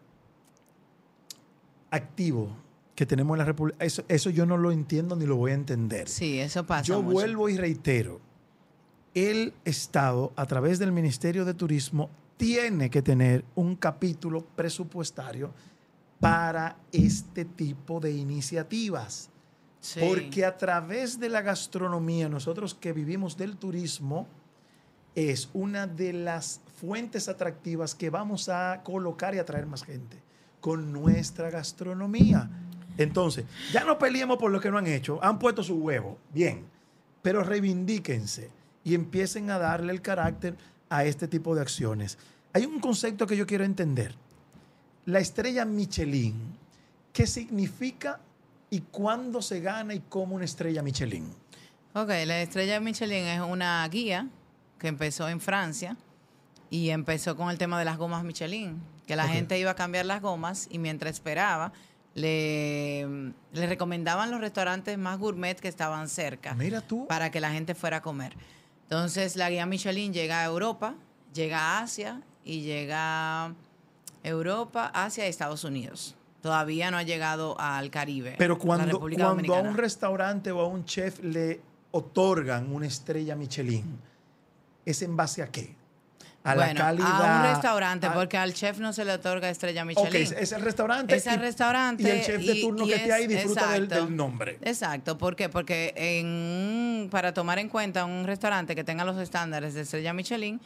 activo 1.90 2.50
que 2.94 3.06
tenemos 3.06 3.34
en 3.34 3.38
la 3.38 3.44
República, 3.44 3.84
eso, 3.84 4.02
eso 4.08 4.28
yo 4.30 4.44
no 4.44 4.56
lo 4.56 4.72
entiendo 4.72 5.14
ni 5.16 5.24
lo 5.24 5.36
voy 5.36 5.52
a 5.52 5.54
entender. 5.54 6.08
Sí, 6.08 6.38
eso 6.40 6.66
pasa. 6.66 6.82
Yo 6.84 7.00
mucho. 7.00 7.12
vuelvo 7.14 7.48
y 7.48 7.56
reitero, 7.56 8.20
el 9.14 9.54
Estado, 9.64 10.32
a 10.36 10.46
través 10.46 10.78
del 10.78 10.92
Ministerio 10.92 11.44
de 11.44 11.54
Turismo, 11.54 12.10
tiene 12.36 12.88
que 12.88 13.02
tener 13.02 13.44
un 13.54 13.76
capítulo 13.76 14.44
presupuestario 14.44 15.52
para 16.20 16.76
este 16.92 17.44
tipo 17.44 18.00
de 18.00 18.12
iniciativas. 18.12 19.30
Sí. 19.80 20.00
Porque 20.00 20.44
a 20.44 20.56
través 20.56 21.20
de 21.20 21.28
la 21.28 21.42
gastronomía, 21.42 22.28
nosotros 22.28 22.74
que 22.74 22.92
vivimos 22.92 23.36
del 23.36 23.56
turismo, 23.56 24.26
es 25.14 25.50
una 25.52 25.86
de 25.86 26.12
las 26.12 26.60
fuentes 26.80 27.28
atractivas 27.28 27.94
que 27.94 28.10
vamos 28.10 28.48
a 28.48 28.82
colocar 28.84 29.34
y 29.34 29.38
atraer 29.38 29.66
más 29.66 29.82
gente 29.82 30.16
con 30.60 30.92
nuestra 30.92 31.50
gastronomía. 31.50 32.48
Entonces, 32.96 33.44
ya 33.72 33.84
no 33.84 33.98
peleemos 33.98 34.38
por 34.38 34.50
lo 34.50 34.60
que 34.60 34.70
no 34.70 34.78
han 34.78 34.86
hecho. 34.86 35.18
Han 35.22 35.38
puesto 35.38 35.62
su 35.62 35.76
huevo, 35.76 36.18
bien. 36.32 36.66
Pero 37.22 37.42
reivindíquense 37.42 38.50
y 38.84 38.94
empiecen 38.94 39.50
a 39.50 39.58
darle 39.58 39.92
el 39.92 40.02
carácter 40.02 40.56
a 40.88 41.04
este 41.04 41.28
tipo 41.28 41.54
de 41.54 41.62
acciones. 41.62 42.18
Hay 42.52 42.64
un 42.64 42.80
concepto 42.80 43.26
que 43.26 43.36
yo 43.36 43.46
quiero 43.46 43.64
entender. 43.64 44.14
La 45.04 45.20
estrella 45.20 45.64
Michelin, 45.64 46.34
¿qué 47.12 47.26
significa 47.26 48.20
y 48.70 48.80
cuándo 48.80 49.40
se 49.42 49.60
gana 49.60 49.94
y 49.94 50.00
cómo 50.00 50.36
una 50.36 50.44
estrella 50.44 50.82
Michelin? 50.82 51.26
Ok, 51.94 52.08
la 52.26 52.42
estrella 52.42 52.80
Michelin 52.80 53.24
es 53.26 53.40
una 53.40 53.86
guía 53.88 54.28
que 54.78 54.88
empezó 54.88 55.28
en 55.28 55.40
Francia 55.40 55.96
y 56.70 56.90
empezó 56.90 57.36
con 57.36 57.50
el 57.50 57.58
tema 57.58 57.78
de 57.78 57.84
las 57.84 57.96
gomas 57.96 58.24
Michelin, 58.24 58.80
que 59.06 59.16
la 59.16 59.26
gente 59.26 59.58
iba 59.58 59.70
a 59.70 59.74
cambiar 59.74 60.04
las 60.06 60.20
gomas 60.20 60.68
y 60.70 60.78
mientras 60.78 61.14
esperaba 61.14 61.72
le, 62.14 63.06
le 63.52 63.66
recomendaban 63.66 64.30
los 64.30 64.40
restaurantes 64.40 64.98
más 64.98 65.18
gourmet 65.18 65.58
que 65.58 65.68
estaban 65.68 66.08
cerca 66.08 66.54
Mira 66.54 66.80
tú. 66.80 67.06
para 67.06 67.30
que 67.30 67.40
la 67.40 67.50
gente 67.50 67.74
fuera 67.74 67.98
a 67.98 68.02
comer. 68.02 68.34
Entonces 68.88 69.36
la 69.36 69.50
guía 69.50 69.66
Michelin 69.66 70.14
llega 70.14 70.40
a 70.40 70.46
Europa, 70.46 70.94
llega 71.34 71.58
a 71.60 71.80
Asia 71.82 72.22
y 72.42 72.62
llega 72.62 73.44
a 73.44 73.54
Europa, 74.22 74.90
Asia 74.94 75.26
y 75.26 75.28
Estados 75.28 75.62
Unidos. 75.64 76.14
Todavía 76.40 76.90
no 76.90 76.96
ha 76.96 77.02
llegado 77.02 77.54
al 77.60 77.90
Caribe. 77.90 78.36
Pero 78.38 78.58
cuando, 78.58 78.98
a 78.98 79.60
un 79.60 79.76
restaurante 79.76 80.50
o 80.52 80.60
a 80.60 80.66
un 80.66 80.86
chef 80.86 81.22
le 81.22 81.60
otorgan 81.90 82.72
una 82.72 82.86
estrella 82.86 83.36
Michelin, 83.36 84.00
¿es 84.86 85.02
en 85.02 85.16
base 85.16 85.42
a 85.42 85.48
qué? 85.48 85.77
A 86.50 86.54
bueno, 86.54 86.74
la 86.74 86.80
calidad. 86.80 87.22
a 87.22 87.36
un 87.48 87.54
restaurante, 87.54 88.06
a- 88.06 88.14
porque 88.14 88.36
al 88.36 88.54
chef 88.54 88.78
no 88.78 88.92
se 88.92 89.04
le 89.04 89.12
otorga 89.12 89.48
estrella 89.50 89.84
Michelin. 89.84 90.22
es, 90.22 90.32
es 90.32 90.52
el 90.52 90.62
restaurante. 90.62 91.14
Es 91.16 91.26
el 91.26 91.40
restaurante. 91.40 92.02
Y 92.02 92.06
el 92.06 92.22
chef 92.24 92.44
de 92.44 92.54
turno 92.60 92.84
y 92.84 92.88
que 92.88 92.94
esté 92.96 93.08
es- 93.08 93.14
ahí 93.14 93.26
disfruta 93.26 93.70
del, 93.72 94.16
nombre. 94.16 94.58
Exacto, 94.62 95.18
¿por 95.18 95.36
qué? 95.36 95.48
Porque 95.48 95.92
en, 95.96 97.08
para 97.10 97.32
tomar 97.34 97.58
en 97.58 97.68
cuenta 97.68 98.04
un 98.04 98.26
restaurante 98.26 98.74
que 98.74 98.84
tenga 98.84 99.04
los 99.04 99.16
estándares 99.18 99.74
de 99.74 99.82
estrella 99.82 100.12
Michelin, 100.12 100.60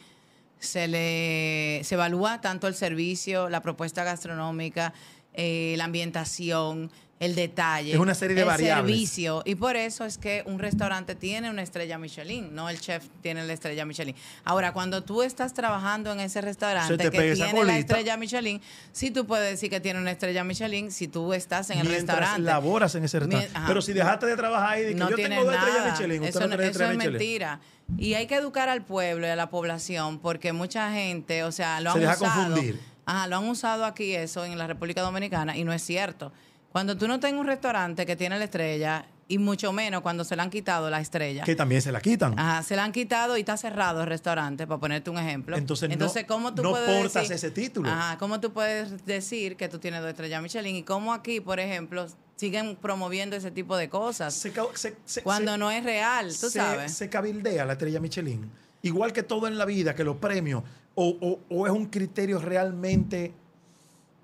se 0.59 0.87
le 0.87 1.81
se 1.83 1.95
evalúa 1.95 2.39
tanto 2.39 2.67
el 2.67 2.75
servicio, 2.75 3.49
la 3.49 3.61
propuesta 3.61 4.03
gastronómica, 4.03 4.93
eh, 5.33 5.75
la 5.77 5.85
ambientación, 5.85 6.89
el 7.25 7.35
detalle, 7.35 7.93
Es 7.93 7.99
una 7.99 8.13
serie 8.15 8.35
de 8.35 8.41
el 8.41 8.47
variables. 8.47 8.85
servicio 8.91 9.41
y 9.45 9.55
por 9.55 9.75
eso 9.75 10.05
es 10.05 10.17
que 10.17 10.43
un 10.45 10.59
restaurante 10.59 11.15
tiene 11.15 11.49
una 11.49 11.61
estrella 11.61 11.97
Michelin, 11.97 12.53
no 12.53 12.69
el 12.69 12.79
chef 12.79 13.05
tiene 13.21 13.45
la 13.45 13.53
estrella 13.53 13.85
Michelin. 13.85 14.15
Ahora, 14.43 14.73
cuando 14.73 15.03
tú 15.03 15.23
estás 15.23 15.53
trabajando 15.53 16.11
en 16.11 16.19
ese 16.19 16.33
Se 16.33 16.41
restaurante 16.41 16.97
te 16.97 17.09
que 17.11 17.33
tiene 17.33 17.63
la 17.63 17.77
estrella 17.77 18.17
Michelin, 18.17 18.61
sí 18.91 19.11
tú 19.11 19.25
puedes 19.25 19.49
decir 19.49 19.69
que 19.69 19.79
tiene 19.79 19.99
una 19.99 20.11
estrella 20.11 20.43
Michelin 20.43 20.91
si 20.91 21.07
tú 21.07 21.33
estás 21.33 21.69
en 21.69 21.79
el 21.79 21.87
Mientras 21.87 22.17
restaurante. 22.17 22.41
laboras 22.41 22.95
en 22.95 23.03
ese 23.05 23.19
restaurante. 23.19 23.51
Ajá. 23.57 23.67
Pero 23.67 23.81
si 23.81 23.93
dejaste 23.93 24.25
de 24.25 24.35
trabajar 24.35 24.69
ahí, 24.73 24.83
de 24.83 24.89
que 24.89 24.95
no 24.95 25.09
yo 25.09 25.15
tengo 25.15 25.43
dos 25.45 25.53
estrellas 25.55 25.91
Michelin, 25.91 26.17
usted 26.23 26.29
eso 26.29 26.39
no 26.41 26.45
no- 26.47 26.49
tiene 26.49 26.63
eso 26.63 26.71
estrella 26.71 26.91
es 26.91 26.97
Michelin. 26.97 27.17
mentira. 27.17 27.59
Y 27.97 28.13
hay 28.15 28.27
que 28.27 28.35
educar 28.35 28.69
al 28.69 28.83
pueblo 28.83 29.27
y 29.27 29.29
a 29.29 29.35
la 29.35 29.49
población 29.49 30.19
porque 30.19 30.53
mucha 30.53 30.91
gente, 30.91 31.43
o 31.43 31.51
sea, 31.51 31.81
lo 31.81 31.91
Se 31.91 31.97
han 31.97 32.01
deja 32.01 32.13
usado. 32.15 32.43
confundir. 32.47 32.79
Ajá, 33.05 33.27
lo 33.27 33.35
han 33.37 33.43
usado 33.49 33.83
aquí 33.85 34.15
eso 34.15 34.45
en 34.45 34.57
la 34.57 34.65
República 34.67 35.01
Dominicana 35.01 35.57
y 35.57 35.65
no 35.65 35.73
es 35.73 35.81
cierto. 35.83 36.31
Cuando 36.73 36.97
tú 36.97 37.07
no 37.07 37.19
tengas 37.21 37.39
un 37.39 37.47
restaurante 37.47 38.05
que 38.05 38.15
tiene 38.17 38.37
la 38.37 38.43
estrella 38.45 39.05
y 39.27 39.37
mucho 39.37 39.71
menos 39.71 40.01
cuando 40.01 40.23
se 40.25 40.35
le 40.35 40.41
han 40.41 40.49
quitado 40.49 40.89
la 40.89 40.99
estrella. 40.99 41.43
Que 41.45 41.55
también 41.55 41.81
se 41.81 41.91
la 41.91 42.01
quitan. 42.01 42.37
Ajá, 42.37 42.61
se 42.63 42.75
la 42.75 42.83
han 42.83 42.91
quitado 42.91 43.37
y 43.37 43.41
está 43.41 43.55
cerrado 43.55 44.01
el 44.01 44.07
restaurante, 44.07 44.67
para 44.67 44.79
ponerte 44.79 45.09
un 45.09 45.17
ejemplo. 45.17 45.55
Entonces, 45.55 45.89
no- 45.97 46.27
¿cómo 46.27 46.53
tú 46.53 46.61
no 46.63 46.71
puedes 46.71 46.89
portas 47.01 47.29
decir- 47.29 47.35
ese 47.35 47.51
título. 47.51 47.89
Ajá, 47.89 48.17
¿cómo 48.17 48.39
tú 48.41 48.51
puedes 48.51 49.05
decir 49.05 49.55
que 49.55 49.69
tú 49.69 49.79
tienes 49.79 50.01
dos 50.01 50.09
estrellas 50.09 50.41
Michelin? 50.41 50.75
Y 50.75 50.83
cómo 50.83 51.13
aquí, 51.13 51.39
por 51.39 51.59
ejemplo, 51.61 52.05
siguen 52.35 52.75
promoviendo 52.75 53.35
ese 53.37 53.51
tipo 53.51 53.77
de 53.77 53.87
cosas 53.87 54.33
Se 54.33 54.51
ca- 54.51 54.65
se- 54.73 54.97
se- 55.05 55.21
cuando 55.23 55.57
no 55.57 55.71
es 55.71 55.83
real, 55.85 56.27
tú 56.37 56.49
sabes. 56.49 56.91
se 56.93 57.07
cabildea 57.07 57.65
la 57.65 57.73
estrella 57.73 57.99
Michelin. 58.01 58.49
Igual 58.81 59.13
que 59.13 59.23
todo 59.23 59.47
en 59.47 59.57
la 59.57 59.65
vida, 59.65 59.95
que 59.95 60.03
los 60.03 60.17
premios, 60.17 60.63
o, 60.95 61.07
o- 61.21 61.39
o 61.55 61.65
es 61.67 61.71
un 61.71 61.85
criterio 61.85 62.39
realmente 62.39 63.31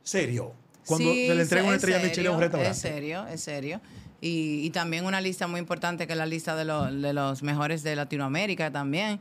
serio. 0.03 0.53
Cuando 0.89 1.11
Sí, 1.13 1.27
se 1.27 1.35
le 1.35 1.41
entrega 1.43 1.63
una 1.65 1.75
es 1.75 1.83
estrella 1.83 1.99
Michelin 1.99 2.27
a 2.27 2.31
un 2.31 2.37
serio, 2.37 2.39
restaurante. 2.41 2.71
Es 2.71 2.77
serio, 2.81 3.27
es 3.27 3.41
serio. 3.41 3.81
Y, 4.21 4.65
y 4.65 4.69
también 4.71 5.05
una 5.05 5.21
lista 5.21 5.47
muy 5.47 5.59
importante 5.61 6.05
que 6.05 6.11
es 6.13 6.17
la 6.19 6.25
lista 6.25 6.55
de, 6.57 6.65
lo- 6.65 6.91
de 6.91 7.13
los 7.13 7.41
mejores 7.43 7.83
de 7.83 7.95
Latinoamérica 7.95 8.69
también, 8.71 9.17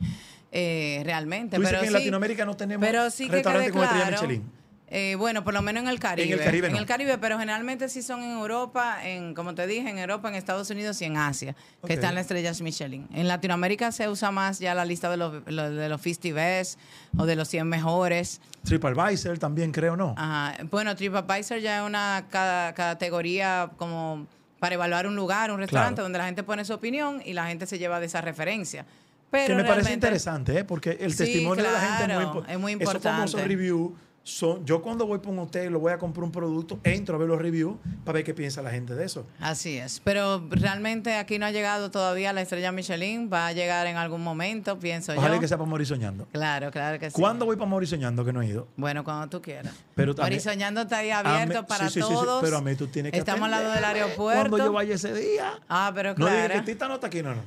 eh, 0.51 1.01
realmente. 1.05 1.55
Tú 1.55 1.61
dices 1.61 1.71
pero 1.71 1.81
que 1.81 1.87
en 1.87 1.93
sí, 1.93 1.99
Latinoamérica 1.99 2.43
no 2.45 2.57
tenemos 2.57 2.85
pero 2.85 3.09
sí 3.09 3.27
que 3.27 3.33
restaurantes 3.33 3.71
con 3.71 3.83
estrella 3.83 4.07
claro, 4.07 4.21
Michelin. 4.27 4.51
Eh, 4.91 5.15
bueno, 5.17 5.43
por 5.43 5.53
lo 5.53 5.61
menos 5.61 5.83
en 5.83 5.89
el 5.89 5.99
Caribe. 5.99 6.27
En 6.33 6.39
el 6.39 6.43
Caribe 6.43 6.67
En 6.67 6.75
el 6.75 6.85
Caribe, 6.85 7.17
pero 7.19 7.37
generalmente 7.37 7.89
sí 7.89 8.01
son 8.01 8.23
en 8.23 8.31
Europa, 8.31 8.97
en 9.07 9.33
como 9.35 9.53
te 9.53 9.67
dije, 9.67 9.87
en 9.89 9.99
Europa, 9.99 10.29
en 10.29 10.35
Estados 10.35 10.69
Unidos 10.71 10.99
y 11.01 11.05
en 11.05 11.15
Asia, 11.17 11.55
Ok. 11.81 11.87
que 11.87 11.93
están 11.93 12.15
las 12.15 12.23
estrellas 12.23 12.59
Michelin. 12.61 13.07
En 13.13 13.27
Latinoamérica 13.27 13.91
se 13.91 14.09
usa 14.09 14.31
más 14.31 14.59
ya 14.59 14.73
la 14.73 14.85
lista 14.85 15.09
de 15.09 15.17
los, 15.17 15.43
lo- 15.45 15.69
de 15.71 15.89
los 15.89 16.01
50 16.01 16.33
Best 16.33 16.79
o 17.17 17.25
de 17.25 17.35
los 17.35 17.47
100 17.47 17.67
mejores. 17.67 18.41
TripAdvisor 18.63 19.37
también, 19.37 19.71
creo, 19.71 19.95
¿no? 19.95 20.15
Ajá. 20.17 20.55
Bueno, 20.71 20.95
TripAdvisor 20.95 21.59
ya 21.59 21.81
es 21.81 21.85
una 21.85 22.25
ca- 22.29 22.73
categoría 22.75 23.69
como 23.77 24.25
para 24.59 24.75
evaluar 24.75 25.07
un 25.07 25.15
lugar, 25.15 25.51
un 25.51 25.59
restaurante, 25.59 25.95
Claro. 25.95 26.03
donde 26.05 26.17
la 26.19 26.25
gente 26.25 26.43
pone 26.43 26.65
su 26.65 26.73
opinión 26.73 27.21
y 27.23 27.33
la 27.33 27.45
gente 27.47 27.65
se 27.65 27.77
lleva 27.79 27.99
de 27.99 28.07
esa 28.07 28.21
referencia. 28.21 28.85
Pero 29.31 29.55
que 29.55 29.61
me 29.61 29.63
parece 29.69 29.93
interesante, 29.93 30.57
¿eh? 30.57 30.63
porque 30.63 30.97
el 30.99 31.11
Sí, 31.11 31.19
testimonio 31.19 31.63
de 31.63 31.71
la 31.71 31.79
gente 31.79 32.13
es 32.13 32.27
muy, 32.27 32.43
es 32.49 32.59
muy 32.59 32.73
Esos 32.73 33.01
famosos 33.03 33.33
importante. 33.35 33.47
reviews 33.47 33.91
son. 34.23 34.63
Yo 34.65 34.81
cuando 34.81 35.07
voy 35.07 35.19
por 35.19 35.31
un 35.31 35.39
hotel, 35.39 35.73
lo 35.73 35.79
voy 35.79 35.91
a 35.91 35.97
comprar 35.97 36.23
un 36.23 36.31
producto, 36.31 36.79
entro 36.83 37.15
a 37.15 37.17
ver 37.19 37.27
los 37.27 37.39
reviews 37.41 37.77
para 38.05 38.17
ver 38.17 38.23
qué 38.23 38.33
piensa 38.33 38.61
la 38.61 38.69
gente 38.69 38.93
de 38.93 39.03
eso. 39.05 39.25
Así 39.39 39.77
es. 39.77 40.01
Pero 40.03 40.45
realmente 40.49 41.15
aquí 41.15 41.39
no 41.39 41.45
ha 41.47 41.51
llegado 41.51 41.89
todavía 41.89 42.31
la 42.33 42.41
estrella 42.41 42.71
Michelin. 42.71 43.29
Va 43.31 43.47
a 43.47 43.53
llegar 43.53 43.87
en 43.87 43.97
algún 43.97 44.23
momento, 44.23 44.77
pienso 44.77 45.13
Ojalá 45.15 45.35
yo. 45.35 45.41
que 45.41 45.47
sea 45.47 45.57
para 45.57 45.69
morir 45.69 45.87
soñando. 45.87 46.27
Claro, 46.31 46.69
claro 46.71 46.99
que 46.99 47.09
sí. 47.09 47.15
¿Cuándo 47.19 47.45
voy 47.45 47.55
para 47.55 47.69
morir 47.69 47.89
soñando 47.89 48.23
que 48.23 48.31
no 48.33 48.41
he 48.41 48.47
ido? 48.47 48.67
Bueno, 48.77 49.03
cuando 49.03 49.27
tú 49.29 49.41
quieras. 49.41 49.73
Pero 49.95 50.13
también- 50.13 50.33
Marisoñando 50.35 50.81
está 50.81 50.97
ahí 50.99 51.09
abierto 51.11 51.61
mí- 51.61 51.67
para 51.67 51.87
sí, 51.89 51.95
sí, 51.95 51.99
todos. 52.01 52.43
pero 52.43 52.57
a 52.57 52.61
mí 52.61 52.75
tú 52.75 52.87
tienes 52.87 53.11
que 53.11 53.17
Estamos 53.17 53.45
al 53.45 53.51
lado 53.51 53.71
del 53.71 53.83
aeropuerto. 53.83 54.49
Cuando 54.49 54.57
yo 54.57 54.71
vaya 54.73 54.95
ese 54.95 55.13
día. 55.13 55.59
Ah, 55.67 55.91
pero 55.95 56.13
No 56.15 56.25
digas 56.27 56.45
claro. 56.45 56.65
que 56.65 56.71
Tita 56.71 56.87
no 56.87 56.95
está 56.95 57.07
aquí, 57.07 57.23
no, 57.23 57.33
no. 57.33 57.41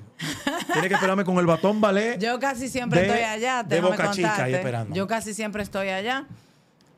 Tienes 0.73 0.89
que 0.89 0.95
esperarme 0.95 1.25
con 1.25 1.39
el 1.39 1.47
batón 1.47 1.81
ballet. 1.81 2.19
Yo 2.21 2.39
casi 2.41 2.69
siempre 2.69 3.01
de- 3.03 3.07
estoy 3.07 3.23
allá. 3.23 3.63
de 3.63 3.77
déjame 3.77 3.91
Boca 3.97 4.11
Chica 4.11 4.45
ahí 4.45 4.55
esperando. 4.55 4.95
Yo 4.95 5.07
casi 5.07 5.35
siempre 5.35 5.63
estoy 5.63 5.89
allá. 5.89 6.27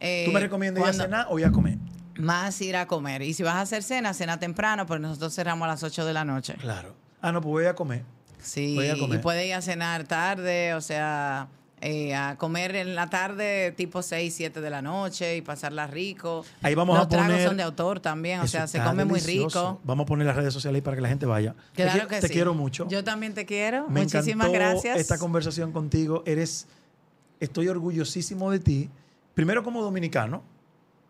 Eh, 0.05 0.22
¿Tú 0.26 0.32
me 0.32 0.40
recomiendas 0.40 0.82
ir 0.84 0.88
a 0.90 0.92
cenar 1.05 1.26
o 1.30 1.38
ir 1.38 1.46
a 1.46 1.50
comer? 1.52 1.78
Más 2.16 2.61
ir 2.61 2.76
a 2.76 2.86
comer. 2.86 3.22
Y 3.22 3.34
si 3.34 3.42
vas 3.42 3.55
a 3.57 3.61
hacer 3.62 3.82
cena, 3.82 4.14
cena 4.14 4.38
temprano, 4.38 4.86
porque 4.86 5.02
nosotros 5.02 5.34
cerramos 5.34 5.64
a 5.66 5.68
las 5.68 5.82
8 5.82 6.05
de 6.05 6.12
la 6.12 6.24
noche. 6.24 6.55
Claro. 6.61 6.94
Ah, 7.20 7.32
no, 7.32 7.40
pues 7.40 7.50
voy 7.50 7.64
a 7.66 7.74
comer. 7.74 8.02
Sí, 8.40 8.74
Voy 8.76 8.88
a 8.88 8.98
comer. 8.98 9.18
y 9.18 9.22
puede 9.22 9.46
ir 9.46 9.55
a 9.55 9.62
cenar 9.62 10.05
tarde, 10.05 10.74
o 10.74 10.80
sea, 10.82 11.48
eh, 11.80 12.14
a 12.14 12.36
comer 12.36 12.76
en 12.76 12.94
la 12.94 13.09
tarde 13.09 13.72
tipo 13.72 14.02
6, 14.02 14.34
7 14.34 14.61
de 14.61 14.68
la 14.70 14.82
noche 14.82 15.36
y 15.38 15.40
pasarla 15.40 15.86
rico. 15.86 16.44
Ahí 16.62 16.74
vamos 16.74 16.96
Los 16.98 17.07
a 17.07 17.09
poner. 17.09 17.26
tragos 17.26 17.44
son 17.44 17.57
de 17.57 17.62
autor 17.62 18.00
también, 18.00 18.40
o 18.40 18.46
sea, 18.46 18.66
se 18.66 18.80
come 18.82 19.07
muy 19.07 19.20
rico. 19.20 19.80
Vamos 19.84 20.05
a 20.05 20.07
poner 20.07 20.26
las 20.26 20.36
redes 20.36 20.52
sociales 20.52 20.78
ahí 20.80 20.82
para 20.82 20.96
que 20.96 21.00
la 21.00 21.09
gente 21.09 21.24
vaya. 21.24 21.55
Te 21.74 21.82
Claro 21.84 22.02
qui- 22.02 22.07
que 22.09 22.20
te 22.20 22.26
sí. 22.28 22.32
quiero 22.34 22.52
mucho. 22.55 22.86
Yo 22.88 23.02
también 23.02 23.32
te 23.32 23.46
quiero. 23.46 23.88
Me 23.88 24.02
Muchísimas 24.02 24.48
encantó 24.48 24.52
gracias. 24.52 24.98
esta 24.98 25.16
conversación 25.18 25.72
contigo. 25.72 26.22
Eres, 26.26 26.66
estoy 27.40 27.68
orgullosísimo 27.68 28.50
de 28.50 28.59
ti. 28.61 28.90
Primero 29.35 29.62
como 29.62 29.82
dominicano. 29.82 30.43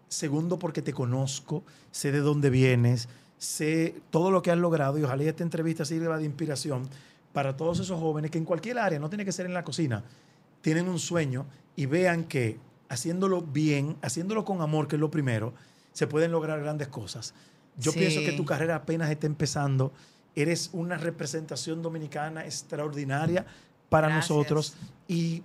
Segundo 0.08 0.58
porque 0.58 0.82
te 0.82 0.92
conozco, 0.92 1.64
sé 1.90 2.12
de 2.12 2.20
dónde 2.20 2.50
vienes, 2.50 3.08
sé 3.38 4.00
todo 4.10 4.30
lo 4.30 4.42
que 4.42 4.50
has 4.50 4.58
logrado 4.58 4.98
y 4.98 5.02
ojalá 5.02 5.24
esta 5.24 5.42
entrevista 5.42 5.84
sirva 5.84 6.18
de 6.18 6.24
inspiración 6.24 6.88
para 7.32 7.56
todos 7.56 7.80
esos 7.80 7.98
jóvenes 7.98 8.30
que 8.30 8.38
en 8.38 8.44
cualquier 8.44 8.78
área, 8.78 9.00
no 9.00 9.08
tiene 9.08 9.24
que 9.24 9.32
ser 9.32 9.46
en 9.46 9.54
la 9.54 9.64
cocina, 9.64 10.04
tienen 10.60 10.88
un 10.88 11.00
sueño 11.00 11.46
y 11.74 11.86
vean 11.86 12.24
que 12.24 12.58
haciéndolo 12.88 13.42
bien, 13.42 13.96
haciéndolo 14.02 14.44
con 14.44 14.60
amor, 14.60 14.86
que 14.86 14.96
es 14.96 15.00
lo 15.00 15.10
primero, 15.10 15.52
se 15.92 16.06
pueden 16.06 16.30
lograr 16.30 16.60
grandes 16.60 16.88
cosas. 16.88 17.34
Yo 17.76 17.90
Sí. 17.90 17.98
pienso 17.98 18.20
que 18.20 18.32
tu 18.32 18.44
carrera 18.44 18.76
apenas 18.76 19.10
está 19.10 19.26
empezando. 19.26 19.92
Eres 20.36 20.70
una 20.72 20.96
representación 20.96 21.82
dominicana 21.82 22.44
extraordinaria 22.44 23.46
para 23.88 24.08
Gracias. 24.08 24.30
nosotros 24.30 24.74
y 25.08 25.42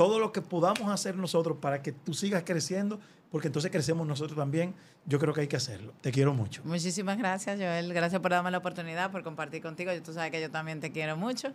todo 0.00 0.18
lo 0.18 0.32
que 0.32 0.40
podamos 0.40 0.90
hacer 0.90 1.14
nosotros 1.14 1.58
para 1.60 1.82
que 1.82 1.92
tú 1.92 2.14
sigas 2.14 2.42
creciendo, 2.42 2.98
porque 3.30 3.48
entonces 3.48 3.70
crecemos 3.70 4.06
nosotros 4.06 4.34
también, 4.34 4.74
yo 5.04 5.18
creo 5.18 5.34
que 5.34 5.42
hay 5.42 5.46
que 5.46 5.56
hacerlo. 5.56 5.92
Te 6.00 6.10
quiero 6.10 6.32
mucho. 6.32 6.62
Muchísimas 6.64 7.18
gracias, 7.18 7.58
Joel. 7.58 7.92
Gracias 7.92 8.18
por 8.22 8.30
darme 8.30 8.50
la 8.50 8.56
oportunidad, 8.56 9.12
por 9.12 9.22
compartir 9.22 9.60
contigo. 9.60 9.92
Tú 10.02 10.14
sabes 10.14 10.30
que 10.30 10.40
yo 10.40 10.50
también 10.50 10.80
te 10.80 10.90
quiero 10.90 11.18
mucho. 11.18 11.52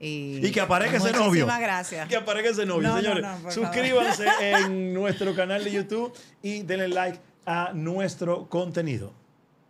Y, 0.00 0.40
Y 0.42 0.50
que 0.52 0.62
aparezca 0.62 0.96
ese 0.96 1.12
novio. 1.12 1.26
Muchísimas 1.26 1.60
gracias. 1.60 2.08
Que 2.08 2.16
aparezca 2.16 2.48
ese 2.48 2.64
novio, 2.64 2.88
No, 2.88 2.94
no, 2.94 3.02
señores. 3.02 3.26
no, 3.42 3.50
suscríbanse 3.50 4.24
en 4.40 4.94
nuestro 4.94 5.34
canal 5.34 5.62
de 5.62 5.72
YouTube 5.72 6.14
y 6.40 6.62
denle 6.62 6.88
like 6.88 7.20
a 7.44 7.72
nuestro 7.74 8.48
contenido. 8.48 9.12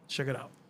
Check 0.07 0.29
it 0.29 0.37
out. 0.37 0.62